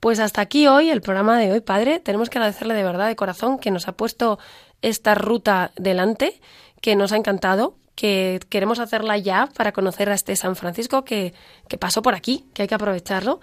Pues 0.00 0.20
hasta 0.20 0.40
aquí 0.40 0.66
hoy, 0.66 0.90
el 0.90 1.02
programa 1.02 1.38
de 1.38 1.52
hoy, 1.52 1.60
Padre. 1.60 1.98
Tenemos 1.98 2.30
que 2.30 2.38
agradecerle 2.38 2.74
de 2.74 2.84
verdad, 2.84 3.08
de 3.08 3.16
corazón, 3.16 3.58
que 3.58 3.70
nos 3.70 3.88
ha 3.88 3.92
puesto 3.92 4.38
esta 4.80 5.14
ruta 5.14 5.72
delante, 5.76 6.40
que 6.80 6.96
nos 6.96 7.12
ha 7.12 7.16
encantado, 7.16 7.74
que 7.94 8.38
queremos 8.48 8.78
hacerla 8.78 9.18
ya 9.18 9.48
para 9.56 9.72
conocer 9.72 10.08
a 10.08 10.14
este 10.14 10.36
San 10.36 10.54
Francisco 10.54 11.04
que, 11.04 11.34
que 11.66 11.78
pasó 11.78 12.00
por 12.00 12.14
aquí, 12.14 12.46
que 12.54 12.62
hay 12.62 12.68
que 12.68 12.76
aprovecharlo, 12.76 13.40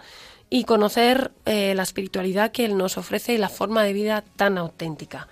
y 0.49 0.63
conocer 0.63 1.31
eh, 1.45 1.73
la 1.75 1.83
espiritualidad 1.83 2.51
que 2.51 2.65
él 2.65 2.77
nos 2.77 2.97
ofrece 2.97 3.33
y 3.33 3.37
la 3.37 3.49
forma 3.49 3.83
de 3.83 3.93
vida 3.93 4.23
tan 4.35 4.57
auténtica. 4.57 5.27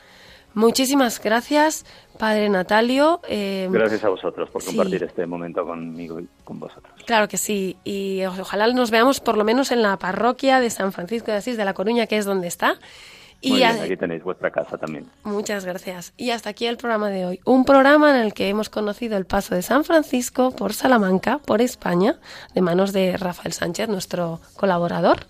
Muchísimas 0.53 1.19
gracias, 1.21 1.85
Padre 2.19 2.49
Natalio. 2.49 3.21
eh, 3.27 3.67
Gracias 3.71 4.03
a 4.03 4.09
vosotros 4.09 4.49
por 4.49 4.61
sí. 4.61 4.67
compartir 4.67 5.03
este 5.03 5.25
momento 5.25 5.65
conmigo 5.65 6.19
y 6.19 6.27
con 6.43 6.59
vosotros. 6.59 6.93
Claro 7.05 7.27
que 7.27 7.37
sí, 7.37 7.77
y 7.83 8.23
ojalá 8.25 8.67
nos 8.67 8.91
veamos 8.91 9.19
por 9.19 9.35
lo 9.37 9.43
menos 9.43 9.71
en 9.71 9.81
la 9.81 9.97
parroquia 9.97 10.59
de 10.59 10.69
San 10.69 10.91
Francisco 10.91 11.31
de 11.31 11.37
Asís 11.37 11.57
de 11.57 11.65
La 11.65 11.73
Coruña, 11.73 12.05
que 12.07 12.17
es 12.17 12.25
donde 12.25 12.47
está. 12.47 12.75
Y 13.41 13.49
Muy 13.49 13.57
bien, 13.59 13.77
aquí 13.81 13.97
tenéis 13.97 14.23
vuestra 14.23 14.51
casa 14.51 14.77
también. 14.77 15.05
Muchas 15.23 15.65
gracias. 15.65 16.13
Y 16.15 16.29
hasta 16.29 16.51
aquí 16.51 16.65
el 16.65 16.77
programa 16.77 17.09
de 17.09 17.25
hoy. 17.25 17.39
Un 17.43 17.65
programa 17.65 18.09
en 18.11 18.15
el 18.15 18.33
que 18.33 18.47
hemos 18.47 18.69
conocido 18.69 19.17
el 19.17 19.25
paso 19.25 19.53
de 19.53 19.61
San 19.61 19.83
Francisco 19.83 20.51
por 20.51 20.71
Salamanca, 20.71 21.39
por 21.39 21.61
España, 21.61 22.15
de 22.53 22.61
manos 22.61 22.93
de 22.93 23.17
Rafael 23.17 23.51
Sánchez, 23.51 23.89
nuestro 23.89 24.39
colaborador, 24.55 25.25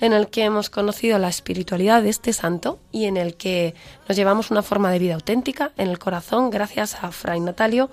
en 0.00 0.12
el 0.12 0.28
que 0.28 0.44
hemos 0.44 0.70
conocido 0.70 1.18
la 1.18 1.28
espiritualidad 1.28 2.02
de 2.02 2.10
este 2.10 2.32
santo 2.32 2.78
y 2.92 3.06
en 3.06 3.16
el 3.16 3.34
que 3.36 3.74
nos 4.08 4.16
llevamos 4.16 4.50
una 4.50 4.62
forma 4.62 4.90
de 4.90 4.98
vida 4.98 5.14
auténtica 5.14 5.72
en 5.76 5.88
el 5.88 5.98
corazón 5.98 6.50
gracias 6.50 7.02
a 7.02 7.10
Fray 7.10 7.40
Natalio, 7.40 7.90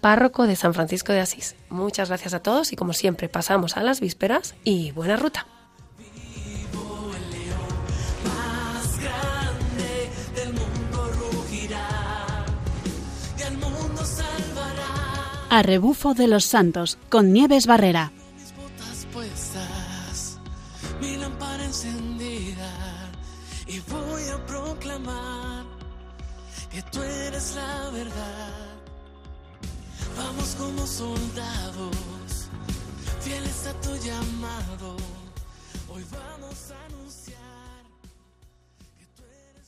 párroco 0.00 0.46
de 0.46 0.56
San 0.56 0.74
Francisco 0.74 1.12
de 1.12 1.20
Asís. 1.20 1.56
Muchas 1.68 2.08
gracias 2.08 2.34
a 2.34 2.42
todos 2.42 2.72
y 2.72 2.76
como 2.76 2.92
siempre 2.92 3.28
pasamos 3.28 3.76
a 3.76 3.82
las 3.82 4.00
vísperas 4.00 4.54
y 4.64 4.92
buena 4.92 5.16
ruta. 5.16 5.46
A 15.52 15.62
rebufo 15.64 16.14
de 16.14 16.28
los 16.28 16.44
santos 16.44 16.96
con 17.08 17.32
Nieves 17.32 17.66
Barrera. 17.66 18.12
Tú 26.92 27.02
eres 27.02 27.54
la 27.54 27.90
verdad. 27.90 28.50
Vamos 30.16 30.54
como 30.58 30.86
soldados, 30.86 32.48
fieles 33.20 33.66
a 33.66 33.72
tu 33.80 33.96
llamado. 33.96 34.96
Hoy 35.92 36.04
vamos. 36.10 36.39